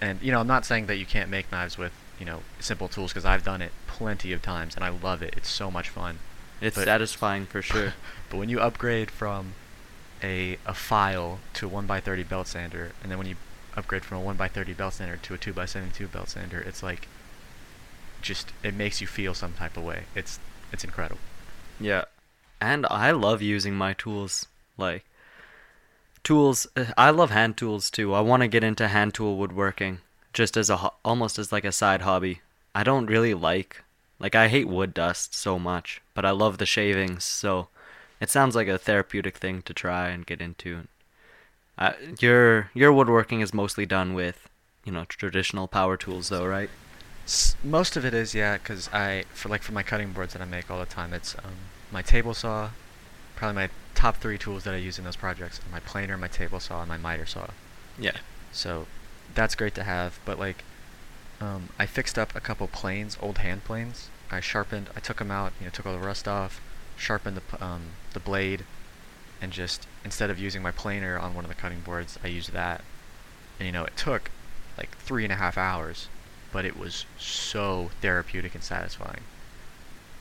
and 0.00 0.20
you 0.20 0.30
know 0.32 0.40
i'm 0.40 0.46
not 0.46 0.66
saying 0.66 0.86
that 0.86 0.96
you 0.96 1.06
can't 1.06 1.30
make 1.30 1.50
knives 1.50 1.78
with 1.78 1.92
you 2.20 2.26
know 2.26 2.40
simple 2.60 2.86
tools 2.88 3.10
because 3.12 3.24
i've 3.24 3.42
done 3.44 3.62
it 3.62 3.72
plenty 3.86 4.30
of 4.34 4.42
times 4.42 4.74
and 4.76 4.84
i 4.84 4.90
love 4.90 5.22
it 5.22 5.32
it's 5.38 5.48
so 5.48 5.70
much 5.70 5.88
fun 5.88 6.18
It's 6.60 6.76
but- 6.76 6.84
satisfying 6.84 7.46
for 7.46 7.62
sure. 7.62 7.94
but 8.30 8.36
when 8.36 8.48
you 8.50 8.60
upgrade 8.60 9.10
from 9.10 9.54
a 10.22 10.58
a 10.66 10.74
file 10.74 11.38
to 11.54 11.66
a 11.66 11.70
1x30 11.70 12.28
belt 12.28 12.46
sander 12.46 12.92
and 13.02 13.10
then 13.10 13.18
when 13.18 13.26
you 13.26 13.36
upgrade 13.76 14.04
from 14.04 14.18
a 14.18 14.34
1x30 14.34 14.76
belt 14.76 14.94
sander 14.94 15.16
to 15.16 15.34
a 15.34 15.38
2x72 15.38 16.10
belt 16.12 16.28
sander 16.28 16.60
it's 16.60 16.82
like 16.82 17.08
just 18.20 18.52
it 18.62 18.74
makes 18.74 19.00
you 19.00 19.06
feel 19.06 19.34
some 19.34 19.52
type 19.54 19.76
of 19.76 19.82
way 19.82 20.04
it's 20.14 20.38
it's 20.72 20.84
incredible 20.84 21.18
Yeah. 21.80 22.04
And 22.60 22.86
I 22.90 23.10
love 23.10 23.42
using 23.42 23.74
my 23.74 23.92
tools. 23.94 24.46
Like, 24.78 25.04
tools, 26.24 26.66
I 26.96 27.10
love 27.10 27.30
hand 27.30 27.56
tools 27.56 27.90
too. 27.90 28.14
I 28.14 28.20
want 28.20 28.42
to 28.42 28.48
get 28.48 28.64
into 28.64 28.88
hand 28.88 29.14
tool 29.14 29.36
woodworking 29.36 29.98
just 30.32 30.56
as 30.56 30.70
a, 30.70 30.90
almost 31.04 31.38
as 31.38 31.52
like 31.52 31.64
a 31.64 31.72
side 31.72 32.02
hobby. 32.02 32.40
I 32.74 32.84
don't 32.84 33.06
really 33.06 33.34
like, 33.34 33.82
like, 34.18 34.34
I 34.34 34.48
hate 34.48 34.68
wood 34.68 34.94
dust 34.94 35.34
so 35.34 35.58
much, 35.58 36.00
but 36.14 36.24
I 36.24 36.30
love 36.30 36.58
the 36.58 36.66
shavings, 36.66 37.24
so 37.24 37.68
it 38.22 38.30
sounds 38.30 38.54
like 38.54 38.68
a 38.68 38.78
therapeutic 38.78 39.36
thing 39.36 39.62
to 39.62 39.74
try 39.74 40.08
and 40.08 40.24
get 40.24 40.40
into. 40.40 40.86
Uh, 41.76 41.92
your, 42.20 42.70
your 42.72 42.92
woodworking 42.92 43.40
is 43.40 43.52
mostly 43.52 43.84
done 43.84 44.14
with, 44.14 44.48
you 44.84 44.92
know, 44.92 45.04
traditional 45.04 45.66
power 45.66 45.96
tools 45.96 46.28
though, 46.28 46.46
right? 46.46 46.70
Most 47.64 47.96
of 47.96 48.04
it 48.04 48.14
is 48.14 48.34
yeah, 48.34 48.58
'cause 48.58 48.88
I 48.92 49.24
for 49.32 49.48
like 49.48 49.62
for 49.62 49.72
my 49.72 49.82
cutting 49.82 50.12
boards 50.12 50.32
that 50.34 50.42
I 50.42 50.44
make 50.44 50.70
all 50.70 50.78
the 50.80 50.86
time, 50.86 51.12
it's 51.12 51.34
um, 51.38 51.54
my 51.90 52.02
table 52.02 52.34
saw. 52.34 52.70
Probably 53.36 53.54
my 53.54 53.68
top 53.94 54.16
three 54.16 54.38
tools 54.38 54.64
that 54.64 54.74
I 54.74 54.78
use 54.78 54.98
in 54.98 55.04
those 55.04 55.16
projects 55.16 55.58
are 55.60 55.70
my 55.72 55.80
planer, 55.80 56.16
my 56.16 56.28
table 56.28 56.60
saw, 56.60 56.80
and 56.80 56.88
my 56.88 56.98
miter 56.98 57.26
saw. 57.26 57.46
Yeah. 57.98 58.18
So 58.52 58.86
that's 59.34 59.54
great 59.54 59.74
to 59.76 59.84
have. 59.84 60.18
But 60.24 60.38
like, 60.38 60.64
um, 61.40 61.68
I 61.78 61.86
fixed 61.86 62.18
up 62.18 62.34
a 62.34 62.40
couple 62.40 62.66
planes, 62.68 63.16
old 63.20 63.38
hand 63.38 63.64
planes. 63.64 64.08
I 64.30 64.40
sharpened. 64.40 64.90
I 64.96 65.00
took 65.00 65.18
them 65.18 65.30
out. 65.30 65.52
You 65.60 65.66
know, 65.66 65.70
took 65.70 65.86
all 65.86 65.92
the 65.98 66.06
rust 66.06 66.26
off. 66.26 66.60
Sharpened 67.02 67.36
the 67.36 67.64
um, 67.64 67.82
the 68.12 68.20
blade, 68.20 68.64
and 69.40 69.50
just 69.52 69.88
instead 70.04 70.30
of 70.30 70.38
using 70.38 70.62
my 70.62 70.70
planer 70.70 71.18
on 71.18 71.34
one 71.34 71.44
of 71.44 71.48
the 71.48 71.56
cutting 71.56 71.80
boards, 71.80 72.16
I 72.22 72.28
used 72.28 72.52
that. 72.52 72.82
And 73.58 73.66
you 73.66 73.72
know, 73.72 73.84
it 73.84 73.96
took 73.96 74.30
like 74.78 74.96
three 74.98 75.24
and 75.24 75.32
a 75.32 75.36
half 75.36 75.58
hours, 75.58 76.06
but 76.52 76.64
it 76.64 76.78
was 76.78 77.04
so 77.18 77.90
therapeutic 78.00 78.54
and 78.54 78.62
satisfying. 78.62 79.22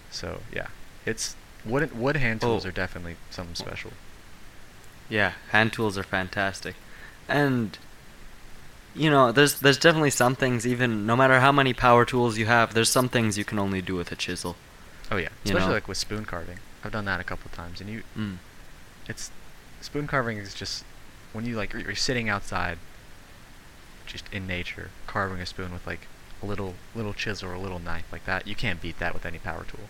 So 0.09 0.39
yeah, 0.51 0.69
it's 1.05 1.35
wood 1.63 1.95
wood 1.95 2.17
hand 2.17 2.41
tools 2.41 2.65
Oh. 2.65 2.69
are 2.69 2.71
definitely 2.71 3.15
something 3.29 3.53
special. 3.53 3.91
Yeah, 5.07 5.33
hand 5.51 5.73
tools 5.73 5.99
are 5.99 6.03
fantastic. 6.03 6.73
And 7.29 7.77
you 8.95 9.11
know, 9.11 9.31
there's 9.31 9.59
there's 9.59 9.77
definitely 9.77 10.09
some 10.09 10.35
things 10.35 10.65
even 10.65 11.05
no 11.05 11.15
matter 11.15 11.41
how 11.41 11.51
many 11.51 11.73
power 11.73 12.05
tools 12.05 12.39
you 12.39 12.47
have, 12.47 12.73
there's 12.73 12.89
some 12.89 13.07
things 13.07 13.37
you 13.37 13.45
can 13.45 13.59
only 13.59 13.83
do 13.83 13.93
with 13.95 14.11
a 14.11 14.15
chisel. 14.15 14.55
Oh 15.11 15.17
yeah, 15.17 15.29
especially 15.45 15.67
know? 15.67 15.73
like 15.75 15.87
with 15.87 15.97
spoon 15.99 16.25
carving. 16.25 16.57
I've 16.83 16.91
done 16.91 17.05
that 17.05 17.19
a 17.19 17.23
couple 17.23 17.49
times, 17.51 17.81
and 17.81 17.89
you 17.89 18.03
Mm. 18.17 18.37
it's 19.07 19.31
spoon 19.81 20.07
carving 20.07 20.37
is 20.37 20.53
just 20.53 20.83
when 21.33 21.45
you 21.45 21.55
like 21.55 21.73
you're 21.73 21.81
you're 21.81 21.95
sitting 21.95 22.29
outside 22.29 22.77
just 24.05 24.25
in 24.31 24.45
nature 24.47 24.89
carving 25.07 25.39
a 25.39 25.45
spoon 25.45 25.71
with 25.71 25.85
like 25.87 26.07
a 26.43 26.45
little 26.45 26.75
little 26.95 27.13
chisel 27.13 27.49
or 27.49 27.53
a 27.53 27.59
little 27.59 27.79
knife 27.79 28.05
like 28.11 28.25
that 28.25 28.45
you 28.47 28.55
can't 28.55 28.81
beat 28.81 28.99
that 28.99 29.13
with 29.13 29.25
any 29.25 29.37
power 29.37 29.63
tool 29.67 29.87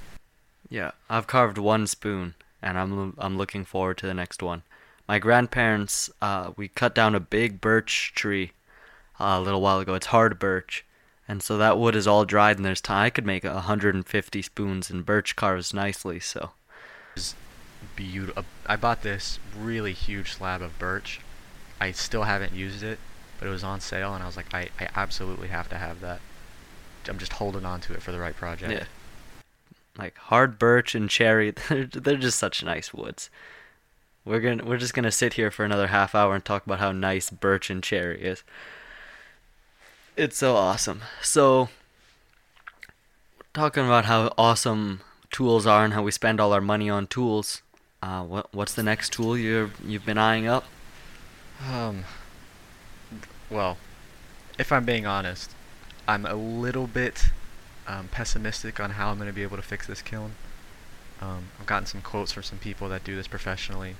Yeah, 0.69 0.91
I've 1.09 1.27
carved 1.27 1.57
one 1.57 1.87
spoon 1.87 2.35
and 2.61 2.77
I'm 2.77 3.15
I'm 3.17 3.37
looking 3.37 3.65
forward 3.65 3.97
to 3.99 4.07
the 4.07 4.13
next 4.13 4.41
one. 4.43 4.63
My 5.07 5.19
grandparents 5.19 6.09
uh 6.21 6.51
we 6.55 6.67
cut 6.67 6.93
down 6.95 7.15
a 7.15 7.19
big 7.19 7.59
birch 7.61 8.13
tree 8.15 8.51
uh, 9.19 9.37
a 9.37 9.41
little 9.41 9.61
while 9.61 9.79
ago. 9.79 9.93
It's 9.95 10.07
hard 10.07 10.39
birch. 10.39 10.85
And 11.27 11.41
so 11.43 11.57
that 11.57 11.77
wood 11.77 11.95
is 11.95 12.07
all 12.07 12.25
dried 12.25 12.57
and 12.57 12.65
there's 12.65 12.81
time 12.81 13.05
I 13.05 13.09
could 13.09 13.25
make 13.25 13.43
150 13.43 14.41
spoons 14.41 14.89
and 14.89 15.05
birch 15.05 15.35
carves 15.35 15.73
nicely, 15.73 16.19
so 16.19 16.51
it's 17.15 17.35
beautiful 17.95 18.45
i 18.67 18.75
bought 18.75 19.01
this 19.01 19.39
really 19.57 19.93
huge 19.93 20.33
slab 20.33 20.61
of 20.61 20.77
birch 20.79 21.19
i 21.79 21.91
still 21.91 22.23
haven't 22.23 22.53
used 22.53 22.83
it 22.83 22.99
but 23.39 23.47
it 23.47 23.51
was 23.51 23.63
on 23.63 23.79
sale 23.79 24.13
and 24.13 24.23
i 24.23 24.25
was 24.27 24.37
like 24.37 24.53
i, 24.53 24.69
I 24.79 24.87
absolutely 24.95 25.47
have 25.47 25.67
to 25.69 25.77
have 25.77 25.99
that 26.01 26.19
i'm 27.07 27.17
just 27.17 27.33
holding 27.33 27.65
on 27.65 27.81
to 27.81 27.93
it 27.93 28.01
for 28.01 28.11
the 28.11 28.19
right 28.19 28.35
project 28.35 28.71
Yeah. 28.71 28.85
Like 29.97 30.17
hard 30.17 30.57
birch 30.57 30.95
and 30.95 31.09
cherry, 31.09 31.51
they're, 31.69 31.85
they're 31.85 32.15
just 32.15 32.39
such 32.39 32.63
nice 32.63 32.93
woods. 32.93 33.29
We're 34.23 34.39
gonna 34.39 34.63
we're 34.63 34.77
just 34.77 34.93
gonna 34.93 35.11
sit 35.11 35.33
here 35.33 35.51
for 35.51 35.65
another 35.65 35.87
half 35.87 36.15
hour 36.15 36.33
and 36.33 36.45
talk 36.45 36.65
about 36.65 36.79
how 36.79 36.93
nice 36.93 37.29
birch 37.29 37.69
and 37.69 37.83
cherry 37.83 38.21
is. 38.21 38.43
It's 40.15 40.37
so 40.37 40.55
awesome. 40.55 41.01
So 41.21 41.69
talking 43.53 43.85
about 43.85 44.05
how 44.05 44.33
awesome 44.37 45.01
tools 45.31 45.65
are 45.65 45.83
and 45.83 45.93
how 45.93 46.03
we 46.03 46.11
spend 46.11 46.39
all 46.39 46.53
our 46.53 46.61
money 46.61 46.89
on 46.89 47.07
tools. 47.07 47.61
Uh, 48.03 48.23
what 48.23 48.53
what's 48.53 48.73
the 48.73 48.83
next 48.83 49.13
tool 49.13 49.37
you're 49.37 49.71
you've 49.85 50.05
been 50.05 50.17
eyeing 50.17 50.47
up? 50.47 50.65
Um. 51.69 52.05
Well, 53.49 53.77
if 54.57 54.71
I'm 54.71 54.85
being 54.85 55.05
honest, 55.05 55.51
I'm 56.07 56.25
a 56.25 56.35
little 56.35 56.87
bit 56.87 57.31
um, 57.87 58.07
pessimistic 58.09 58.79
on 58.79 58.91
how 58.91 59.09
I'm 59.09 59.17
going 59.17 59.27
to 59.29 59.33
be 59.33 59.43
able 59.43 59.57
to 59.57 59.63
fix 59.63 59.87
this 59.87 60.01
kiln. 60.01 60.33
Um, 61.19 61.49
I've 61.59 61.65
gotten 61.65 61.85
some 61.85 62.01
quotes 62.01 62.31
from 62.31 62.43
some 62.43 62.57
people 62.57 62.89
that 62.89 63.03
do 63.03 63.15
this 63.15 63.27
professionally, 63.27 63.95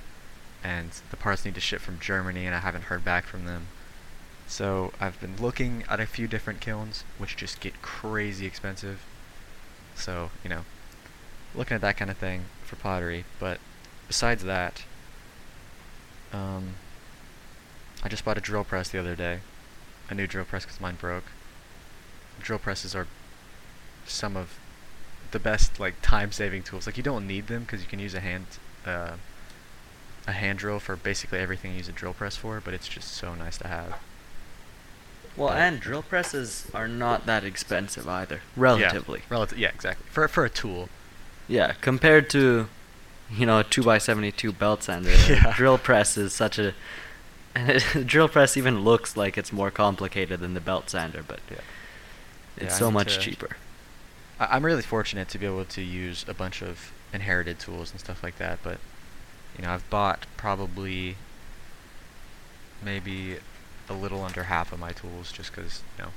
and 0.64 0.90
the 1.12 1.18
parts 1.18 1.46
need 1.46 1.56
to 1.56 1.62
ship 1.62 1.82
from 1.82 2.00
Germany, 2.00 2.46
and 2.46 2.56
I 2.56 2.60
haven't 2.60 2.86
heard 2.86 3.04
back 3.04 3.26
from 3.26 3.46
them. 3.46 3.68
So 4.48 4.92
I've 5.00 5.20
been 5.22 5.38
looking 5.38 5.84
at 5.88 6.00
a 6.00 6.06
few 6.06 6.28
different 6.28 6.62
kilns, 6.62 7.04
which 7.18 7.38
just 7.38 7.60
get 7.60 7.82
crazy 7.82 8.46
expensive. 8.46 9.02
So 9.96 10.32
you 10.44 10.50
know, 10.50 10.66
looking 11.56 11.76
at 11.76 11.82
that 11.82 11.98
kind 11.98 12.10
of 12.12 12.18
thing 12.18 12.46
for 12.64 12.76
pottery. 12.76 13.26
But 13.40 13.60
besides 14.08 14.44
that, 14.44 14.84
um, 16.34 16.76
I 18.04 18.10
just 18.10 18.24
bought 18.26 18.38
a 18.38 18.42
drill 18.42 18.64
press 18.64 18.90
the 18.90 19.00
other 19.00 19.16
day. 19.16 19.40
A 20.10 20.14
new 20.16 20.28
drill 20.28 20.46
press 20.46 20.66
because 20.66 20.82
mine 20.82 20.96
broke. 21.00 21.26
Drill 22.42 22.60
presses 22.60 22.96
are 22.96 23.08
some 24.06 24.36
of 24.36 24.58
the 25.32 25.40
best 25.40 25.80
like 25.80 25.96
time-saving 26.02 26.64
tools. 26.64 26.86
Like 26.86 26.98
you 26.98 27.04
don't 27.04 27.28
need 27.28 27.48
them 27.48 27.62
because 27.64 27.82
you 27.82 27.88
can 27.88 28.00
use 28.00 28.14
a 28.14 28.20
hand 28.20 28.46
uh, 28.86 29.14
a 30.28 30.32
hand 30.34 30.60
drill 30.60 30.80
for 30.80 30.96
basically 30.96 31.40
everything 31.40 31.72
you 31.72 31.78
use 31.78 31.88
a 31.88 31.94
drill 31.94 32.14
press 32.14 32.36
for. 32.36 32.62
But 32.64 32.74
it's 32.74 32.88
just 32.88 33.10
so 33.14 33.36
nice 33.36 33.58
to 33.60 33.68
have. 33.68 33.96
Well, 35.38 35.50
But- 35.50 35.58
and 35.60 35.80
drill 35.80 36.02
presses 36.04 36.70
are 36.74 36.90
not 36.90 37.26
that 37.26 37.44
expensive 37.46 38.08
either, 38.08 38.42
relatively. 38.58 39.20
Yeah, 39.20 39.26
relative. 39.30 39.58
Yeah, 39.58 39.70
exactly. 39.70 40.06
For 40.10 40.28
for 40.28 40.44
a 40.44 40.50
tool. 40.50 40.90
Yeah, 41.52 41.74
compared 41.82 42.30
to, 42.32 42.68
you 43.30 43.46
know, 43.46 43.60
a 43.60 43.64
two 43.64 43.92
x 43.92 44.06
seventy 44.06 44.32
two 44.32 44.52
belt 44.54 44.84
sander, 44.84 45.12
Yeah. 45.12 45.50
a 45.50 45.54
drill 45.54 45.78
press 45.78 46.18
is 46.18 46.32
such 46.34 46.58
a, 46.58 46.74
drill 48.06 48.30
press 48.30 48.56
even 48.56 48.82
looks 48.86 49.18
like 49.18 49.38
it's 49.38 49.52
more 49.52 49.70
complicated 49.72 50.40
than 50.40 50.54
the 50.54 50.62
belt 50.62 50.90
sander, 50.90 51.24
but 51.28 51.40
Yeah. 51.50 51.58
it's 52.56 52.66
Yeah, 52.74 52.78
so 52.80 52.92
much 52.92 53.16
to- 53.16 53.20
cheaper. 53.22 53.58
I, 54.40 54.56
I'm 54.56 54.66
really 54.66 54.82
fortunate 54.82 55.28
to 55.30 55.38
be 55.38 55.46
able 55.46 55.66
to 55.66 55.82
use 55.82 56.24
a 56.28 56.34
bunch 56.34 56.62
of 56.62 56.92
inherited 57.14 57.60
tools 57.60 57.92
and 57.92 58.00
stuff 58.00 58.24
like 58.24 58.38
that, 58.38 58.60
but 58.64 58.80
you 59.58 59.64
know, 59.66 59.72
I've 59.72 59.88
bought 59.90 60.26
probably 60.38 61.18
maybe 62.84 63.38
a 63.90 63.94
little 63.94 64.24
under 64.24 64.44
half 64.44 64.72
of 64.72 64.80
my 64.80 64.92
tools 64.94 65.32
just 65.32 65.54
because 65.54 65.84
you 65.98 66.06
know 66.06 66.12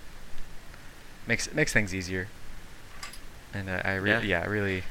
makes 1.27 1.53
makes 1.53 1.73
things 1.73 1.93
easier. 1.95 2.29
And 3.53 3.69
uh, 3.69 3.81
I 3.85 3.95
really, 3.95 4.29
Yeah. 4.29 4.39
yeah. 4.41 4.45
I 4.45 4.49
really, 4.49 4.83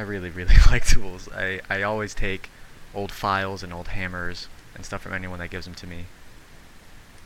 I 0.00 0.02
really 0.02 0.30
really 0.30 0.54
like 0.70 0.86
tools. 0.86 1.28
I 1.34 1.60
I 1.68 1.82
always 1.82 2.14
take 2.14 2.48
old 2.94 3.12
files 3.12 3.62
and 3.62 3.72
old 3.72 3.88
hammers 3.88 4.48
and 4.74 4.84
stuff 4.84 5.02
from 5.02 5.12
anyone 5.12 5.38
that 5.40 5.50
gives 5.50 5.66
them 5.66 5.74
to 5.74 5.86
me. 5.86 6.06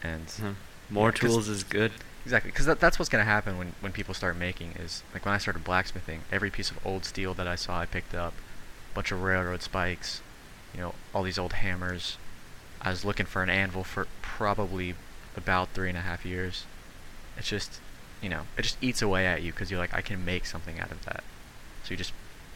And 0.02 0.26
Mhm. 0.26 0.54
More 0.90 1.08
Yeah, 1.08 1.12
tools 1.12 1.48
is 1.48 1.62
good. 1.64 1.92
Exactly, 2.24 2.50
because 2.50 2.66
that, 2.66 2.80
that's 2.80 2.98
what's 2.98 3.08
gonna 3.08 3.24
happen 3.24 3.56
when 3.58 3.74
when 3.80 3.92
people 3.92 4.12
start 4.12 4.36
making 4.36 4.72
is 4.72 5.02
like 5.12 5.24
when 5.24 5.34
I 5.34 5.38
started 5.38 5.62
blacksmithing, 5.62 6.22
every 6.32 6.50
piece 6.50 6.70
of 6.70 6.84
old 6.84 7.04
steel 7.04 7.32
that 7.34 7.46
I 7.46 7.54
saw, 7.54 7.80
I 7.80 7.86
picked 7.86 8.14
up, 8.14 8.32
a 8.92 8.94
bunch 8.94 9.12
of 9.12 9.22
railroad 9.22 9.62
spikes, 9.62 10.20
you 10.74 10.80
know, 10.80 10.94
all 11.14 11.22
these 11.22 11.38
old 11.38 11.54
hammers. 11.54 12.18
I 12.82 12.90
was 12.90 13.04
looking 13.04 13.26
for 13.26 13.42
an 13.42 13.50
anvil 13.50 13.84
for 13.84 14.08
probably 14.20 14.94
about 15.36 15.70
three 15.70 15.88
and 15.88 15.96
a 15.96 16.02
half 16.02 16.26
years. 16.26 16.66
It's 17.36 17.48
just, 17.48 17.80
you 18.20 18.28
know, 18.28 18.42
it 18.58 18.62
just 18.62 18.78
eats 18.82 19.00
away 19.00 19.26
at 19.26 19.42
you 19.42 19.52
because 19.52 19.70
you're 19.70 19.80
like, 19.80 19.94
I 19.94 20.02
can 20.02 20.24
make 20.24 20.44
something 20.44 20.80
out 20.80 20.90
of 20.90 21.04
that. 21.06 21.22
So 21.84 21.90
you 21.92 21.96
just 21.96 22.12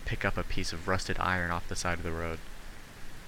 pick 0.09 0.24
up 0.24 0.38
a 0.38 0.42
piece 0.42 0.72
of 0.72 0.88
rusted 0.88 1.18
iron 1.20 1.50
off 1.50 1.68
the 1.68 1.76
side 1.76 1.98
of 1.98 2.02
the 2.02 2.11
road. 2.11 2.38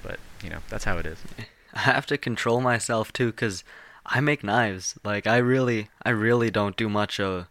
But 0.03 0.19
you 0.43 0.49
know, 0.49 0.61
that's 0.71 0.85
how 0.85 0.97
it 0.97 1.05
is. 1.05 1.19
I 1.75 1.81
have 1.81 2.07
to 2.07 2.17
control 2.17 2.63
myself 2.63 3.13
too, 3.13 3.33
cause 3.33 3.63
I 4.07 4.21
make 4.21 4.43
knives. 4.43 4.99
Like 5.05 5.27
I 5.27 5.37
really, 5.37 5.91
I 6.03 6.11
really 6.11 6.51
don't 6.51 6.79
do 6.79 6.89
much 6.89 7.21
of 7.21 7.49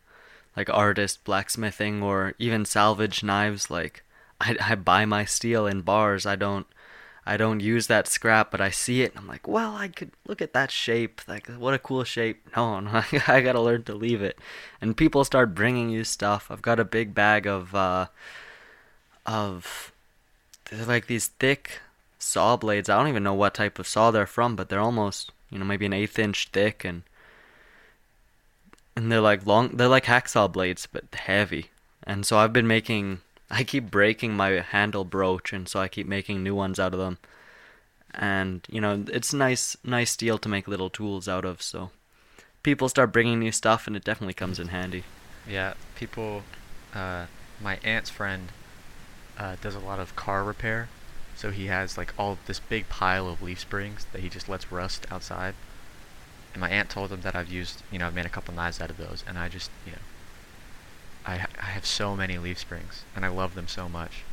like 0.58 0.68
artist 0.72 1.24
blacksmithing 1.24 2.02
or 2.02 2.34
even 2.40 2.66
salvage 2.66 3.24
knives. 3.24 3.70
Like 3.70 4.04
I, 4.42 4.58
I 4.60 4.76
buy 4.76 5.06
my 5.06 5.26
steel 5.26 5.68
in 5.68 5.82
bars. 5.82 6.26
I 6.26 6.36
don't, 6.36 6.66
I 7.24 7.38
don't 7.38 7.60
use 7.60 7.86
that 7.86 8.08
scrap, 8.08 8.50
but 8.50 8.60
I 8.60 8.72
see 8.72 9.04
it 9.04 9.12
and 9.12 9.20
I'm 9.20 9.28
like, 9.28 9.48
well, 9.48 9.76
I 9.76 9.90
could 9.90 10.12
look 10.28 10.42
at 10.42 10.54
that 10.54 10.72
shape. 10.72 11.22
Like 11.28 11.46
what 11.46 11.76
a 11.76 11.80
cool 11.80 12.04
shape. 12.04 12.50
No, 12.58 12.80
no, 12.80 13.04
I 13.28 13.42
gotta 13.42 13.62
learn 13.62 13.84
to 13.84 13.94
leave 13.94 14.24
it. 14.24 14.40
And 14.82 14.98
people 14.98 15.24
start 15.24 15.54
bringing 15.54 15.92
you 15.92 16.04
stuff. 16.04 16.48
I've 16.50 16.64
got 16.64 16.80
a 16.80 16.84
big 16.84 17.14
bag 17.14 17.46
of, 17.46 17.76
uh, 17.76 18.08
of 19.30 19.92
they're 20.70 20.86
like 20.86 21.08
these 21.08 21.28
thick 21.28 21.80
saw 22.18 22.58
blades. 22.58 22.90
I 22.90 22.98
don't 22.98 23.08
even 23.08 23.24
know 23.24 23.34
what 23.34 23.54
type 23.54 23.80
of 23.80 23.88
saw 23.88 24.12
they're 24.12 24.26
from, 24.26 24.56
but 24.56 24.70
they're 24.70 24.80
almost, 24.80 25.32
you 25.52 25.60
know, 25.60 25.66
maybe 25.66 25.86
an 25.86 25.94
eighth 25.94 26.18
inch 26.18 26.50
thick 26.52 26.84
and 26.84 27.04
and 28.96 29.12
they're 29.12 29.22
like 29.22 29.46
long 29.46 29.70
they're 29.70 29.88
like 29.88 30.06
hacksaw 30.06 30.52
blades 30.52 30.88
but 30.92 31.06
heavy. 31.14 31.70
And 32.04 32.26
so 32.26 32.40
I've 32.40 32.54
been 32.54 32.68
making 32.68 33.22
I 33.52 33.64
keep 33.64 33.92
breaking 33.92 34.36
my 34.36 34.50
handle 34.62 35.06
broach 35.06 35.54
and 35.54 35.70
so 35.70 35.80
I 35.80 35.88
keep 35.88 36.08
making 36.08 36.44
new 36.44 36.56
ones 36.56 36.80
out 36.80 36.94
of 36.94 37.00
them. 37.00 37.20
And, 38.16 38.66
you 38.70 38.82
know, 38.82 39.06
it's 39.14 39.34
nice 39.34 39.78
nice 39.84 40.10
steel 40.10 40.40
to 40.40 40.50
make 40.50 40.68
little 40.68 40.90
tools 40.90 41.28
out 41.28 41.46
of, 41.46 41.62
so 41.62 41.92
people 42.64 42.90
start 42.90 43.14
bringing 43.14 43.40
new 43.40 43.52
stuff 43.52 43.86
and 43.86 43.96
it 43.96 44.04
definitely 44.04 44.34
comes 44.34 44.60
in 44.60 44.70
handy. 44.70 45.04
Yeah, 45.48 45.76
people. 45.96 46.44
Uh, 46.94 47.28
my 47.62 47.78
aunt's 47.84 48.10
friend 48.10 48.52
uh, 49.40 49.56
does 49.62 49.76
a 49.76 49.80
lot 49.80 50.00
of 50.00 50.16
car 50.16 50.44
repair, 50.44 50.90
so 51.36 51.52
he 51.52 51.68
has 51.68 51.98
like 51.98 52.14
all 52.18 52.38
this 52.46 52.60
big 52.60 52.90
pile 52.90 53.28
of 53.28 53.42
leaf 53.42 53.60
springs 53.60 54.06
that 54.12 54.22
he 54.22 54.30
just 54.30 54.50
lets 54.50 54.72
rust 54.72 55.06
outside. 55.10 55.56
And 56.54 56.62
my 56.62 56.70
aunt 56.70 56.90
told 56.90 57.12
him 57.12 57.22
that 57.22 57.36
I've 57.36 57.50
used, 57.52 57.84
you 57.92 58.00
know, 58.00 58.08
I've 58.08 58.16
made 58.16 58.26
a 58.26 58.30
couple 58.30 58.54
knives 58.54 58.82
out 58.82 58.90
of 58.90 58.98
those, 58.98 59.24
and 59.28 59.38
I 59.38 59.50
just, 59.50 59.70
you 59.86 59.94
know, 59.94 59.98
I 61.26 61.46
I 61.62 61.66
have 61.68 61.86
so 61.86 62.16
many 62.16 62.38
leaf 62.38 62.60
springs, 62.60 63.04
and 63.16 63.24
I 63.24 63.30
love 63.30 63.56
them 63.56 63.68
so 63.68 63.88
much. 63.88 64.24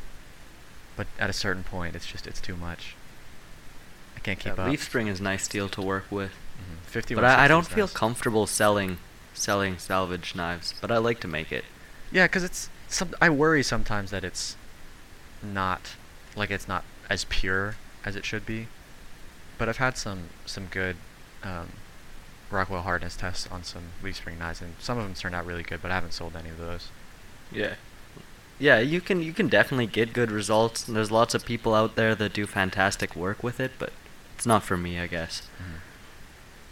But 0.95 1.07
at 1.19 1.29
a 1.29 1.33
certain 1.33 1.63
point, 1.63 1.95
it's 1.95 2.07
just 2.07 2.25
it's 2.27 2.41
too 2.41 2.55
much. 2.57 2.95
I 4.15 4.19
can't 4.19 4.39
keep 4.39 4.57
Yeah, 4.57 4.63
up. 4.63 4.69
leaf 4.71 4.83
spring 4.83 5.07
is 5.07 5.21
nice 5.21 5.43
steel 5.43 5.69
to 5.69 5.81
work 5.81 6.05
with. 6.11 6.31
Mhm. 6.31 6.85
50 6.87 7.13
But 7.15 7.23
I, 7.23 7.45
I 7.45 7.47
don't 7.47 7.67
feel 7.67 7.87
comfortable 7.87 8.47
selling 8.47 8.97
selling 9.33 9.77
salvage 9.77 10.33
knives, 10.33 10.73
but 10.81 10.89
I 10.91 10.97
like 10.97 11.19
to 11.19 11.27
make 11.27 11.51
it. 11.51 11.65
Yeah, 12.11 12.25
because 12.25 12.43
it's 12.43 12.69
some. 12.87 13.13
I 13.21 13.29
worry 13.29 13.61
sometimes 13.61 14.09
that 14.09 14.23
it's 14.23 14.55
not 15.43 15.95
like 16.35 16.51
it's 16.51 16.67
not 16.67 16.83
as 17.09 17.23
pure 17.25 17.75
as 18.05 18.15
it 18.15 18.25
should 18.25 18.45
be. 18.45 18.67
But 19.57 19.67
I've 19.69 19.77
had 19.77 19.97
some 19.97 20.29
some 20.45 20.67
good 20.67 20.97
um, 21.43 21.69
Rockwell 22.51 22.81
hardness 22.83 23.15
tests 23.17 23.47
on 23.51 23.63
some 23.63 23.83
leaf 24.03 24.17
spring 24.17 24.39
knives, 24.39 24.61
and 24.61 24.75
some 24.79 24.97
of 24.97 25.03
them 25.03 25.13
turned 25.13 25.35
out 25.35 25.45
really 25.45 25.63
good. 25.63 25.81
But 25.81 25.91
I 25.91 25.95
haven't 25.95 26.13
sold 26.13 26.35
any 26.35 26.49
of 26.49 26.57
those. 26.57 26.89
Yeah. 27.51 27.75
Yeah, 28.59 28.79
you 28.79 29.01
can 29.01 29.21
you 29.21 29.33
can 29.33 29.47
definitely 29.49 29.85
get 29.87 30.13
good 30.13 30.31
results. 30.31 30.83
There's 30.83 31.11
lots 31.11 31.33
of 31.35 31.45
people 31.45 31.75
out 31.75 31.95
there 31.95 32.15
that 32.15 32.33
do 32.33 32.47
fantastic 32.47 33.15
work 33.15 33.43
with 33.43 33.59
it, 33.59 33.71
but 33.77 33.91
it's 34.35 34.45
not 34.47 34.63
for 34.63 34.77
me, 34.77 34.99
I 34.99 35.05
guess. 35.07 35.47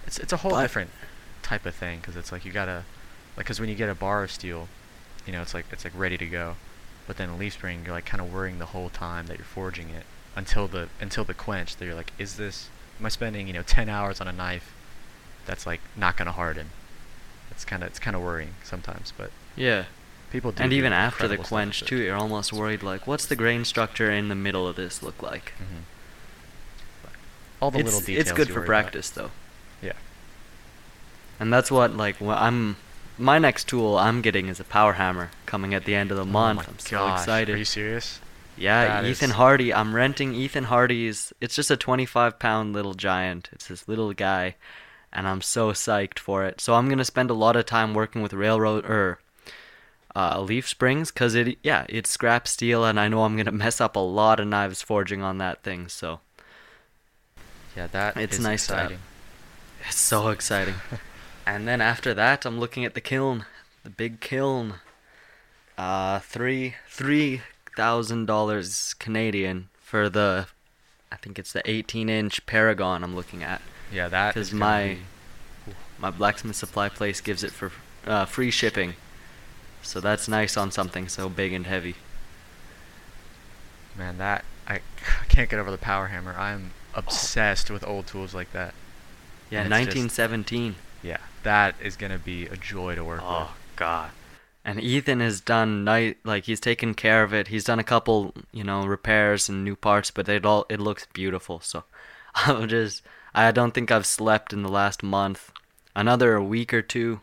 It's 0.07 0.17
it's 0.19 0.33
a 0.33 0.37
whole 0.37 0.51
But- 0.51 0.61
different 0.63 0.91
type 1.43 1.65
of 1.65 1.75
thing 1.75 1.99
because 1.99 2.15
it's 2.15 2.31
like 2.31 2.43
you 2.45 2.51
gotta 2.51 2.83
like 3.37 3.45
because 3.45 3.59
when 3.59 3.69
you 3.69 3.75
get 3.75 3.89
a 3.89 3.93
bar 3.95 4.23
of 4.23 4.31
steel, 4.31 4.67
you 5.27 5.33
know 5.33 5.41
it's 5.43 5.53
like 5.53 5.65
it's 5.71 5.83
like 5.83 5.93
ready 5.95 6.17
to 6.17 6.25
go, 6.25 6.55
but 7.07 7.17
then 7.17 7.29
a 7.29 7.35
leaf 7.37 7.53
spring 7.53 7.81
you're 7.85 7.93
like 7.93 8.05
kind 8.05 8.21
of 8.21 8.31
worrying 8.33 8.59
the 8.59 8.67
whole 8.67 8.89
time 8.89 9.27
that 9.27 9.37
you're 9.37 9.45
forging 9.45 9.89
it 9.89 10.05
until 10.35 10.67
the 10.67 10.89
until 10.99 11.23
the 11.23 11.33
quench 11.33 11.75
that 11.77 11.85
you're 11.85 11.95
like 11.95 12.11
is 12.17 12.35
this 12.37 12.69
am 12.99 13.05
I 13.05 13.09
spending 13.09 13.47
you 13.47 13.53
know 13.53 13.61
10 13.63 13.89
hours 13.89 14.19
on 14.21 14.27
a 14.27 14.33
knife 14.33 14.73
that's 15.45 15.65
like 15.65 15.81
not 15.95 16.17
gonna 16.17 16.31
harden. 16.31 16.69
It's 17.51 17.63
kind 17.65 17.83
of 17.83 17.89
it's 17.89 17.99
kind 17.99 18.15
of 18.15 18.21
worrying 18.23 18.55
sometimes, 18.63 19.13
but 19.17 19.31
Yeah. 19.55 19.85
people 20.31 20.51
do. 20.51 20.63
And 20.63 20.73
even 20.73 20.91
after 20.91 21.27
the 21.27 21.37
quench 21.37 21.83
too, 21.83 21.97
you're 21.97 22.15
almost 22.15 22.51
worried 22.51 22.81
like 22.83 23.05
what's 23.07 23.25
the 23.27 23.35
grain 23.35 23.63
structure 23.65 24.11
in 24.11 24.27
the 24.29 24.35
middle 24.35 24.67
of 24.67 24.75
this 24.75 25.01
look 25.03 25.21
like? 25.21 25.53
Mhm. 25.59 25.83
All 27.61 27.71
the 27.71 27.79
it's, 27.79 27.85
little 27.85 27.99
details. 28.01 28.21
it's 28.27 28.31
good 28.31 28.47
for 28.47 28.55
worry 28.55 28.65
about. 28.65 28.67
practice 28.83 29.09
though. 29.11 29.31
Yeah. 29.81 29.93
And 31.39 31.53
that's 31.53 31.71
what 31.71 31.95
like 31.95 32.21
I'm 32.21 32.75
my 33.17 33.39
next 33.39 33.67
tool 33.67 33.97
I'm 33.97 34.21
getting 34.21 34.47
is 34.47 34.59
a 34.59 34.63
power 34.63 34.93
hammer 34.93 35.31
coming 35.45 35.73
at 35.73 35.85
the 35.85 35.95
end 35.95 36.11
of 36.11 36.17
the 36.17 36.23
Oh 36.23 36.27
month. 36.27 36.57
my 36.59 36.65
I'm 36.67 36.79
so 36.79 36.97
gosh, 36.97 37.19
excited. 37.21 37.55
Are 37.55 37.57
you 37.57 37.65
serious? 37.65 38.19
Yeah, 38.57 39.01
That 39.01 39.05
Ethan 39.09 39.31
is- 39.31 39.35
Hardy. 39.35 39.73
I'm 39.73 39.93
renting 39.95 40.33
Ethan 40.33 40.65
Hardy's. 40.65 41.33
It's 41.41 41.55
just 41.55 41.69
a 41.71 41.77
25 41.77 42.39
pound 42.39 42.73
little 42.73 42.93
giant. 42.93 43.49
It's 43.51 43.67
this 43.67 43.87
little 43.87 44.13
guy, 44.13 44.55
and 45.11 45.27
I'm 45.27 45.41
so 45.41 45.71
psyched 45.71 46.19
for 46.19 46.45
it. 46.45 46.61
So 46.61 46.73
I'm 46.75 46.87
gonna 46.89 47.03
spend 47.05 47.29
a 47.29 47.33
lot 47.33 47.55
of 47.55 47.65
time 47.65 47.93
working 47.93 48.21
with 48.21 48.33
railroad 48.33 48.85
or 48.85 49.19
uh, 50.15 50.39
leaf 50.39 50.67
springs, 50.69 51.11
cause 51.11 51.35
it 51.35 51.57
yeah 51.63 51.85
it's 51.89 52.09
scrap 52.09 52.47
steel, 52.47 52.85
and 52.85 52.97
I 52.99 53.09
know 53.09 53.23
I'm 53.23 53.35
gonna 53.35 53.51
mess 53.65 53.81
up 53.81 53.95
a 53.97 53.99
lot 53.99 54.39
of 54.39 54.47
knives 54.47 54.81
forging 54.81 55.21
on 55.21 55.37
that 55.39 55.61
thing. 55.63 55.89
So 55.89 56.21
Yeah, 57.75 57.87
that 57.87 58.15
It's 58.15 58.37
is 58.37 58.43
nice 58.43 58.63
exciting. 58.69 58.99
it's 59.87 59.97
so 59.99 60.29
exciting. 60.29 60.75
and 61.45 61.67
then 61.67 61.81
after 61.81 62.13
that, 62.13 62.45
I'm 62.45 62.59
looking 62.59 62.85
at 62.85 62.93
the 62.93 63.01
kiln, 63.01 63.45
the 63.83 63.89
big 63.89 64.19
kiln. 64.19 64.75
Uh, 65.77 66.19
three 66.19 66.75
three 66.87 67.41
thousand 67.75 68.25
dollars 68.27 68.93
Canadian 68.97 69.67
for 69.81 70.07
the, 70.09 70.47
I 71.11 71.17
think 71.17 71.37
it's 71.37 71.51
the 71.51 71.61
18 71.69 72.07
inch 72.09 72.45
Paragon 72.45 73.03
I'm 73.03 73.13
looking 73.15 73.43
at. 73.43 73.61
Yeah, 73.91 74.07
that 74.07 74.33
Because 74.33 74.53
my 74.53 74.97
be- 75.65 75.73
my 75.99 76.11
blacksmith 76.11 76.55
supply 76.55 76.87
place 76.89 77.19
gives 77.21 77.43
it 77.43 77.51
for 77.51 77.71
uh, 78.07 78.23
free 78.25 78.51
shipping. 78.51 78.93
So 79.81 79.99
that's 79.99 80.27
nice 80.27 80.55
on 80.57 80.71
something 80.71 81.07
so 81.09 81.27
big 81.29 81.51
and 81.53 81.67
heavy. 81.67 81.95
Man, 83.97 84.17
that 84.17 84.43
I 84.67 84.79
can't 85.29 85.49
get 85.49 85.59
over 85.59 85.71
the 85.71 85.77
power 85.77 86.07
hammer. 86.07 86.33
I'm 86.37 86.71
obsessed 86.93 87.69
with 87.69 87.85
old 87.85 88.07
tools 88.07 88.33
like 88.33 88.51
that. 88.53 88.73
Yeah, 89.49 89.61
And 89.63 89.73
it's 89.73 89.85
just- 89.93 89.97
1917. 89.97 90.75
Yeah, 91.05 91.19
that 91.43 91.75
is 91.79 91.95
gonna 91.95 92.17
be 92.17 92.47
a 92.47 92.57
joy 92.57 92.95
to 92.95 93.03
work 93.03 93.21
Oh 93.23 93.53
God. 93.75 94.09
And 94.63 94.81
Ethan 94.81 95.19
has 95.19 95.39
done 95.39 95.83
night 95.83 96.17
like 96.23 96.45
he's 96.45 96.59
taken 96.59 96.95
care 96.95 97.21
of 97.21 97.31
it. 97.31 97.49
He's 97.49 97.63
done 97.63 97.77
a 97.77 97.83
couple, 97.83 98.33
you 98.51 98.63
know, 98.63 98.87
repairs 98.87 99.47
and 99.47 99.63
new 99.63 99.75
parts, 99.75 100.09
but 100.09 100.27
it 100.27 100.45
all 100.47 100.65
it 100.67 100.79
looks 100.79 101.05
beautiful. 101.13 101.59
So 101.59 101.83
I'm 102.35 102.67
just 102.67 103.03
I 103.35 103.51
don't 103.51 103.73
think 103.73 103.91
I've 103.91 104.07
slept 104.07 104.51
in 104.51 104.63
the 104.63 104.69
last 104.69 105.03
month. 105.03 105.51
Another 105.95 106.41
week 106.41 106.73
or 106.73 106.81
two. 106.81 107.21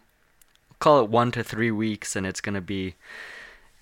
Call 0.79 1.01
it 1.01 1.11
1 1.11 1.33
to 1.33 1.45
3 1.45 1.71
weeks 1.71 2.17
and 2.17 2.27
it's 2.27 2.41
going 2.41 2.55
to 2.55 2.61
be 2.61 2.97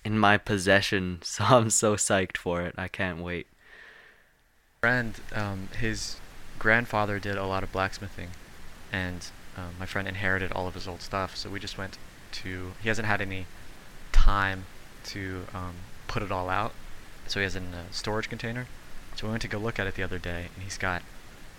in 0.03 0.17
my 0.17 0.37
possession. 0.37 1.19
So 1.23 1.43
I'm 1.43 1.69
so 1.69 1.95
psyched 1.95 2.37
for 2.37 2.61
it. 2.61 2.73
I 2.77 2.87
can't 2.87 3.19
wait. 3.19 3.47
with. 3.47 4.81
Friend, 4.81 5.19
um, 5.33 5.69
his 5.79 6.17
grandfather 6.57 7.19
did 7.19 7.37
a 7.37 7.45
lot 7.45 7.63
of 7.63 7.71
blacksmithing, 7.71 8.29
and 8.91 9.29
um, 9.61 9.75
my 9.79 9.85
friend 9.85 10.07
inherited 10.07 10.51
all 10.51 10.67
of 10.67 10.73
his 10.73 10.87
old 10.87 11.01
stuff. 11.01 11.35
So 11.35 11.49
we 11.49 11.59
just 11.59 11.77
went 11.77 11.97
to. 12.33 12.73
He 12.81 12.87
hasn't 12.87 13.07
had 13.07 13.21
any 13.21 13.45
time 14.11 14.65
to 15.05 15.45
um, 15.53 15.75
put 16.07 16.23
it 16.23 16.31
all 16.31 16.49
out, 16.49 16.73
so 17.27 17.39
he 17.39 17.43
has 17.43 17.55
it 17.55 17.63
in 17.63 17.73
a 17.73 17.91
storage 17.91 18.29
container. 18.29 18.67
So 19.15 19.27
we 19.27 19.31
went 19.31 19.41
to 19.43 19.47
go 19.47 19.57
look 19.57 19.79
at 19.79 19.87
it 19.87 19.95
the 19.95 20.03
other 20.03 20.19
day, 20.19 20.47
and 20.55 20.63
he's 20.63 20.77
got 20.77 21.01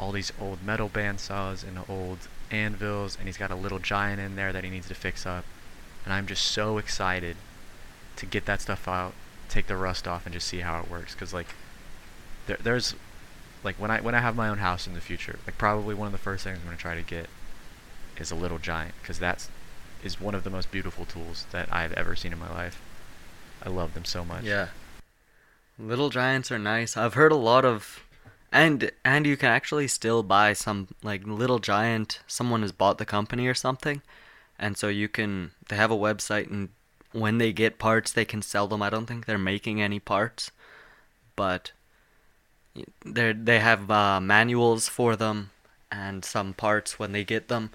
all 0.00 0.12
these 0.12 0.32
old 0.40 0.64
metal 0.64 0.88
bandsaws 0.88 1.62
and 1.66 1.78
old 1.88 2.28
anvils, 2.50 3.16
and 3.16 3.26
he's 3.26 3.36
got 3.36 3.50
a 3.50 3.54
little 3.54 3.78
giant 3.78 4.20
in 4.20 4.36
there 4.36 4.52
that 4.52 4.64
he 4.64 4.70
needs 4.70 4.88
to 4.88 4.94
fix 4.94 5.26
up. 5.26 5.44
And 6.04 6.12
I'm 6.12 6.26
just 6.26 6.44
so 6.44 6.78
excited 6.78 7.36
to 8.16 8.26
get 8.26 8.46
that 8.46 8.60
stuff 8.60 8.88
out, 8.88 9.12
take 9.48 9.66
the 9.66 9.76
rust 9.76 10.08
off, 10.08 10.26
and 10.26 10.32
just 10.32 10.48
see 10.48 10.60
how 10.60 10.80
it 10.80 10.90
works. 10.90 11.14
Cause 11.14 11.32
like, 11.32 11.54
there, 12.46 12.58
there's, 12.60 12.94
like 13.62 13.76
when 13.76 13.90
I 13.90 14.00
when 14.00 14.14
I 14.14 14.20
have 14.20 14.34
my 14.34 14.48
own 14.48 14.58
house 14.58 14.86
in 14.86 14.94
the 14.94 15.00
future, 15.00 15.38
like 15.46 15.56
probably 15.56 15.94
one 15.94 16.06
of 16.06 16.12
the 16.12 16.18
first 16.18 16.42
things 16.44 16.58
I'm 16.58 16.64
gonna 16.64 16.76
try 16.76 16.96
to 16.96 17.02
get 17.02 17.28
is 18.18 18.30
a 18.30 18.34
little 18.36 18.58
giant, 18.58 18.94
cause 19.02 19.18
that's 19.18 19.48
is 20.02 20.20
one 20.20 20.34
of 20.34 20.44
the 20.44 20.50
most 20.50 20.70
beautiful 20.70 21.04
tools 21.04 21.46
that 21.52 21.72
I've 21.72 21.92
ever 21.92 22.16
seen 22.16 22.32
in 22.32 22.38
my 22.38 22.50
life. 22.50 22.80
I 23.64 23.68
love 23.68 23.94
them 23.94 24.04
so 24.04 24.24
much. 24.24 24.42
Yeah. 24.42 24.68
Little 25.78 26.10
Giants 26.10 26.50
are 26.50 26.58
nice. 26.58 26.96
I've 26.96 27.14
heard 27.14 27.32
a 27.32 27.36
lot 27.36 27.64
of 27.64 28.04
and 28.52 28.90
and 29.04 29.26
you 29.26 29.36
can 29.36 29.48
actually 29.48 29.88
still 29.88 30.22
buy 30.22 30.52
some 30.52 30.88
like 31.02 31.26
Little 31.26 31.58
Giant 31.58 32.20
someone 32.26 32.62
has 32.62 32.72
bought 32.72 32.98
the 32.98 33.04
company 33.04 33.46
or 33.46 33.54
something. 33.54 34.02
And 34.58 34.76
so 34.76 34.88
you 34.88 35.08
can 35.08 35.52
they 35.68 35.76
have 35.76 35.90
a 35.90 35.96
website 35.96 36.50
and 36.50 36.70
when 37.12 37.38
they 37.38 37.52
get 37.52 37.78
parts 37.78 38.12
they 38.12 38.24
can 38.24 38.42
sell 38.42 38.66
them. 38.66 38.82
I 38.82 38.90
don't 38.90 39.06
think 39.06 39.26
they're 39.26 39.38
making 39.38 39.80
any 39.80 40.00
parts, 40.00 40.50
but 41.36 41.72
they 43.04 43.32
they 43.32 43.60
have 43.60 43.90
uh, 43.90 44.20
manuals 44.20 44.88
for 44.88 45.16
them 45.16 45.50
and 45.90 46.24
some 46.24 46.54
parts 46.54 46.98
when 46.98 47.12
they 47.12 47.24
get 47.24 47.48
them, 47.48 47.70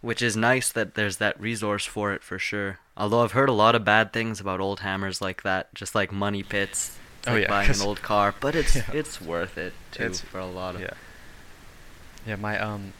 which 0.00 0.22
is 0.22 0.36
nice 0.36 0.70
that 0.72 0.94
there's 0.94 1.16
that 1.18 1.38
resource 1.40 1.84
for 1.84 2.12
it 2.12 2.22
for 2.22 2.38
sure. 2.38 2.78
Although 2.96 3.22
I've 3.22 3.32
heard 3.32 3.48
a 3.48 3.52
lot 3.54 3.74
of 3.74 3.84
bad 3.84 4.12
things 4.12 4.40
about 4.40 4.60
old 4.60 4.80
hammers 4.80 5.20
like 5.20 5.42
that, 5.42 5.74
just 5.74 5.94
like 5.94 6.10
money 6.12 6.42
pits. 6.42 6.96
It's 7.20 7.28
Oh, 7.28 7.32
like 7.34 7.42
yeah, 7.42 7.48
buying 7.48 7.70
an 7.70 7.80
old 7.82 8.00
car, 8.02 8.34
but 8.40 8.54
it's 8.54 8.76
Yeah. 8.76 8.90
it's 8.92 9.20
worth 9.20 9.58
it 9.58 9.72
too 9.92 10.04
It's- 10.04 10.20
for 10.20 10.38
a 10.38 10.46
lot 10.46 10.74
of. 10.74 10.80
Yeah. 10.80 10.90
Yeah, 12.26 12.36
my 12.36 12.58
um, 12.58 12.92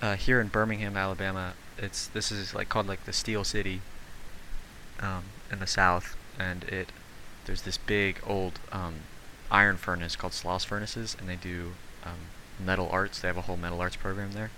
uh, 0.00 0.14
here 0.16 0.40
in 0.40 0.48
Birmingham, 0.48 0.96
Alabama, 0.96 1.54
it's 1.78 2.06
this 2.08 2.30
is 2.30 2.54
like 2.54 2.68
called 2.68 2.86
like 2.86 3.04
the 3.04 3.12
Steel 3.12 3.44
City. 3.44 3.80
Um, 5.00 5.24
in 5.50 5.58
the 5.58 5.66
South, 5.66 6.16
and 6.38 6.64
it 6.64 6.90
there's 7.46 7.62
this 7.62 7.76
big 7.76 8.20
old 8.26 8.58
um, 8.72 8.94
iron 9.50 9.76
furnace 9.76 10.14
called 10.16 10.32
Sloss 10.32 10.64
Furnaces, 10.64 11.16
and 11.18 11.28
they 11.28 11.34
do 11.36 11.72
um, 12.04 12.28
metal 12.64 12.88
arts. 12.90 13.20
They 13.20 13.28
have 13.28 13.36
a 13.36 13.42
whole 13.42 13.56
metal 13.56 13.80
arts 13.80 13.96
program 13.96 14.32
there, 14.32 14.50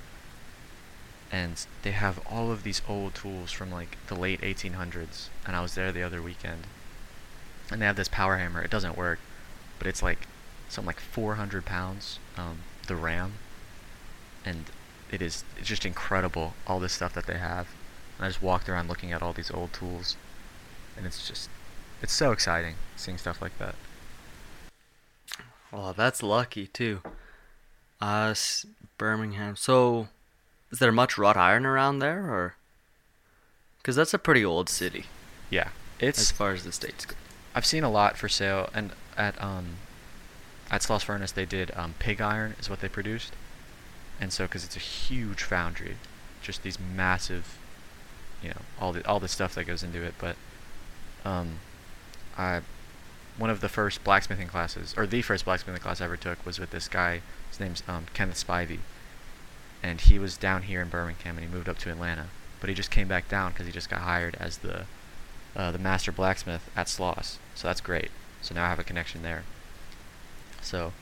and 1.30 1.66
they 1.82 1.90
have 1.90 2.20
all 2.30 2.50
of 2.50 2.62
these 2.62 2.82
old 2.88 3.14
tools 3.14 3.52
from 3.52 3.70
like 3.70 3.96
the 4.06 4.14
late 4.14 4.40
1800s. 4.40 5.28
And 5.46 5.56
I 5.56 5.60
was 5.60 5.74
there 5.74 5.92
the 5.92 6.02
other 6.02 6.22
weekend, 6.22 6.66
and 7.70 7.80
they 7.80 7.86
have 7.86 7.96
this 7.96 8.08
power 8.08 8.36
hammer. 8.36 8.62
It 8.62 8.70
doesn't 8.70 8.96
work, 8.96 9.18
but 9.78 9.86
it's 9.86 10.02
like 10.02 10.26
something 10.68 10.86
like 10.86 11.00
400 11.00 11.64
pounds. 11.64 12.18
Um, 12.36 12.58
the 12.86 12.96
ram, 12.96 13.34
and 14.44 14.66
it 15.10 15.20
is 15.20 15.44
it's 15.58 15.68
just 15.68 15.84
incredible 15.84 16.54
all 16.66 16.80
this 16.80 16.92
stuff 16.92 17.12
that 17.14 17.26
they 17.26 17.38
have. 17.38 17.68
And 18.16 18.26
I 18.26 18.28
just 18.28 18.42
walked 18.42 18.68
around 18.68 18.88
looking 18.88 19.12
at 19.12 19.22
all 19.22 19.32
these 19.32 19.50
old 19.50 19.72
tools, 19.72 20.16
and 20.96 21.06
it's 21.06 21.26
just 21.26 21.50
it's 22.02 22.12
so 22.12 22.32
exciting 22.32 22.76
seeing 22.96 23.18
stuff 23.18 23.42
like 23.42 23.58
that. 23.58 23.74
Well, 25.72 25.92
that's 25.92 26.22
lucky 26.22 26.66
too. 26.68 27.00
Uh, 28.00 28.34
Birmingham. 28.98 29.56
So, 29.56 30.08
is 30.76 30.80
there 30.80 30.92
much 30.92 31.16
wrought 31.16 31.38
iron 31.38 31.64
around 31.64 32.00
there, 32.00 32.30
or? 32.30 32.54
Because 33.78 33.96
that's 33.96 34.12
a 34.12 34.18
pretty 34.18 34.44
old 34.44 34.68
city 34.68 35.06
Yeah, 35.48 35.70
it's 35.98 36.20
as 36.20 36.30
far 36.30 36.52
as 36.52 36.64
the 36.64 36.72
states 36.72 37.06
go. 37.06 37.14
I've 37.54 37.64
seen 37.64 37.82
a 37.82 37.90
lot 37.90 38.18
for 38.18 38.28
sale, 38.28 38.68
and 38.74 38.92
at 39.16 39.42
um, 39.42 39.76
at 40.70 40.82
Sloss 40.82 41.02
Furnace 41.04 41.32
they 41.32 41.46
did 41.46 41.70
um, 41.74 41.94
pig 41.98 42.20
iron 42.20 42.56
is 42.60 42.68
what 42.68 42.80
they 42.80 42.90
produced, 42.90 43.32
and 44.20 44.34
so 44.34 44.44
because 44.44 44.64
it's 44.64 44.76
a 44.76 44.80
huge 44.80 45.44
foundry, 45.44 45.96
just 46.42 46.62
these 46.62 46.78
massive, 46.78 47.56
you 48.42 48.50
know, 48.50 48.60
all 48.78 48.92
the 48.92 49.06
all 49.08 49.18
the 49.18 49.28
stuff 49.28 49.54
that 49.54 49.64
goes 49.64 49.82
into 49.82 50.02
it. 50.02 50.12
But 50.18 50.36
um, 51.24 51.60
I 52.36 52.60
one 53.38 53.48
of 53.48 53.62
the 53.62 53.70
first 53.70 54.04
blacksmithing 54.04 54.48
classes, 54.48 54.92
or 54.94 55.06
the 55.06 55.22
first 55.22 55.46
blacksmithing 55.46 55.80
class 55.80 56.02
I 56.02 56.04
ever 56.04 56.18
took, 56.18 56.44
was 56.44 56.60
with 56.60 56.68
this 56.68 56.86
guy. 56.86 57.22
His 57.48 57.60
name's 57.60 57.82
um, 57.88 58.04
Kenneth 58.12 58.46
Spivey, 58.46 58.80
and 59.82 60.00
he 60.00 60.18
was 60.18 60.36
down 60.36 60.62
here 60.62 60.80
in 60.80 60.88
Birmingham, 60.88 61.36
and 61.38 61.46
he 61.46 61.52
moved 61.52 61.68
up 61.68 61.78
to 61.78 61.90
Atlanta, 61.90 62.26
but 62.60 62.68
he 62.68 62.74
just 62.74 62.90
came 62.90 63.08
back 63.08 63.28
down 63.28 63.52
because 63.52 63.66
he 63.66 63.72
just 63.72 63.90
got 63.90 64.00
hired 64.00 64.36
as 64.40 64.58
the 64.58 64.86
uh, 65.54 65.70
the 65.72 65.78
master 65.78 66.12
blacksmith 66.12 66.68
at 66.76 66.86
Sloss. 66.86 67.38
So 67.54 67.68
that's 67.68 67.80
great. 67.80 68.10
So 68.42 68.54
now 68.54 68.66
I 68.66 68.68
have 68.68 68.78
a 68.78 68.84
connection 68.84 69.22
there. 69.22 69.44
So, 70.60 70.92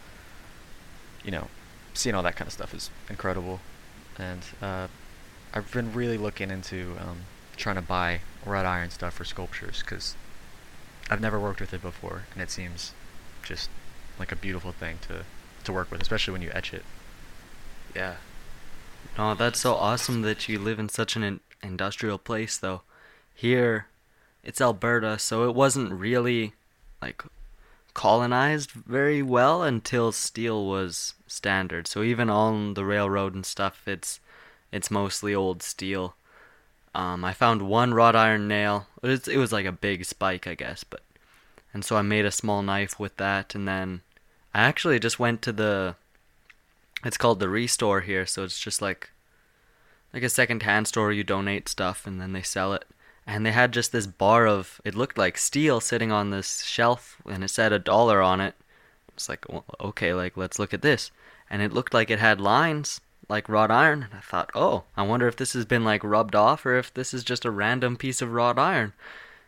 you 1.25 1.31
know, 1.31 1.49
seeing 1.93 2.15
all 2.15 2.23
that 2.23 2.37
kind 2.37 2.47
of 2.47 2.53
stuff 2.53 2.73
is 2.73 2.91
incredible. 3.11 3.61
And 4.17 4.43
uh, 4.63 4.87
I've 5.53 5.73
been 5.73 5.93
really 5.93 6.19
looking 6.19 6.51
into 6.51 6.97
um, 7.01 7.23
trying 7.57 7.77
to 7.77 7.83
buy 7.83 8.21
wrought 8.45 8.67
iron 8.67 8.91
stuff 8.91 9.15
for 9.15 9.25
sculptures 9.25 9.81
because 9.81 10.15
I've 11.11 11.21
never 11.21 11.39
worked 11.39 11.61
with 11.61 11.75
it 11.75 11.83
before, 11.83 12.23
and 12.33 12.43
it 12.43 12.51
seems 12.51 12.93
just 13.43 13.69
like 14.19 14.33
a 14.33 14.37
beautiful 14.37 14.73
thing 14.73 14.99
to, 15.09 15.25
to 15.65 15.73
work 15.73 15.91
with, 15.91 16.01
especially 16.01 16.33
when 16.33 16.43
you 16.43 16.51
etch 16.53 16.73
it. 16.73 16.85
Yeah. 17.95 18.17
No, 19.17 19.35
that's 19.35 19.61
so 19.61 19.75
awesome 19.75 20.23
that 20.23 20.49
you 20.49 20.59
live 20.59 20.79
in 20.79 20.89
such 20.89 21.17
an 21.17 21.23
in- 21.23 21.41
industrial 21.63 22.19
place, 22.19 22.57
though. 22.57 22.83
Here, 23.35 23.87
it's 24.43 24.61
Alberta, 24.61 25.19
so 25.19 25.49
it 25.49 25.55
wasn't 25.55 25.93
really 25.93 26.53
like 27.01 27.23
colonized 27.95 28.73
very 28.73 29.23
well 29.23 29.63
until 29.63 30.13
steel 30.13 30.67
was 30.67 31.15
standard. 31.27 31.87
So 31.87 32.03
even 32.03 32.29
on 32.29 32.75
the 32.75 32.85
railroad 32.85 33.35
and 33.35 33.47
stuff, 33.47 33.87
it's 33.87 34.21
it's 34.73 34.91
mostly 34.91 35.35
old 35.35 35.63
steel. 35.63 36.17
Um, 36.95 37.25
I 37.25 37.33
found 37.33 37.63
one 37.63 37.95
wrought 37.95 38.17
iron 38.17 38.47
nail. 38.49 38.87
It 39.03 39.09
was, 39.09 39.29
it 39.29 39.37
was 39.37 39.53
like 39.53 39.67
a 39.67 39.73
big 39.73 40.05
spike, 40.05 40.47
I 40.47 40.55
guess, 40.55 40.85
but 40.85 41.03
and 41.73 41.85
so 41.85 41.97
I 41.97 42.03
made 42.03 42.25
a 42.25 42.31
small 42.31 42.63
knife 42.63 43.01
with 43.01 43.17
that, 43.17 43.55
and 43.55 43.67
then 43.67 44.03
I 44.53 44.63
actually 44.63 44.99
just 45.01 45.19
went 45.19 45.43
to 45.43 45.53
the 45.53 45.97
it's 47.05 47.19
called 47.19 47.39
the 47.39 47.49
Restore 47.49 48.01
here, 48.01 48.27
so 48.27 48.45
it's 48.45 48.59
just 48.59 48.81
like 48.81 49.11
like 50.13 50.23
a 50.23 50.29
second-hand 50.29 50.87
store. 50.89 51.13
You 51.13 51.25
donate 51.25 51.69
stuff 51.69 52.07
and 52.07 52.21
then 52.21 52.33
they 52.33 52.43
sell 52.43 52.73
it. 52.73 52.85
And 53.27 53.45
they 53.45 53.53
had 53.53 53.73
just 53.73 53.91
this 53.93 54.07
bar 54.07 54.47
of 54.47 54.81
it 54.85 54.95
looked 54.95 55.19
like 55.19 55.39
steel 55.39 55.81
sitting 55.81 56.13
on 56.13 56.31
this 56.31 56.63
shelf, 56.65 57.17
and 57.27 57.45
it 57.45 57.49
said 57.49 57.73
a 57.73 57.79
dollar 57.79 58.23
on 58.23 58.41
it. 58.41 58.55
It's 59.15 59.29
like 59.29 59.47
well, 59.49 59.65
okay, 59.81 60.13
like 60.15 60.37
let's 60.37 60.59
look 60.59 60.75
at 60.75 60.83
this, 60.83 61.11
and 61.51 61.63
it 61.63 61.73
looked 61.73 61.95
like 61.95 62.11
it 62.11 62.19
had 62.19 62.41
lines 62.41 63.01
like 63.29 63.49
wrought 63.49 63.71
iron. 63.71 64.03
And 64.05 64.15
I 64.15 64.21
thought, 64.21 64.51
oh, 64.55 64.85
I 64.97 65.03
wonder 65.03 65.27
if 65.29 65.37
this 65.37 65.55
has 65.55 65.65
been 65.65 65.85
like 65.85 66.05
rubbed 66.05 66.35
off 66.35 66.67
or 66.67 66.77
if 66.77 66.93
this 66.93 67.15
is 67.15 67.25
just 67.25 67.45
a 67.45 67.51
random 67.51 67.97
piece 67.97 68.21
of 68.23 68.33
wrought 68.33 68.59
iron, 68.59 68.93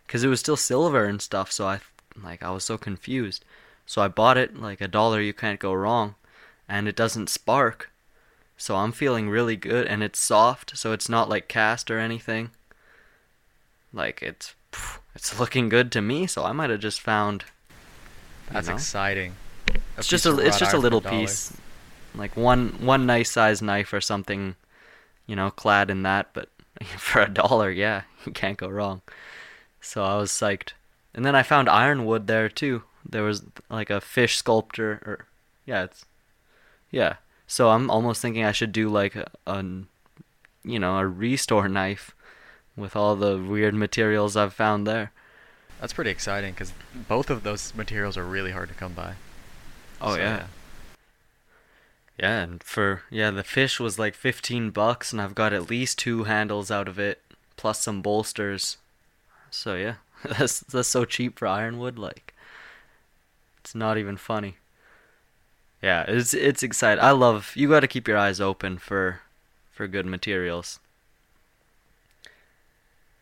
because 0.06 0.24
it 0.24 0.28
was 0.28 0.40
still 0.40 0.56
silver 0.56 1.04
and 1.04 1.20
stuff. 1.20 1.52
So 1.52 1.66
I 1.66 1.80
like 2.22 2.42
I 2.42 2.50
was 2.50 2.64
so 2.64 2.78
confused. 2.78 3.44
So 3.86 4.02
I 4.02 4.08
bought 4.08 4.38
it 4.38 4.56
like 4.56 4.80
a 4.80 4.88
dollar. 4.88 5.20
You 5.20 5.34
can't 5.34 5.60
go 5.60 5.72
wrong 5.72 6.16
and 6.68 6.88
it 6.88 6.96
doesn't 6.96 7.28
spark. 7.30 7.90
So 8.56 8.76
I'm 8.76 8.92
feeling 8.92 9.28
really 9.28 9.56
good 9.56 9.86
and 9.86 10.02
it's 10.02 10.18
soft, 10.18 10.76
so 10.76 10.92
it's 10.92 11.08
not 11.08 11.28
like 11.28 11.48
cast 11.48 11.90
or 11.90 11.98
anything. 11.98 12.50
Like 13.92 14.22
it's 14.22 14.54
it's 15.14 15.38
looking 15.38 15.68
good 15.68 15.92
to 15.92 16.02
me, 16.02 16.26
so 16.26 16.44
I 16.44 16.52
might 16.52 16.70
have 16.70 16.80
just 16.80 17.00
found 17.00 17.44
That's 18.50 18.68
know? 18.68 18.74
exciting. 18.74 19.34
It's 19.96 20.08
just 20.08 20.26
a 20.26 20.38
it's 20.38 20.58
just 20.58 20.74
a 20.74 20.78
little 20.78 21.00
piece. 21.00 21.52
Like 22.14 22.36
one 22.36 22.68
one 22.80 23.06
nice 23.06 23.30
size 23.30 23.60
knife 23.60 23.92
or 23.92 24.00
something, 24.00 24.56
you 25.26 25.36
know, 25.36 25.50
clad 25.50 25.90
in 25.90 26.02
that, 26.02 26.30
but 26.32 26.48
for 26.98 27.22
a 27.22 27.28
dollar, 27.28 27.70
yeah, 27.70 28.02
you 28.26 28.32
can't 28.32 28.58
go 28.58 28.68
wrong. 28.68 29.02
So 29.80 30.02
I 30.02 30.16
was 30.16 30.30
psyched. 30.30 30.72
And 31.14 31.24
then 31.24 31.34
I 31.34 31.42
found 31.42 31.68
ironwood 31.68 32.26
there 32.26 32.48
too. 32.48 32.82
There 33.08 33.22
was 33.22 33.42
like 33.70 33.88
a 33.88 34.00
fish 34.00 34.36
sculptor 34.36 35.00
or 35.06 35.26
yeah, 35.64 35.84
it's 35.84 36.04
yeah. 36.90 37.16
So 37.46 37.70
I'm 37.70 37.90
almost 37.90 38.20
thinking 38.20 38.44
I 38.44 38.52
should 38.52 38.72
do 38.72 38.88
like 38.88 39.14
a, 39.14 39.30
a 39.46 39.64
you 40.64 40.78
know, 40.78 40.98
a 40.98 41.06
restore 41.06 41.68
knife 41.68 42.14
with 42.76 42.96
all 42.96 43.16
the 43.16 43.38
weird 43.38 43.74
materials 43.74 44.36
I've 44.36 44.52
found 44.52 44.86
there. 44.86 45.12
That's 45.80 45.92
pretty 45.92 46.10
exciting 46.10 46.52
because 46.52 46.72
both 47.08 47.30
of 47.30 47.42
those 47.42 47.74
materials 47.74 48.16
are 48.16 48.24
really 48.24 48.50
hard 48.50 48.68
to 48.68 48.74
come 48.74 48.94
by. 48.94 49.14
Oh 50.00 50.14
So, 50.14 50.20
yeah. 50.20 50.46
Yeah, 52.18 52.40
and 52.40 52.62
for 52.62 53.02
yeah, 53.10 53.30
the 53.30 53.44
fish 53.44 53.78
was 53.78 53.98
like 53.98 54.14
15 54.14 54.70
bucks 54.70 55.12
and 55.12 55.20
I've 55.20 55.34
got 55.34 55.52
at 55.52 55.70
least 55.70 55.98
two 55.98 56.24
handles 56.24 56.70
out 56.70 56.88
of 56.88 56.98
it 56.98 57.22
plus 57.56 57.82
some 57.82 58.02
bolsters. 58.02 58.78
So 59.50 59.74
yeah, 59.74 59.96
that's 60.24 60.60
that's 60.60 60.88
so 60.88 61.04
cheap 61.04 61.38
for 61.38 61.46
ironwood 61.46 61.98
like 61.98 62.34
it's 63.60 63.74
not 63.74 63.98
even 63.98 64.16
funny. 64.16 64.56
Yeah, 65.82 66.04
it's 66.08 66.34
it's 66.34 66.62
exciting. 66.62 67.02
I 67.04 67.10
love 67.12 67.52
you 67.54 67.68
got 67.68 67.80
to 67.80 67.88
keep 67.88 68.08
your 68.08 68.18
eyes 68.18 68.40
open 68.40 68.78
for 68.78 69.20
for 69.70 69.86
good 69.86 70.06
materials. 70.06 70.80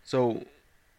So 0.05 0.45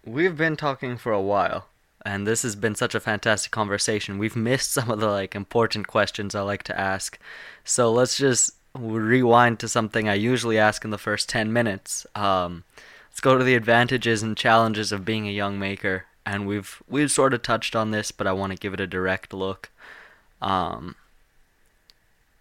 we've 0.04 0.36
been 0.36 0.58
talking 0.58 0.98
for 0.98 1.12
a 1.12 1.22
while 1.22 1.68
and 2.06 2.28
this 2.28 2.44
has 2.44 2.56
been 2.56 2.76
such 2.76 2.94
a 2.94 3.00
fantastic 3.00 3.52
conversation. 3.52 4.20
We've 4.20 4.36
missed 4.36 4.72
some 4.72 4.92
of 4.92 5.00
the 5.00 5.08
like 5.08 5.36
important 5.36 5.88
questions 5.88 6.36
I 6.36 6.42
like 6.42 6.64
to 6.64 6.80
ask. 6.80 7.18
So 7.64 7.92
let's 7.92 8.18
just 8.18 8.54
rewind 8.74 9.60
to 9.60 9.68
something 9.68 10.08
I 10.08 10.14
usually 10.14 10.60
ask 10.60 10.86
in 10.86 10.92
the 10.92 10.98
first 10.98 11.30
10 11.30 11.52
minutes. 11.52 12.06
Um, 12.14 12.64
let's 13.10 13.22
go 13.22 13.38
to 13.38 13.44
the 13.44 13.56
advantages 13.56 14.22
and 14.22 14.38
challenges 14.38 14.92
of 14.92 15.06
being 15.06 15.28
a 15.28 15.32
young 15.32 15.58
maker. 15.58 16.06
And 16.26 16.48
we've 16.48 16.82
we've 16.88 17.12
sort 17.12 17.34
of 17.34 17.42
touched 17.42 17.76
on 17.76 17.92
this, 17.92 18.12
but 18.12 18.28
I 18.28 18.34
want 18.34 18.52
to 18.52 18.58
give 18.58 18.74
it 18.74 18.80
a 18.80 18.88
direct 18.88 19.34
look. 19.34 19.70
Um, 20.42 20.96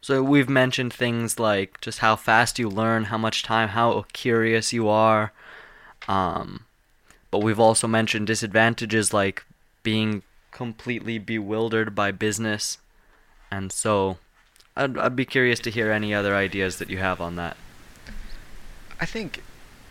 so 0.05 0.23
we've 0.23 0.51
mentioned 0.51 0.93
things 0.93 1.39
like 1.39 1.81
just 1.81 2.01
how 2.01 2.15
fast 2.15 2.59
you 2.59 2.69
learn, 2.69 3.05
how 3.05 3.17
much 3.17 3.43
time, 3.43 3.71
how 3.71 4.05
curious 4.13 4.71
you 4.71 4.87
are. 4.87 5.33
Um, 6.07 6.67
but 7.31 7.39
we've 7.39 7.59
also 7.59 7.89
mentioned 7.89 8.27
disadvantages 8.27 9.15
like 9.15 9.47
being 9.83 10.23
completely 10.51 11.19
bewildered 11.19 11.95
by 11.95 12.11
business, 12.11 12.77
and 13.51 13.73
so 13.73 14.19
I'd 14.77 14.99
I'd 14.99 15.17
be 15.17 15.25
curious 15.25 15.59
to 15.61 15.71
hear 15.71 15.91
any 15.91 16.13
other 16.13 16.37
ideas 16.37 16.77
that 16.81 16.91
you 16.91 16.99
have 16.99 17.23
on 17.23 17.37
that. 17.37 17.57
I 19.01 19.07
think, 19.07 19.43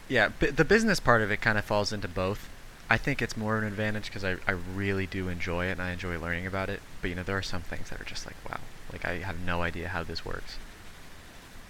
yeah, 0.08 0.28
b- 0.28 0.52
the 0.52 0.64
business 0.64 1.00
part 1.00 1.24
of 1.24 1.32
it 1.32 1.42
kind 1.42 1.58
of 1.58 1.66
falls 1.66 1.92
into 1.92 2.08
both. 2.08 2.48
I 2.94 2.98
think 2.98 3.24
it's 3.24 3.36
more 3.36 3.58
of 3.58 3.64
an 3.64 3.68
advantage 3.68 4.06
because 4.06 4.24
I, 4.24 4.36
I 4.48 4.52
really 4.52 5.08
do 5.08 5.28
enjoy 5.28 5.66
it 5.66 5.72
and 5.72 5.82
I 5.82 5.94
enjoy 5.94 6.20
learning 6.20 6.46
about 6.46 6.70
it. 6.70 6.80
But 7.02 7.10
you 7.10 7.16
know, 7.16 7.24
there 7.24 7.36
are 7.36 7.42
some 7.42 7.64
things 7.64 7.90
that 7.90 8.00
are 8.00 8.04
just 8.04 8.28
like, 8.28 8.36
wow, 8.48 8.60
like 8.92 9.04
I 9.04 9.16
have 9.16 9.40
no 9.40 9.64
idea 9.64 9.88
how 9.88 10.04
this 10.04 10.24
works. 10.24 10.60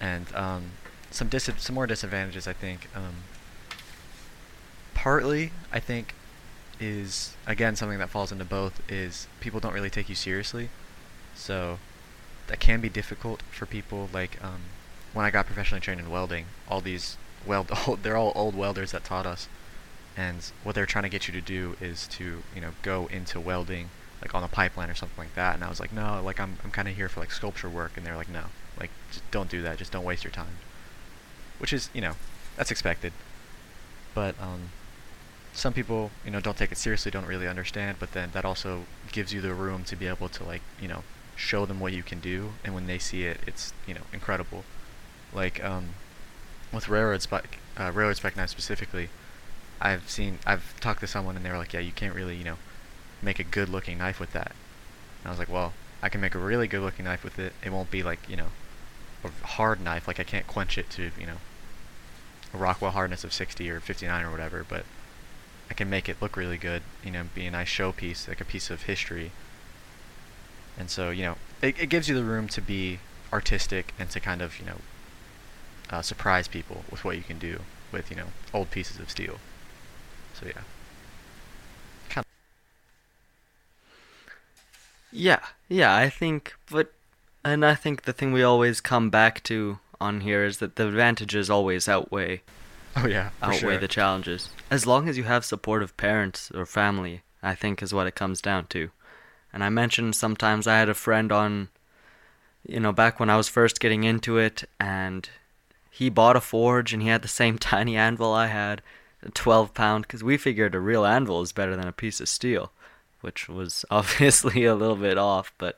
And 0.02 0.26
um, 0.36 0.72
some 1.12 1.30
dis- 1.30 1.50
some 1.60 1.76
more 1.76 1.88
disadvantages, 1.88 2.46
I 2.46 2.52
think. 2.52 2.90
Um, 2.94 3.24
partly, 4.94 5.54
I 5.72 5.80
think, 5.80 6.14
is 6.78 7.38
again 7.48 7.78
something 7.78 8.00
that 8.00 8.10
falls 8.10 8.34
into 8.34 8.44
both 8.44 8.82
is 8.92 9.28
people 9.40 9.62
don't 9.62 9.74
really 9.74 9.90
take 9.90 10.10
you 10.10 10.16
seriously, 10.16 10.68
so 11.36 11.80
that 12.48 12.60
can 12.60 12.82
be 12.82 12.90
difficult 12.90 13.44
for 13.50 13.66
people. 13.66 14.10
Like 14.12 14.44
um, 14.44 14.64
when 15.14 15.26
I 15.26 15.32
got 15.32 15.46
professionally 15.46 15.80
trained 15.80 16.02
in 16.02 16.10
welding, 16.10 16.48
all 16.68 16.82
these 16.82 17.16
weld 17.46 17.72
they're 18.04 18.18
all 18.18 18.34
old 18.36 18.56
welders 18.56 18.92
that 18.92 19.06
taught 19.06 19.26
us, 19.26 19.48
and 20.16 20.52
what 20.64 20.76
they're 20.76 20.86
trying 20.86 21.04
to 21.04 21.10
get 21.10 21.28
you 21.28 21.34
to 21.34 21.42
do 21.42 21.76
is 21.82 22.08
to 22.08 22.44
you 22.54 22.62
know 22.62 22.72
go 22.82 23.08
into 23.08 23.40
welding 23.40 23.90
like 24.24 24.34
on 24.34 24.44
a 24.44 24.48
pipeline 24.48 24.90
or 24.90 24.96
something 24.96 25.18
like 25.18 25.36
that. 25.36 25.56
And 25.56 25.64
I 25.64 25.70
was 25.70 25.82
like, 25.82 25.92
no, 25.92 26.22
like 26.24 26.40
I'm 26.40 26.58
I'm 26.64 26.72
kind 26.72 26.88
of 26.88 26.96
here 26.96 27.10
for 27.10 27.20
like 27.20 27.32
sculpture 27.32 27.70
work, 27.70 27.92
and 27.98 28.06
they're 28.06 28.16
like, 28.16 28.30
no, 28.30 28.46
like 28.80 28.90
just 29.12 29.30
don't 29.32 29.50
do 29.50 29.62
that, 29.62 29.78
just 29.78 29.92
don't 29.92 30.06
waste 30.06 30.24
your 30.24 30.32
time. 30.32 30.58
Which 31.60 31.74
is 31.74 31.90
you 31.94 32.02
know 32.02 32.14
that's 32.56 32.72
expected, 32.72 33.12
but 34.14 34.36
um, 34.42 34.70
some 35.54 35.74
people 35.74 36.12
you 36.24 36.32
know 36.32 36.40
don't 36.40 36.58
take 36.58 36.72
it 36.72 36.78
seriously, 36.78 37.12
don't 37.12 37.26
really 37.26 37.48
understand, 37.48 37.98
but 38.00 38.14
then 38.14 38.30
that 38.34 38.46
also 38.46 38.86
gives 39.12 39.34
you 39.34 39.42
the 39.42 39.54
room 39.54 39.84
to 39.86 39.96
be 39.96 40.08
able 40.08 40.30
to 40.30 40.44
like 40.44 40.62
you 40.82 40.88
know 40.88 41.04
show 41.36 41.66
them 41.66 41.80
what 41.80 41.92
you 41.92 42.04
can 42.04 42.20
do, 42.20 42.52
and 42.64 42.74
when 42.74 42.88
they 42.88 42.98
see 42.98 43.24
it, 43.24 43.40
it's 43.46 43.74
you 43.86 43.94
know 43.94 44.02
incredible. 44.14 44.64
Like 45.34 45.62
um, 45.64 45.90
with 46.72 46.88
railroad 46.88 47.22
spec, 47.22 47.58
uh, 47.78 47.92
railroad 47.94 48.16
spec 48.16 48.36
specifically, 48.48 49.10
I've 49.84 50.10
seen, 50.10 50.40
I've 50.48 50.80
talked 50.80 51.02
to 51.02 51.08
someone 51.08 51.36
and 51.36 51.46
they 51.46 51.52
were 51.52 51.58
like, 51.58 51.74
yeah, 51.74 51.82
you 51.82 51.92
can't 51.92 52.16
really, 52.16 52.38
you 52.38 52.46
know, 52.46 52.58
make 53.22 53.38
a 53.38 53.44
good 53.44 53.68
looking 53.68 53.98
knife 53.98 54.18
with 54.20 54.32
that. 54.32 54.54
And 55.22 55.28
I 55.28 55.30
was 55.30 55.38
like, 55.38 55.52
well, 55.52 55.74
I 56.02 56.08
can 56.08 56.22
make 56.22 56.36
a 56.36 56.40
really 56.40 56.68
good 56.68 56.82
looking 56.82 57.04
knife 57.04 57.24
with 57.24 57.38
it. 57.38 57.52
It 57.64 57.72
won't 57.72 57.92
be 57.92 58.02
like, 58.02 58.30
you 58.30 58.38
know, 58.38 58.48
a 59.26 59.46
hard 59.46 59.82
knife. 59.82 60.08
Like 60.08 60.22
I 60.22 60.24
can't 60.24 60.48
quench 60.48 60.78
it 60.78 60.90
to, 60.92 61.12
you 61.20 61.26
know, 61.26 61.38
a 62.54 62.58
Rockwell 62.58 62.92
hardness 62.92 63.26
of 63.26 63.34
60 63.34 63.70
or 63.70 63.82
59 63.82 64.24
or 64.24 64.32
whatever, 64.32 64.66
but 64.68 64.86
I 65.70 65.74
can 65.74 65.90
make 65.90 66.08
it 66.08 66.22
look 66.22 66.38
really 66.38 66.58
good, 66.58 66.82
you 67.04 67.12
know, 67.12 67.26
be 67.36 67.46
a 67.46 67.52
nice 67.52 67.68
showpiece, 67.68 68.30
like 68.30 68.40
a 68.40 68.46
piece 68.46 68.70
of 68.70 68.84
history. 68.84 69.32
And 70.78 70.90
so, 70.90 71.10
you 71.10 71.24
know, 71.24 71.36
it, 71.62 71.78
it 71.78 71.88
gives 71.88 72.08
you 72.08 72.16
the 72.16 72.24
room 72.24 72.48
to 72.50 72.62
be 72.62 73.00
artistic 73.34 73.94
and 74.00 74.10
to 74.12 74.22
kind 74.22 74.42
of, 74.42 74.60
you 74.60 74.66
know, 74.66 74.78
uh, 75.90 76.02
surprise 76.02 76.48
people 76.48 76.86
with 76.90 77.04
what 77.04 77.18
you 77.18 77.24
can 77.24 77.38
do 77.38 77.60
with, 77.92 78.10
you 78.10 78.16
know, 78.16 78.28
old 78.54 78.72
pieces 78.72 79.00
of 79.00 79.10
steel. 79.10 79.40
So 80.44 80.50
yeah. 80.50 80.62
Kind 82.10 82.26
Yeah, 85.12 85.40
yeah, 85.70 85.96
I 85.96 86.10
think, 86.10 86.54
but, 86.70 86.94
and 87.46 87.66
I 87.66 87.76
think 87.76 88.04
the 88.04 88.14
thing 88.14 88.34
we 88.34 88.44
always 88.44 88.82
come 88.82 89.10
back 89.10 89.44
to 89.44 89.80
on 90.02 90.22
here 90.22 90.44
is 90.44 90.58
that 90.58 90.76
the 90.76 90.88
advantages 90.88 91.50
always 91.50 91.88
outweigh 91.88 92.42
oh 92.98 93.08
yeah, 93.08 93.30
outweigh 93.42 93.58
sure. 93.60 93.78
the 93.78 93.88
challenges. 93.88 94.50
As 94.70 94.86
long 94.86 95.08
as 95.08 95.18
you 95.18 95.24
have 95.24 95.46
supportive 95.46 95.96
parents 95.96 96.52
or 96.52 96.66
family, 96.66 97.22
I 97.42 97.56
think 97.56 97.82
is 97.82 97.94
what 97.94 98.08
it 98.08 98.16
comes 98.16 98.42
down 98.42 98.68
to. 98.68 98.90
And 99.54 99.64
I 99.64 99.70
mentioned 99.70 100.16
sometimes 100.16 100.68
I 100.68 100.78
had 100.78 100.90
a 100.90 100.94
friend 100.94 101.32
on, 101.32 101.70
you 102.68 102.82
know, 102.82 102.92
back 102.92 103.20
when 103.20 103.30
I 103.30 103.38
was 103.38 103.48
first 103.48 103.80
getting 103.80 104.04
into 104.04 104.38
it, 104.38 104.64
and 104.80 105.30
he 105.90 106.10
bought 106.10 106.36
a 106.36 106.42
forge 106.42 106.92
and 106.92 107.02
he 107.02 107.08
had 107.08 107.22
the 107.22 107.28
same 107.28 107.58
tiny 107.60 107.96
anvil 107.96 108.34
I 108.34 108.48
had, 108.48 108.82
12 109.34 109.74
pound, 109.74 110.04
because 110.04 110.24
we 110.24 110.38
figured 110.38 110.76
a 110.76 110.80
real 110.80 111.06
anvil 111.06 111.42
is 111.42 111.52
better 111.52 111.76
than 111.76 111.88
a 111.88 111.92
piece 111.92 112.20
of 112.20 112.30
steel, 112.30 112.72
which 113.22 113.48
was 113.48 113.86
obviously 113.92 114.66
a 114.66 114.76
little 114.76 114.96
bit 114.96 115.18
off, 115.18 115.54
but 115.58 115.78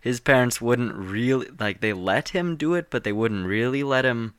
his 0.00 0.20
parents 0.20 0.60
wouldn't 0.60 0.94
really, 0.94 1.48
like, 1.58 1.80
they 1.80 1.92
let 1.92 2.30
him 2.30 2.56
do 2.56 2.74
it, 2.74 2.88
but 2.90 3.04
they 3.04 3.12
wouldn't 3.12 3.46
really 3.46 3.82
let 3.82 4.04
him 4.04 4.34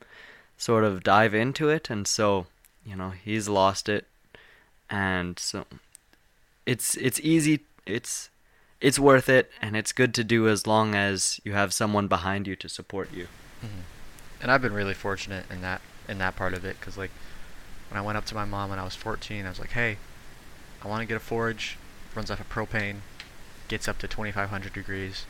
sort 0.58 0.84
of 0.84 1.02
dive 1.02 1.34
into 1.34 1.68
it, 1.68 1.90
and 1.90 2.06
so, 2.06 2.46
you 2.84 2.94
know, 2.94 3.10
he's 3.10 3.48
lost 3.48 3.88
it, 3.88 4.06
and 4.90 5.38
so 5.38 5.64
it's 6.66 6.96
it's 6.96 7.18
easy, 7.20 7.60
it's 7.86 8.30
it's 8.80 8.98
worth 8.98 9.28
it, 9.28 9.50
and 9.60 9.76
it's 9.76 9.92
good 9.92 10.14
to 10.14 10.22
do 10.22 10.48
as 10.48 10.66
long 10.66 10.94
as 10.94 11.40
you 11.44 11.52
have 11.52 11.72
someone 11.72 12.06
behind 12.06 12.46
you 12.46 12.54
to 12.56 12.68
support 12.68 13.12
you. 13.12 13.26
Mhm. 13.62 13.82
And 14.42 14.50
I've 14.50 14.62
been 14.62 14.74
really 14.74 14.94
fortunate 14.94 15.46
in 15.50 15.62
that 15.62 15.80
in 16.08 16.18
that 16.18 16.36
part 16.36 16.52
of 16.54 16.64
it 16.64 16.78
because 16.78 16.98
like 16.98 17.10
when 17.94 18.02
I 18.02 18.04
went 18.04 18.18
up 18.18 18.24
to 18.24 18.34
my 18.34 18.44
mom 18.44 18.70
when 18.70 18.80
I 18.80 18.82
was 18.82 18.96
14, 18.96 19.46
I 19.46 19.48
was 19.48 19.60
like, 19.60 19.70
hey, 19.70 19.98
I 20.82 20.88
want 20.88 21.02
to 21.02 21.06
get 21.06 21.16
a 21.16 21.20
forge, 21.20 21.78
runs 22.16 22.28
off 22.28 22.40
of 22.40 22.48
propane, 22.50 22.96
gets 23.68 23.86
up 23.86 23.98
to 23.98 24.08
2,500 24.08 24.72
degrees. 24.72 25.26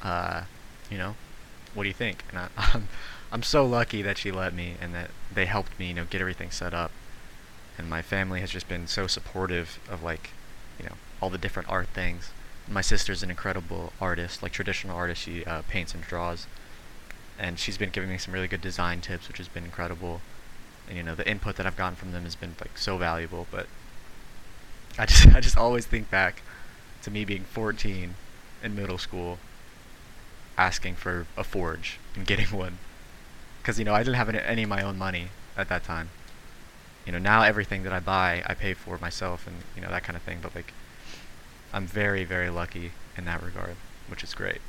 Uh, 0.00 0.42
you 0.88 0.96
know, 0.96 1.16
what 1.74 1.82
do 1.82 1.88
you 1.88 1.94
think? 1.94 2.22
And 2.30 2.38
I, 2.38 2.48
I'm 2.56 2.88
I'm 3.32 3.42
so 3.42 3.66
lucky 3.66 4.02
that 4.02 4.18
she 4.18 4.30
let 4.30 4.54
me 4.54 4.76
and 4.80 4.94
that 4.94 5.10
they 5.34 5.46
helped 5.46 5.76
me, 5.76 5.88
you 5.88 5.94
know, 5.94 6.04
get 6.04 6.20
everything 6.20 6.52
set 6.52 6.72
up. 6.72 6.92
And 7.76 7.90
my 7.90 8.02
family 8.02 8.38
has 8.38 8.52
just 8.52 8.68
been 8.68 8.86
so 8.86 9.08
supportive 9.08 9.80
of 9.90 10.04
like, 10.04 10.30
you 10.78 10.84
know, 10.84 10.94
all 11.20 11.28
the 11.28 11.38
different 11.38 11.68
art 11.68 11.88
things. 11.88 12.30
My 12.68 12.82
sister's 12.82 13.24
an 13.24 13.30
incredible 13.30 13.92
artist, 14.00 14.44
like 14.44 14.52
traditional 14.52 14.96
artist. 14.96 15.22
She 15.22 15.44
uh, 15.44 15.62
paints 15.62 15.92
and 15.92 16.04
draws 16.04 16.46
and 17.36 17.58
she's 17.58 17.76
been 17.76 17.90
giving 17.90 18.10
me 18.10 18.18
some 18.18 18.32
really 18.32 18.46
good 18.46 18.60
design 18.60 19.00
tips, 19.00 19.26
which 19.26 19.38
has 19.38 19.48
been 19.48 19.64
incredible. 19.64 20.20
And 20.88 20.96
you 20.96 21.02
know, 21.02 21.14
the 21.14 21.28
input 21.28 21.56
that 21.56 21.66
I've 21.66 21.76
gotten 21.76 21.96
from 21.96 22.12
them 22.12 22.24
has 22.24 22.34
been 22.34 22.54
like 22.60 22.76
so 22.76 22.96
valuable. 22.96 23.46
But 23.50 23.66
I 24.98 25.06
just 25.06 25.26
I 25.34 25.40
just 25.40 25.56
always 25.56 25.86
think 25.86 26.10
back 26.10 26.42
to 27.02 27.10
me 27.10 27.24
being 27.24 27.44
14 27.44 28.14
in 28.62 28.74
middle 28.74 28.98
school, 28.98 29.38
asking 30.56 30.94
for 30.96 31.26
a 31.36 31.44
forge 31.44 31.98
and 32.14 32.26
getting 32.26 32.46
one, 32.56 32.78
because 33.60 33.78
you 33.78 33.84
know 33.84 33.94
I 33.94 33.98
didn't 33.98 34.16
have 34.16 34.28
any, 34.28 34.38
any 34.40 34.62
of 34.64 34.68
my 34.68 34.82
own 34.82 34.98
money 34.98 35.28
at 35.56 35.68
that 35.68 35.84
time. 35.84 36.10
You 37.06 37.12
know, 37.12 37.18
now 37.18 37.42
everything 37.42 37.82
that 37.82 37.92
I 37.92 38.00
buy 38.00 38.42
I 38.46 38.54
pay 38.54 38.72
for 38.72 38.96
myself 38.98 39.46
and 39.46 39.56
you 39.76 39.82
know 39.82 39.90
that 39.90 40.04
kind 40.04 40.16
of 40.16 40.22
thing. 40.22 40.38
But 40.42 40.54
like, 40.54 40.72
I'm 41.72 41.86
very 41.86 42.24
very 42.24 42.50
lucky 42.50 42.92
in 43.16 43.24
that 43.26 43.42
regard, 43.42 43.76
which 44.08 44.22
is 44.22 44.34
great. 44.34 44.60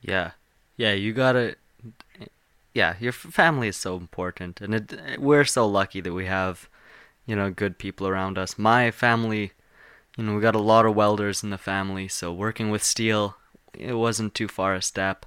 Yeah, 0.00 0.32
yeah, 0.76 0.92
you 0.92 1.12
gotta. 1.12 1.56
Yeah, 2.72 2.94
your 3.00 3.12
family 3.12 3.68
is 3.68 3.76
so 3.76 3.96
important, 3.96 4.60
and 4.60 4.74
it, 4.74 5.20
we're 5.20 5.44
so 5.44 5.66
lucky 5.66 6.00
that 6.00 6.12
we 6.12 6.26
have, 6.26 6.68
you 7.26 7.34
know, 7.34 7.50
good 7.50 7.78
people 7.78 8.06
around 8.06 8.38
us. 8.38 8.58
My 8.58 8.90
family, 8.92 9.52
you 10.16 10.24
know, 10.24 10.36
we 10.36 10.40
got 10.40 10.54
a 10.54 10.60
lot 10.60 10.86
of 10.86 10.94
welders 10.94 11.42
in 11.42 11.50
the 11.50 11.58
family, 11.58 12.06
so 12.06 12.32
working 12.32 12.70
with 12.70 12.84
steel, 12.84 13.36
it 13.74 13.94
wasn't 13.94 14.34
too 14.34 14.48
far 14.48 14.74
a 14.74 14.82
step. 14.82 15.26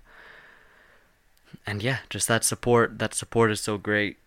And 1.66 1.82
yeah, 1.82 2.00
just 2.10 2.28
that 2.28 2.44
support. 2.44 3.00
That 3.00 3.14
support 3.14 3.52
is 3.52 3.62
so 3.62 3.78
great. 3.78 4.18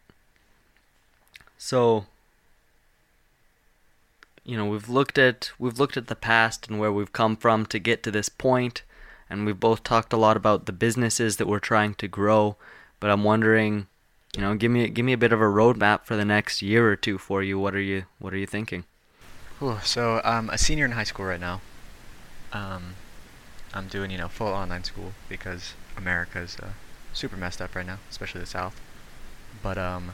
So, 1.58 2.06
you 4.44 4.56
know, 4.56 4.66
we've 4.66 4.88
looked 4.88 5.18
at 5.18 5.52
we've 5.58 5.78
looked 5.78 5.96
at 5.96 6.06
the 6.06 6.14
past 6.14 6.68
and 6.68 6.78
where 6.78 6.92
we've 6.92 7.12
come 7.12 7.36
from 7.36 7.66
to 7.66 7.78
get 7.78 8.02
to 8.02 8.10
this 8.10 8.28
point 8.28 8.82
and 9.28 9.44
we've 9.44 9.58
both 9.58 9.82
talked 9.82 10.12
a 10.12 10.16
lot 10.16 10.36
about 10.36 10.66
the 10.66 10.72
businesses 10.72 11.36
that 11.36 11.48
we're 11.48 11.58
trying 11.58 11.94
to 11.94 12.08
grow. 12.08 12.56
But 13.00 13.10
I'm 13.10 13.24
wondering, 13.24 13.86
you 14.34 14.40
know, 14.42 14.54
give 14.54 14.70
me 14.70 14.88
give 14.88 15.04
me 15.04 15.12
a 15.12 15.18
bit 15.18 15.32
of 15.32 15.40
a 15.40 15.44
roadmap 15.44 16.04
for 16.04 16.16
the 16.16 16.24
next 16.24 16.62
year 16.62 16.90
or 16.90 16.96
two 16.96 17.18
for 17.18 17.42
you. 17.42 17.58
What 17.58 17.74
are 17.74 17.80
you 17.80 18.04
What 18.18 18.32
are 18.32 18.38
you 18.38 18.46
thinking? 18.46 18.84
So 19.82 20.20
I'm 20.24 20.50
a 20.50 20.58
senior 20.58 20.84
in 20.84 20.92
high 20.92 21.04
school 21.04 21.26
right 21.26 21.40
now. 21.40 21.60
Um, 22.52 22.94
I'm 23.72 23.88
doing 23.88 24.10
you 24.10 24.18
know 24.18 24.28
full 24.28 24.48
online 24.48 24.84
school 24.84 25.12
because 25.28 25.74
America's 25.96 26.56
uh, 26.62 26.70
super 27.12 27.36
messed 27.36 27.60
up 27.60 27.74
right 27.74 27.86
now, 27.86 27.98
especially 28.10 28.40
the 28.40 28.46
South. 28.46 28.80
But 29.62 29.78
um, 29.78 30.12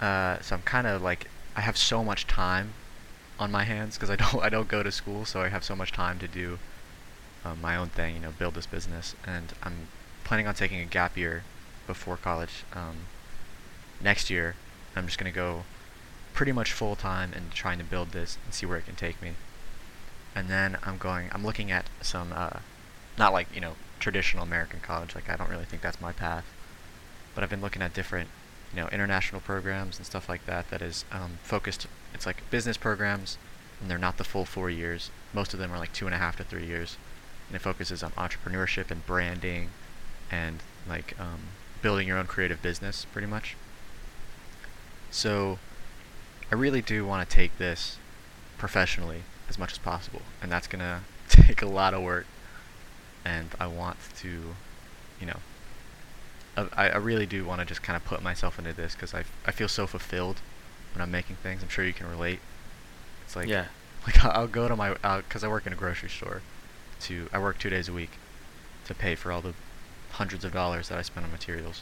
uh, 0.00 0.40
so 0.40 0.56
I'm 0.56 0.62
kind 0.62 0.86
of 0.86 1.02
like 1.02 1.28
I 1.56 1.60
have 1.60 1.76
so 1.76 2.02
much 2.02 2.26
time 2.26 2.72
on 3.38 3.50
my 3.50 3.64
hands 3.64 3.96
because 3.96 4.10
I 4.10 4.16
don't 4.16 4.42
I 4.42 4.48
don't 4.48 4.68
go 4.68 4.82
to 4.82 4.92
school, 4.92 5.24
so 5.24 5.40
I 5.40 5.48
have 5.48 5.64
so 5.64 5.76
much 5.76 5.92
time 5.92 6.18
to 6.18 6.28
do 6.28 6.58
um, 7.44 7.60
my 7.60 7.76
own 7.76 7.88
thing, 7.88 8.16
you 8.16 8.20
know, 8.20 8.32
build 8.38 8.54
this 8.54 8.66
business, 8.66 9.14
and 9.26 9.52
I'm 9.62 9.88
planning 10.30 10.46
on 10.46 10.54
taking 10.54 10.78
a 10.78 10.84
gap 10.84 11.16
year 11.16 11.42
before 11.88 12.16
college 12.16 12.62
um, 12.72 12.98
next 14.00 14.30
year. 14.30 14.54
I'm 14.94 15.06
just 15.06 15.18
gonna 15.18 15.32
go 15.32 15.64
pretty 16.34 16.52
much 16.52 16.72
full 16.72 16.94
time 16.94 17.32
and 17.34 17.50
trying 17.50 17.78
to 17.78 17.84
build 17.84 18.12
this 18.12 18.38
and 18.44 18.54
see 18.54 18.64
where 18.64 18.78
it 18.78 18.86
can 18.86 18.94
take 18.94 19.20
me. 19.20 19.32
And 20.36 20.46
then 20.46 20.78
I'm 20.84 20.98
going. 20.98 21.30
I'm 21.32 21.44
looking 21.44 21.72
at 21.72 21.86
some, 22.00 22.32
uh, 22.32 22.60
not 23.18 23.32
like 23.32 23.48
you 23.52 23.60
know 23.60 23.72
traditional 23.98 24.44
American 24.44 24.78
college. 24.78 25.16
Like 25.16 25.28
I 25.28 25.34
don't 25.34 25.50
really 25.50 25.64
think 25.64 25.82
that's 25.82 26.00
my 26.00 26.12
path. 26.12 26.44
But 27.34 27.42
I've 27.42 27.50
been 27.50 27.60
looking 27.60 27.82
at 27.82 27.92
different, 27.92 28.28
you 28.72 28.80
know, 28.80 28.88
international 28.92 29.40
programs 29.40 29.96
and 29.96 30.06
stuff 30.06 30.28
like 30.28 30.46
that. 30.46 30.70
That 30.70 30.80
is 30.80 31.04
um, 31.10 31.38
focused. 31.42 31.88
It's 32.14 32.24
like 32.24 32.48
business 32.52 32.76
programs 32.76 33.36
and 33.80 33.90
they're 33.90 33.98
not 33.98 34.16
the 34.16 34.22
full 34.22 34.44
four 34.44 34.70
years. 34.70 35.10
Most 35.32 35.54
of 35.54 35.58
them 35.58 35.72
are 35.72 35.78
like 35.78 35.92
two 35.92 36.06
and 36.06 36.14
a 36.14 36.18
half 36.18 36.36
to 36.36 36.44
three 36.44 36.66
years, 36.66 36.98
and 37.48 37.56
it 37.56 37.62
focuses 37.62 38.04
on 38.04 38.12
entrepreneurship 38.12 38.92
and 38.92 39.04
branding, 39.04 39.70
and 40.30 40.60
like 40.88 41.18
um, 41.20 41.40
building 41.82 42.06
your 42.06 42.18
own 42.18 42.26
creative 42.26 42.62
business, 42.62 43.06
pretty 43.12 43.26
much. 43.26 43.56
So, 45.10 45.58
I 46.50 46.54
really 46.54 46.82
do 46.82 47.04
want 47.04 47.28
to 47.28 47.34
take 47.34 47.58
this 47.58 47.98
professionally 48.58 49.22
as 49.48 49.58
much 49.58 49.72
as 49.72 49.78
possible, 49.78 50.22
and 50.42 50.50
that's 50.50 50.66
gonna 50.66 51.02
take 51.28 51.62
a 51.62 51.66
lot 51.66 51.94
of 51.94 52.02
work. 52.02 52.26
And 53.24 53.50
I 53.60 53.66
want 53.66 53.98
to, 54.16 54.54
you 55.20 55.26
know, 55.26 55.36
I, 56.56 56.90
I 56.90 56.96
really 56.96 57.26
do 57.26 57.44
want 57.44 57.60
to 57.60 57.66
just 57.66 57.82
kind 57.82 57.96
of 57.96 58.04
put 58.04 58.22
myself 58.22 58.58
into 58.58 58.72
this 58.72 58.94
because 58.94 59.14
I, 59.14 59.24
I 59.46 59.50
feel 59.50 59.68
so 59.68 59.86
fulfilled 59.86 60.40
when 60.94 61.02
I'm 61.02 61.10
making 61.10 61.36
things. 61.36 61.62
I'm 61.62 61.68
sure 61.68 61.84
you 61.84 61.92
can 61.92 62.10
relate. 62.10 62.40
It's 63.24 63.36
like 63.36 63.48
yeah. 63.48 63.66
like 64.06 64.24
I'll 64.24 64.46
go 64.46 64.68
to 64.68 64.76
my 64.76 64.94
because 65.18 65.44
I 65.44 65.48
work 65.48 65.66
in 65.66 65.72
a 65.72 65.76
grocery 65.76 66.08
store. 66.08 66.42
To 67.02 67.28
I 67.32 67.38
work 67.38 67.58
two 67.58 67.70
days 67.70 67.88
a 67.88 67.92
week 67.92 68.10
to 68.84 68.94
pay 68.94 69.14
for 69.14 69.32
all 69.32 69.40
the 69.40 69.54
hundreds 70.20 70.44
of 70.44 70.52
dollars 70.52 70.90
that 70.90 70.98
I 70.98 71.02
spend 71.02 71.24
on 71.24 71.32
materials, 71.32 71.80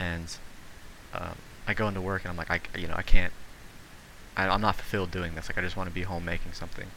and 0.00 0.36
um, 1.14 1.36
I 1.68 1.72
go 1.72 1.86
into 1.86 2.00
work 2.00 2.22
and 2.24 2.32
I'm 2.32 2.36
like 2.36 2.50
I 2.50 2.60
you 2.76 2.88
know 2.88 2.96
I 2.96 3.02
can't. 3.02 3.32
I, 4.36 4.48
I'm 4.48 4.60
not 4.60 4.74
fulfilled 4.74 5.12
doing 5.12 5.36
this. 5.36 5.48
Like 5.48 5.56
I 5.56 5.60
just 5.60 5.76
want 5.76 5.88
to 5.88 5.94
be 5.94 6.02
home 6.02 6.24
making 6.24 6.52
something. 6.52 6.88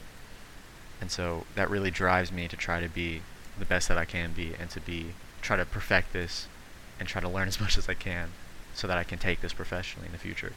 And 0.99 1.11
so 1.11 1.45
that 1.53 1.69
really 1.69 1.91
drives 1.91 2.31
me 2.31 2.47
to 2.47 2.55
try 2.55 2.81
to 2.81 2.89
be 2.89 3.21
the 3.59 3.65
best 3.65 3.87
that 3.89 3.99
I 3.99 4.05
can 4.05 4.33
be 4.33 4.53
and 4.59 4.67
to 4.71 4.79
be 4.79 5.13
try 5.43 5.57
to 5.57 5.65
perfect 5.65 6.11
this 6.11 6.47
and 6.99 7.07
try 7.07 7.21
to 7.21 7.29
learn 7.29 7.47
as 7.53 7.59
much 7.61 7.77
as 7.77 7.87
I 7.87 7.93
can 7.93 8.29
so 8.73 8.87
that 8.87 8.97
I 8.97 9.03
can 9.03 9.19
take 9.19 9.41
this 9.41 9.53
professionally 9.53 10.07
in 10.07 10.11
the 10.11 10.17
future. 10.17 10.53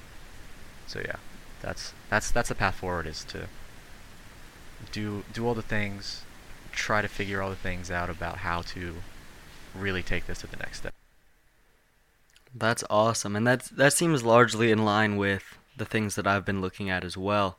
So 0.87 1.01
yeah, 1.05 1.17
that's 1.61 1.93
that's 2.09 2.31
that's 2.31 2.49
the 2.49 2.55
path 2.55 2.77
forward 2.77 3.07
is 3.07 3.23
to 3.25 3.49
do 4.93 5.25
do 5.31 5.47
all 5.47 5.55
the 5.55 5.69
things, 5.77 6.23
try 6.73 7.03
to 7.03 7.09
figure 7.09 7.43
all 7.43 7.51
the 7.51 7.65
things 7.69 7.91
out 7.91 8.09
about 8.09 8.39
how 8.39 8.63
to 8.63 9.03
really 9.75 10.03
take 10.03 10.27
this 10.27 10.41
to 10.41 10.47
the 10.47 10.57
next 10.57 10.79
step. 10.79 10.95
That's 12.55 12.85
awesome, 12.89 13.35
and 13.35 13.47
that's 13.47 13.69
that 13.71 13.93
seems 13.93 14.23
largely 14.23 14.71
in 14.71 14.85
line 14.85 15.17
with 15.17 15.59
the 15.77 15.85
things 15.85 16.15
that 16.15 16.27
I've 16.27 16.45
been 16.45 16.61
looking 16.61 16.89
at 16.89 17.05
as 17.05 17.17
well. 17.17 17.59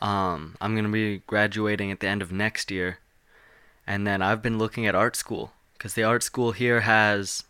Um, 0.00 0.56
I'm 0.60 0.76
gonna 0.76 0.90
be 0.90 1.22
graduating 1.26 1.90
at 1.90 2.00
the 2.00 2.08
end 2.08 2.20
of 2.20 2.30
next 2.30 2.70
year, 2.70 2.98
and 3.86 4.06
then 4.06 4.20
I've 4.20 4.42
been 4.42 4.58
looking 4.58 4.86
at 4.86 4.94
art 4.94 5.16
school 5.16 5.52
because 5.72 5.94
the 5.94 6.04
art 6.04 6.22
school 6.22 6.52
here 6.52 6.80
has 6.80 7.44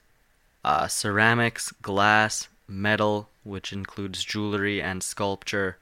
uh, 0.65 0.87
ceramics, 0.87 1.73
glass, 1.73 2.49
metal, 2.69 3.29
which 3.43 3.73
includes 3.73 4.25
jewelry 4.25 4.81
and 4.81 5.03
sculpture, 5.03 5.79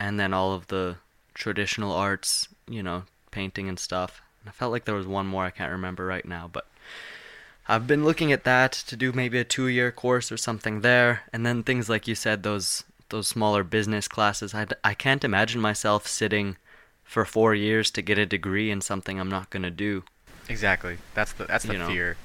and 0.00 0.18
then 0.18 0.32
all 0.32 0.52
of 0.52 0.68
the 0.68 0.96
traditional 1.34 1.92
arts, 1.92 2.48
you 2.68 2.82
know, 2.82 3.02
painting 3.30 3.68
and 3.68 3.78
stuff. 3.78 4.22
And 4.40 4.48
I 4.48 4.52
felt 4.52 4.72
like 4.72 4.86
there 4.86 4.94
was 4.94 5.06
one 5.06 5.26
more 5.26 5.44
I 5.44 5.50
can't 5.50 5.72
remember 5.72 6.06
right 6.06 6.24
now, 6.24 6.48
but 6.50 6.66
I've 7.68 7.86
been 7.86 8.04
looking 8.04 8.30
at 8.32 8.44
that 8.44 8.72
to 8.72 8.96
do 8.96 9.12
maybe 9.12 9.38
a 9.38 9.44
two-year 9.44 9.90
course 9.90 10.30
or 10.30 10.36
something 10.36 10.80
there, 10.82 11.22
and 11.32 11.44
then 11.44 11.62
things 11.62 11.88
like 11.88 12.06
you 12.06 12.14
said, 12.14 12.42
those 12.42 12.84
those 13.08 13.28
smaller 13.28 13.62
business 13.64 14.08
classes. 14.08 14.54
I 14.54 14.66
I 14.84 14.94
can't 14.94 15.24
imagine 15.24 15.60
myself 15.60 16.06
sitting 16.06 16.56
for 17.04 17.24
four 17.24 17.54
years 17.54 17.90
to 17.92 18.02
get 18.02 18.18
a 18.18 18.26
degree 18.26 18.70
in 18.70 18.80
something 18.80 19.18
I'm 19.18 19.28
not 19.28 19.50
gonna 19.50 19.70
do. 19.70 20.04
Exactly. 20.48 20.98
That's 21.14 21.32
the 21.32 21.44
that's 21.44 21.64
the 21.64 21.74
You 21.74 21.78
know. 21.78 21.88
fear. 21.88 22.16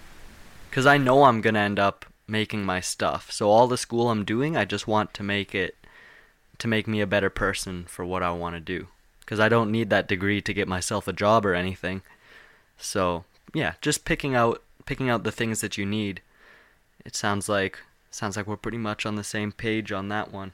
Because 0.70 0.86
I 0.86 0.98
know 0.98 1.24
I'm 1.24 1.42
gonna 1.42 1.60
end 1.60 1.80
up 1.80 2.06
making 2.28 2.64
my 2.64 2.80
stuff. 2.80 3.32
So 3.32 3.50
all 3.50 3.68
the 3.68 3.78
school 3.78 4.10
I'm 4.10 4.24
doing, 4.24 4.56
I 4.56 4.66
just 4.66 4.88
want 4.88 5.14
to 5.16 5.24
make 5.24 5.54
it 5.54 5.76
to 6.60 6.68
make 6.68 6.88
me 6.88 7.02
a 7.02 7.08
better 7.08 7.30
person 7.30 7.86
for 7.86 8.06
what 8.06 8.24
I 8.24 8.32
want 8.32 8.56
to 8.56 8.60
do. 8.62 8.88
Because 9.20 9.40
I 9.40 9.50
don't 9.50 9.72
need 9.72 9.90
that 9.90 10.08
degree 10.08 10.42
to 10.42 10.54
get 10.54 10.68
myself 10.68 11.08
a 11.08 11.14
job 11.14 11.46
or 11.46 11.54
anything. 11.54 12.02
So 12.78 13.26
yeah, 13.54 13.74
just 13.82 14.06
picking 14.06 14.36
out 14.36 14.64
picking 14.86 15.10
out 15.10 15.24
the 15.24 15.32
things 15.32 15.62
that 15.62 15.78
you 15.78 15.86
need. 15.86 16.22
It 17.06 17.16
sounds 17.16 17.50
like 17.50 17.80
sounds 18.10 18.36
like 18.36 18.48
we're 18.48 18.58
pretty 18.58 18.78
much 18.78 19.06
on 19.06 19.16
the 19.16 19.24
same 19.24 19.52
page 19.52 19.92
on 19.92 20.10
that 20.10 20.32
one. 20.32 20.54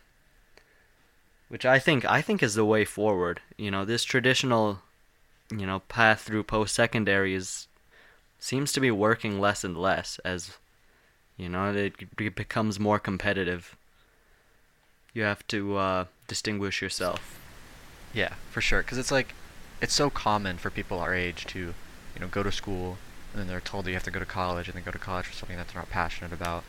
Which 1.49 1.65
I 1.65 1.79
think 1.79 2.05
I 2.05 2.21
think 2.21 2.43
is 2.43 2.55
the 2.55 2.65
way 2.65 2.85
forward. 2.85 3.41
You 3.57 3.71
know, 3.71 3.85
this 3.85 4.03
traditional 4.03 4.79
you 5.51 5.65
know 5.65 5.79
path 5.87 6.21
through 6.21 6.43
post 6.43 6.75
secondary 6.75 7.33
is 7.33 7.67
seems 8.39 8.71
to 8.73 8.79
be 8.79 8.91
working 8.91 9.39
less 9.39 9.63
and 9.63 9.77
less 9.77 10.19
as 10.23 10.57
you 11.37 11.49
know 11.49 11.73
it 11.73 12.35
becomes 12.35 12.79
more 12.79 12.99
competitive. 12.99 13.75
You 15.13 15.23
have 15.23 15.47
to 15.47 15.77
uh, 15.77 16.05
distinguish 16.27 16.81
yourself. 16.81 17.39
Yeah, 18.13 18.33
for 18.51 18.61
sure. 18.61 18.81
Because 18.81 18.97
it's 18.97 19.11
like, 19.11 19.33
it's 19.81 19.93
so 19.93 20.09
common 20.09 20.57
for 20.57 20.69
people 20.69 20.99
our 20.99 21.13
age 21.13 21.45
to, 21.47 21.59
you 21.59 22.19
know, 22.19 22.27
go 22.27 22.43
to 22.43 22.51
school 22.51 22.97
and 23.33 23.39
then 23.39 23.47
they're 23.47 23.61
told 23.61 23.85
that 23.85 23.91
you 23.91 23.95
have 23.95 24.03
to 24.03 24.11
go 24.11 24.19
to 24.19 24.25
college 24.25 24.67
and 24.67 24.75
then 24.75 24.83
go 24.83 24.91
to 24.91 24.99
college 24.99 25.27
for 25.27 25.33
something 25.33 25.57
that 25.57 25.67
they're 25.69 25.81
not 25.81 25.89
passionate 25.89 26.33
about, 26.33 26.65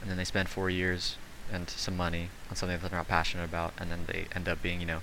and 0.00 0.10
then 0.10 0.16
they 0.18 0.24
spend 0.24 0.48
four 0.48 0.70
years 0.70 1.18
and 1.50 1.70
some 1.70 1.96
money 1.96 2.30
on 2.50 2.56
something 2.56 2.78
that 2.78 2.90
they're 2.90 2.98
not 2.98 3.08
passionate 3.08 3.44
about, 3.44 3.74
and 3.78 3.90
then 3.90 4.06
they 4.06 4.26
end 4.34 4.48
up 4.48 4.62
being, 4.62 4.80
you 4.80 4.86
know, 4.86 5.00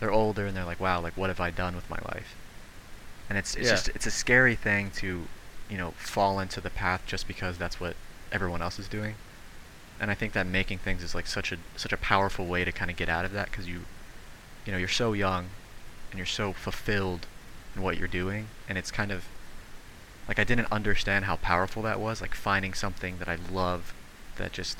they're 0.00 0.12
older 0.12 0.46
and 0.46 0.56
they're 0.56 0.64
like, 0.64 0.80
wow, 0.80 1.00
like 1.00 1.16
what 1.16 1.30
have 1.30 1.40
I 1.40 1.50
done 1.50 1.74
with 1.76 1.90
my 1.90 1.98
life? 2.14 2.36
And 3.28 3.38
it's 3.38 3.54
it's 3.54 3.68
Yeah. 3.68 3.70
just 3.70 3.88
it's 3.94 4.06
a 4.06 4.10
scary 4.10 4.56
thing 4.56 4.90
to, 4.92 5.30
you 5.68 5.78
know, 5.78 5.92
fall 5.96 6.40
into 6.40 6.60
the 6.60 6.70
path 6.70 7.02
just 7.06 7.26
because 7.26 7.58
that's 7.58 7.80
what 7.80 7.96
everyone 8.32 8.62
else 8.62 8.78
is 8.78 8.88
doing. 8.88 9.18
And 10.00 10.10
I 10.10 10.14
think 10.14 10.32
that 10.34 10.46
making 10.46 10.78
things 10.78 11.02
is 11.02 11.14
like 11.14 11.26
such 11.26 11.52
a 11.52 11.58
such 11.76 11.92
a 11.92 11.98
powerful 11.98 12.46
way 12.46 12.64
to 12.64 12.72
kind 12.72 12.90
of 12.90 12.96
get 12.96 13.08
out 13.08 13.24
of 13.24 13.32
that 13.32 13.50
because 13.50 13.68
you 13.68 13.86
you 14.66 14.72
know, 14.72 14.78
you're 14.78 14.88
so 14.88 15.12
young 15.14 15.58
and 16.10 16.18
you're 16.18 16.26
so 16.26 16.52
fulfilled 16.52 17.28
in 17.74 17.82
what 17.82 17.98
you're 17.98 18.08
doing 18.08 18.52
and 18.68 18.78
it's 18.78 18.90
kind 18.90 19.12
of 19.12 19.32
like 20.28 20.38
I 20.38 20.44
didn't 20.44 20.70
understand 20.70 21.24
how 21.24 21.36
powerful 21.36 21.82
that 21.82 21.98
was, 22.00 22.20
like 22.20 22.34
finding 22.34 22.74
something 22.74 23.18
that 23.18 23.28
I 23.28 23.38
love 23.50 23.92
that 24.36 24.52
just 24.52 24.78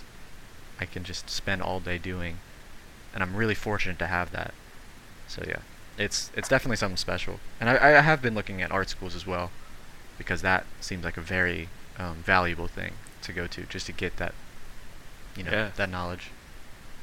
I 0.81 0.85
can 0.85 1.03
just 1.05 1.29
spend 1.31 1.63
all 1.63 1.81
day 1.81 1.99
doing. 1.99 2.39
And 3.15 3.23
I'm 3.23 3.35
really 3.35 3.55
fortunate 3.55 3.99
to 4.01 4.07
have 4.07 4.31
that. 4.33 4.53
So 5.27 5.43
yeah, 5.49 5.61
it's 5.97 6.31
it's 6.37 6.49
definitely 6.49 6.77
something 6.77 6.97
special. 6.99 7.41
And 7.61 7.69
I, 7.71 7.99
I 7.99 8.01
have 8.03 8.21
been 8.23 8.35
looking 8.35 8.63
at 8.63 8.71
art 8.71 8.89
schools 8.91 9.15
as 9.17 9.27
well 9.27 9.51
because 10.19 10.43
that 10.43 10.67
seems 10.81 11.05
like 11.05 11.17
a 11.17 11.21
very 11.23 11.69
um, 11.99 12.17
valuable 12.25 12.69
thing 12.69 12.93
to 13.23 13.33
go 13.33 13.47
to 13.47 13.63
just 13.65 13.87
to 13.87 13.93
get 13.93 14.17
that 14.19 14.35
you 15.37 15.45
know, 15.45 15.51
Yeah. 15.53 15.71
that 15.77 15.89
knowledge. 15.91 16.31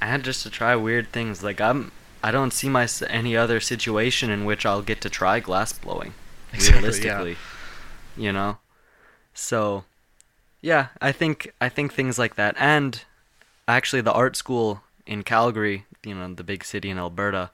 and 0.01 0.23
just 0.23 0.43
to 0.43 0.49
try 0.49 0.75
weird 0.75 1.11
things. 1.11 1.41
Like 1.43 1.59
I'm, 1.61 1.91
I 2.23 2.31
don't 2.31 2.51
see 2.51 2.67
my 2.69 2.87
any 3.09 3.35
other 3.37 3.59
situation 3.59 4.29
in 4.29 4.43
which 4.45 4.65
I'll 4.65 4.81
get 4.81 4.99
to 5.01 5.09
try 5.09 5.39
glass 5.39 5.73
blowing. 5.73 6.13
Exactly, 6.53 7.31
yeah. 7.31 7.35
You 8.17 8.31
know. 8.31 8.57
So, 9.33 9.83
yeah, 10.61 10.87
I 11.01 11.11
think 11.11 11.53
I 11.59 11.69
think 11.69 11.93
things 11.93 12.17
like 12.17 12.35
that, 12.35 12.55
and 12.57 13.03
actually 13.67 14.01
the 14.01 14.13
art 14.13 14.35
school 14.35 14.81
in 15.05 15.23
Calgary, 15.23 15.85
you 16.03 16.15
know, 16.15 16.33
the 16.33 16.43
big 16.43 16.63
city 16.63 16.89
in 16.89 16.97
Alberta, 16.97 17.51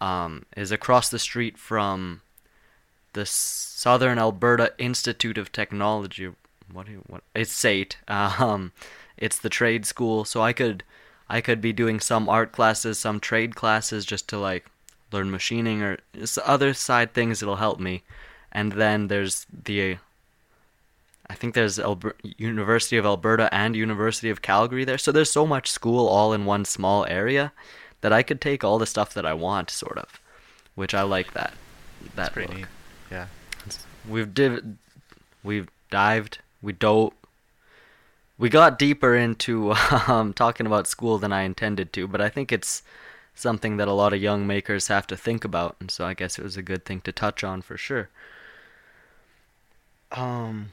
um, 0.00 0.44
is 0.56 0.72
across 0.72 1.08
the 1.08 1.18
street 1.18 1.56
from 1.58 2.22
the 3.12 3.26
Southern 3.26 4.18
Alberta 4.18 4.72
Institute 4.78 5.38
of 5.38 5.52
Technology. 5.52 6.30
What 6.72 6.86
do 6.86 6.92
you, 6.92 7.02
what? 7.06 7.22
It's 7.34 7.52
SAIT. 7.52 7.98
Um, 8.08 8.72
it's 9.16 9.38
the 9.38 9.50
trade 9.50 9.86
school, 9.86 10.24
so 10.24 10.42
I 10.42 10.52
could 10.52 10.84
I 11.28 11.40
could 11.40 11.60
be 11.60 11.72
doing 11.72 12.00
some 12.00 12.28
art 12.28 12.52
classes, 12.52 12.98
some 12.98 13.20
trade 13.20 13.54
classes, 13.54 14.04
just 14.04 14.28
to 14.28 14.38
like 14.38 14.66
learn 15.12 15.30
machining 15.30 15.82
or 15.82 15.98
other 16.44 16.74
side 16.74 17.12
things 17.12 17.40
that'll 17.40 17.56
help 17.56 17.78
me. 17.78 18.02
And 18.52 18.72
then 18.72 19.08
there's 19.08 19.46
the 19.50 19.98
I 21.28 21.34
think 21.34 21.54
there's 21.54 21.78
Alber- 21.78 22.14
University 22.36 22.98
of 22.98 23.06
Alberta 23.06 23.48
and 23.54 23.74
University 23.74 24.28
of 24.28 24.42
Calgary 24.42 24.84
there. 24.84 24.98
So 24.98 25.12
there's 25.12 25.30
so 25.30 25.46
much 25.46 25.70
school 25.70 26.06
all 26.06 26.34
in 26.34 26.44
one 26.44 26.66
small 26.66 27.06
area 27.06 27.52
that 28.02 28.12
I 28.12 28.22
could 28.22 28.40
take 28.40 28.62
all 28.62 28.78
the 28.78 28.86
stuff 28.86 29.14
that 29.14 29.24
I 29.24 29.32
want, 29.32 29.70
sort 29.70 29.96
of, 29.96 30.20
which 30.74 30.92
I 30.92 31.02
like 31.02 31.32
that. 31.32 31.54
That 32.02 32.16
That's 32.16 32.28
pretty 32.30 32.48
look. 32.48 32.56
neat. 32.58 32.66
Yeah. 33.10 33.26
We've 34.06 34.34
div- 34.34 34.76
we've 35.42 35.68
dived, 35.90 36.40
we 36.60 36.72
dove, 36.72 37.12
we 38.36 38.48
got 38.48 38.78
deeper 38.78 39.14
into 39.14 39.72
um, 40.08 40.32
talking 40.32 40.66
about 40.66 40.86
school 40.86 41.16
than 41.18 41.32
I 41.32 41.42
intended 41.42 41.92
to, 41.94 42.06
but 42.06 42.20
I 42.20 42.28
think 42.28 42.52
it's 42.52 42.82
something 43.34 43.76
that 43.78 43.88
a 43.88 43.92
lot 43.92 44.12
of 44.12 44.20
young 44.20 44.46
makers 44.46 44.88
have 44.88 45.06
to 45.06 45.16
think 45.16 45.44
about, 45.44 45.76
and 45.80 45.90
so 45.90 46.04
I 46.04 46.14
guess 46.14 46.38
it 46.38 46.42
was 46.42 46.56
a 46.56 46.62
good 46.62 46.84
thing 46.84 47.00
to 47.02 47.12
touch 47.12 47.42
on 47.44 47.62
for 47.62 47.76
sure. 47.76 48.10
Um, 50.12 50.72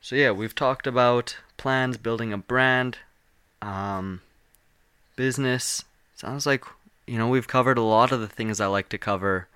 so 0.00 0.16
yeah, 0.16 0.30
we've 0.30 0.54
talked 0.54 0.86
about 0.86 1.36
plans, 1.56 1.96
building 1.96 2.32
a 2.32 2.38
brand, 2.38 2.98
um, 3.60 4.20
business. 5.16 5.84
Sounds 6.16 6.46
like 6.46 6.64
you 7.06 7.18
know 7.18 7.28
we've 7.28 7.48
covered 7.48 7.78
a 7.78 7.82
lot 7.82 8.12
of 8.12 8.20
the 8.20 8.28
things 8.28 8.60
I 8.60 8.66
like 8.66 8.88
to 8.90 8.98
cover 8.98 9.48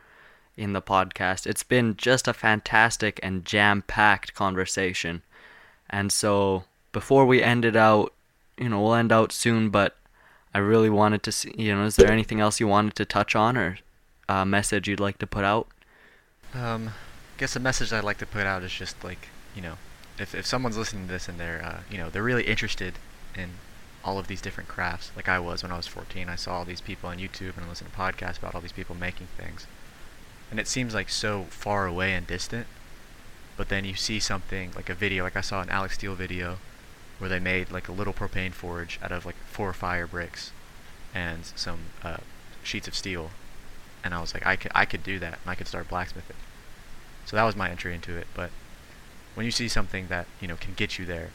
in 0.57 0.73
the 0.73 0.83
podcast. 0.83 1.47
It's 1.47 1.62
been 1.62 1.97
just 1.97 2.27
a 2.27 2.33
fantastic 2.33 3.21
and 3.23 3.45
jam-packed 3.45 4.35
conversation. 4.35 5.23
And 5.89 6.11
so 6.11 6.64
before 6.93 7.27
we 7.27 7.43
end 7.43 7.64
it 7.64 7.77
out, 7.77 8.12
you 8.57 8.71
know, 8.71 8.81
we'll 8.81 8.95
end 8.95 9.12
out 9.12 9.33
soon, 9.33 9.69
but 9.69 9.97
I 10.55 10.59
really 10.59 10.89
wanted 10.89 11.23
to 11.25 11.33
see, 11.33 11.53
you 11.59 11.75
know, 11.75 11.85
is 11.85 11.97
there 11.97 12.11
anything 12.11 12.41
else 12.41 12.59
you 12.59 12.67
wanted 12.67 12.95
to 12.97 13.05
touch 13.05 13.37
on 13.37 13.57
or 13.57 13.79
a 14.29 14.47
message 14.47 14.89
you'd 14.89 15.01
like 15.01 15.19
to 15.19 15.27
put 15.27 15.45
out? 15.45 15.69
Um, 16.55 16.93
guess 17.39 17.55
the 17.55 17.61
message 17.61 17.93
I'd 17.93 18.05
like 18.05 18.18
to 18.18 18.26
put 18.26 18.47
out 18.47 18.62
is 18.62 18.72
just 18.72 19.03
like, 19.05 19.28
you 19.55 19.62
know, 19.62 19.74
if, 20.18 20.34
if 20.34 20.47
someone's 20.47 20.76
listening 20.76 21.07
to 21.07 21.12
this 21.12 21.28
and 21.28 21.39
they're, 21.39 21.62
uh, 21.62 21.80
you 21.91 21.99
know, 21.99 22.09
they're 22.09 22.22
really 22.22 22.45
interested 22.45 22.95
in 23.34 23.51
all 24.05 24.18
of 24.18 24.28
these 24.28 24.41
different 24.41 24.68
crafts, 24.68 25.11
like 25.14 25.28
I 25.28 25.39
was 25.39 25.62
when 25.62 25.72
I 25.72 25.76
was 25.76 25.87
14, 25.87 26.28
I 26.28 26.37
saw 26.37 26.59
all 26.59 26.64
these 26.64 26.80
people 26.80 27.11
on 27.11 27.18
YouTube 27.18 27.57
and 27.57 27.66
I 27.66 27.68
listened 27.68 27.93
to 27.93 27.99
podcasts 27.99 28.39
about 28.39 28.55
all 28.55 28.61
these 28.61 28.72
people 28.72 28.95
making 28.95 29.28
things. 29.37 29.66
And 30.51 30.61
it 30.61 30.68
seems 30.68 30.95
like 30.95 31.09
so 31.09 31.45
far 31.51 31.87
away 31.87 32.14
and 32.14 32.26
distant, 32.26 32.66
but 33.57 33.68
then 33.68 33.84
you 33.84 33.95
see 33.95 34.20
something, 34.20 34.72
like 34.76 34.89
a 34.89 34.95
video, 34.95 35.24
like 35.24 35.37
I 35.37 35.41
saw 35.41 35.61
an 35.61 35.70
Alec 35.70 35.93
Steele 35.93 36.14
video, 36.14 36.59
where 37.18 37.30
they 37.30 37.41
made 37.41 37.70
like 37.70 37.89
a 37.89 37.93
little 37.93 38.12
propane 38.12 38.53
forge 38.53 38.99
out 39.03 39.12
of 39.12 39.26
like 39.26 39.37
four 39.47 39.72
fire 39.72 40.07
bricks 40.07 40.53
and 41.14 41.45
some 41.57 41.78
uh, 42.03 42.18
sheets 42.62 42.87
of 42.87 42.95
steel, 42.95 43.30
and 44.05 44.14
I 44.14 44.20
was 44.20 44.34
like, 44.34 44.47
I 44.47 44.57
could, 44.57 44.70
I 44.74 44.84
could 44.84 45.03
do 45.03 45.18
that, 45.18 45.39
and 45.43 45.51
I 45.51 45.55
could 45.55 45.66
start 45.66 45.89
blacksmithing. 45.89 46.37
So 47.27 47.37
that 47.37 47.45
was 47.45 47.57
my 47.57 47.68
entry 47.68 47.95
into 47.95 48.16
it. 48.16 48.29
But 48.35 48.51
when 49.35 49.45
you 49.45 49.53
see 49.53 49.68
something 49.68 50.07
that 50.09 50.27
you 50.41 50.49
know 50.49 50.57
can 50.57 50.74
get 50.74 50.99
you 50.99 51.05
there, 51.05 51.31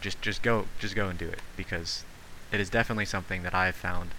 just 0.00 0.22
just 0.22 0.42
go 0.42 0.66
just 0.78 0.94
go 0.94 1.08
and 1.08 1.18
do 1.18 1.28
it 1.28 1.40
because 1.56 2.04
it 2.50 2.60
is 2.60 2.70
definitely 2.70 3.04
something 3.04 3.42
that 3.42 3.54
I 3.54 3.66
have 3.66 3.74
found 3.74 4.10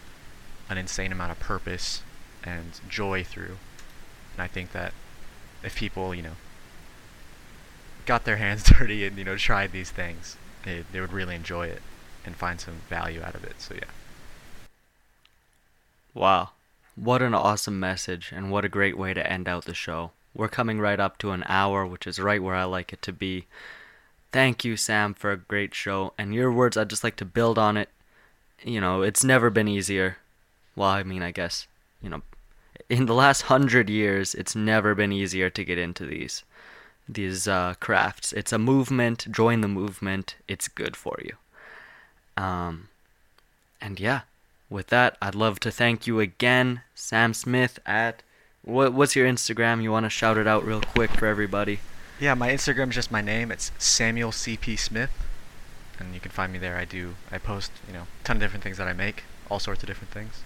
an 0.70 0.78
insane 0.78 1.12
amount 1.12 1.32
of 1.32 1.40
purpose 1.40 2.04
and 2.44 2.80
joy 2.88 3.24
through. 3.24 3.58
And 4.34 4.44
I 4.44 4.48
think 4.48 4.72
that 4.74 4.94
if 5.64 5.76
people, 5.76 6.14
you 6.14 6.22
know, 6.22 6.36
got 8.06 8.26
their 8.26 8.38
hands 8.46 8.64
dirty 8.64 9.06
and 9.06 9.18
you 9.18 9.24
know 9.24 9.38
tried 9.38 9.72
these 9.72 9.92
things, 9.92 10.38
they 10.64 10.84
they 10.92 11.00
would 11.00 11.14
really 11.14 11.36
enjoy 11.36 11.68
it 11.68 11.82
and 12.26 12.36
find 12.36 12.60
some 12.60 12.82
value 12.90 13.22
out 13.24 13.36
of 13.36 13.44
it. 13.44 13.62
So 13.62 13.76
yeah. 13.76 13.90
Wow. 16.14 16.50
What 16.96 17.22
an 17.22 17.34
awesome 17.34 17.80
message, 17.80 18.34
and 18.36 18.52
what 18.52 18.66
a 18.66 18.70
great 18.70 18.98
way 18.98 19.14
to 19.14 19.32
end 19.32 19.48
out 19.48 19.64
the 19.64 19.74
show. 19.74 20.12
We're 20.36 20.48
coming 20.48 20.80
right 20.80 21.00
up 21.00 21.18
to 21.20 21.32
an 21.32 21.44
hour, 21.48 21.86
which 21.86 22.08
is 22.08 22.20
right 22.20 22.42
where 22.42 22.56
I 22.56 22.64
like 22.66 22.94
it 22.94 23.02
to 23.04 23.14
be. 23.14 23.46
Thank 24.32 24.64
you, 24.64 24.78
Sam, 24.78 25.14
for 25.14 25.32
a 25.32 25.38
great 25.38 25.74
show. 25.74 26.14
And 26.18 26.34
your 26.34 26.52
words, 26.52 26.78
I'd 26.78 26.90
just 26.90 27.04
like 27.04 27.16
to 27.18 27.26
build 27.26 27.58
on 27.58 27.78
it. 27.78 27.90
You 28.64 28.80
know, 28.80 29.02
it's 29.02 29.24
never 29.24 29.50
been 29.50 29.68
easier. 29.68 30.18
Well, 30.76 30.90
I 30.90 31.04
mean, 31.04 31.24
I 31.24 31.32
guess, 31.32 31.66
you 32.02 32.10
know, 32.10 32.22
in 32.90 33.06
the 33.06 33.14
last 33.14 33.44
hundred 33.44 33.90
years, 33.90 34.36
it's 34.36 34.56
never 34.56 34.96
been 34.96 35.12
easier 35.12 35.50
to 35.50 35.64
get 35.64 35.78
into 35.78 36.06
these 36.06 36.44
these 37.08 37.48
uh, 37.48 37.74
crafts. 37.80 38.32
It's 38.34 38.54
a 38.54 38.60
movement. 38.60 39.32
Join 39.32 39.62
the 39.62 39.68
movement. 39.68 40.36
It's 40.48 40.68
good 40.68 40.96
for 40.96 41.18
you. 41.24 41.36
Um, 42.42 42.90
and 43.82 44.00
yeah, 44.00 44.22
with 44.70 44.88
that, 44.88 45.18
I'd 45.22 45.34
love 45.34 45.60
to 45.62 45.72
thank 45.72 46.06
you 46.06 46.20
again, 46.20 46.82
Sam 46.94 47.34
Smith. 47.34 47.80
At 47.86 48.22
what? 48.64 48.94
What's 48.94 49.16
your 49.16 49.28
Instagram? 49.28 49.82
You 49.82 49.92
want 49.92 50.06
to 50.06 50.10
shout 50.10 50.38
it 50.38 50.48
out 50.48 50.66
real 50.66 50.82
quick 50.82 51.12
for 51.12 51.26
everybody? 51.26 51.80
Yeah, 52.20 52.34
my 52.34 52.50
Instagram 52.50 52.90
is 52.90 52.96
just 52.96 53.12
my 53.12 53.22
name. 53.22 53.52
It's 53.52 53.72
Samuel 53.78 54.32
CP 54.32 54.78
Smith, 54.78 55.12
and 56.00 56.14
you 56.14 56.20
can 56.20 56.32
find 56.32 56.52
me 56.52 56.60
there. 56.60 56.78
I 56.78 56.86
do. 56.86 57.16
I 57.32 57.38
post, 57.38 57.72
you 57.88 57.94
know, 57.94 58.04
a 58.22 58.24
ton 58.24 58.38
of 58.38 58.42
different 58.42 58.64
things 58.64 58.78
that 58.78 58.88
I 58.88 58.94
make, 58.94 59.24
all 59.50 59.60
sorts 59.60 59.84
of 59.84 59.88
different 59.88 60.12
things. 60.12 60.44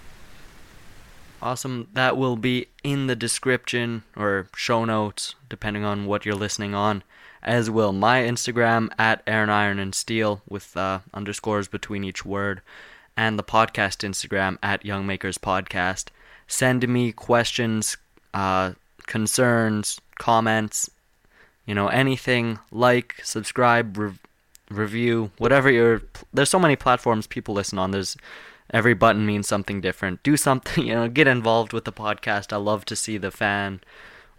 Awesome. 1.42 1.88
That 1.92 2.16
will 2.16 2.36
be 2.36 2.68
in 2.82 3.06
the 3.06 3.16
description 3.16 4.04
or 4.16 4.46
show 4.56 4.84
notes, 4.84 5.34
depending 5.48 5.84
on 5.84 6.06
what 6.06 6.24
you're 6.24 6.34
listening 6.34 6.74
on, 6.74 7.02
as 7.42 7.68
will 7.68 7.92
my 7.92 8.22
Instagram 8.22 8.90
at 8.98 9.22
Aaron 9.26 9.50
Iron 9.50 9.78
and 9.78 9.94
Steel 9.94 10.40
with 10.48 10.76
uh, 10.76 11.00
underscores 11.12 11.68
between 11.68 12.02
each 12.02 12.24
word, 12.24 12.62
and 13.16 13.38
the 13.38 13.44
podcast 13.44 14.08
Instagram 14.08 14.56
at 14.62 14.86
Young 14.86 15.06
Makers 15.06 15.36
Podcast. 15.36 16.06
Send 16.46 16.88
me 16.88 17.12
questions, 17.12 17.96
uh, 18.34 18.72
concerns, 19.06 20.00
comments, 20.18 20.90
you 21.64 21.74
know, 21.74 21.88
anything. 21.88 22.58
Like, 22.70 23.14
subscribe, 23.22 23.96
re- 23.96 24.18
review, 24.70 25.30
whatever 25.38 25.70
your. 25.70 26.02
There's 26.32 26.50
so 26.50 26.58
many 26.58 26.76
platforms 26.76 27.26
people 27.26 27.54
listen 27.54 27.78
on. 27.78 27.92
There's 27.92 28.16
every 28.70 28.94
button 28.94 29.24
means 29.24 29.46
something 29.46 29.80
different. 29.80 30.22
Do 30.22 30.36
something, 30.36 30.86
you 30.88 30.94
know, 30.94 31.08
get 31.08 31.26
involved 31.26 31.72
with 31.72 31.84
the 31.84 31.92
podcast. 31.92 32.52
I 32.52 32.56
love 32.56 32.84
to 32.86 32.96
see 32.96 33.16
the 33.16 33.30
fan 33.30 33.80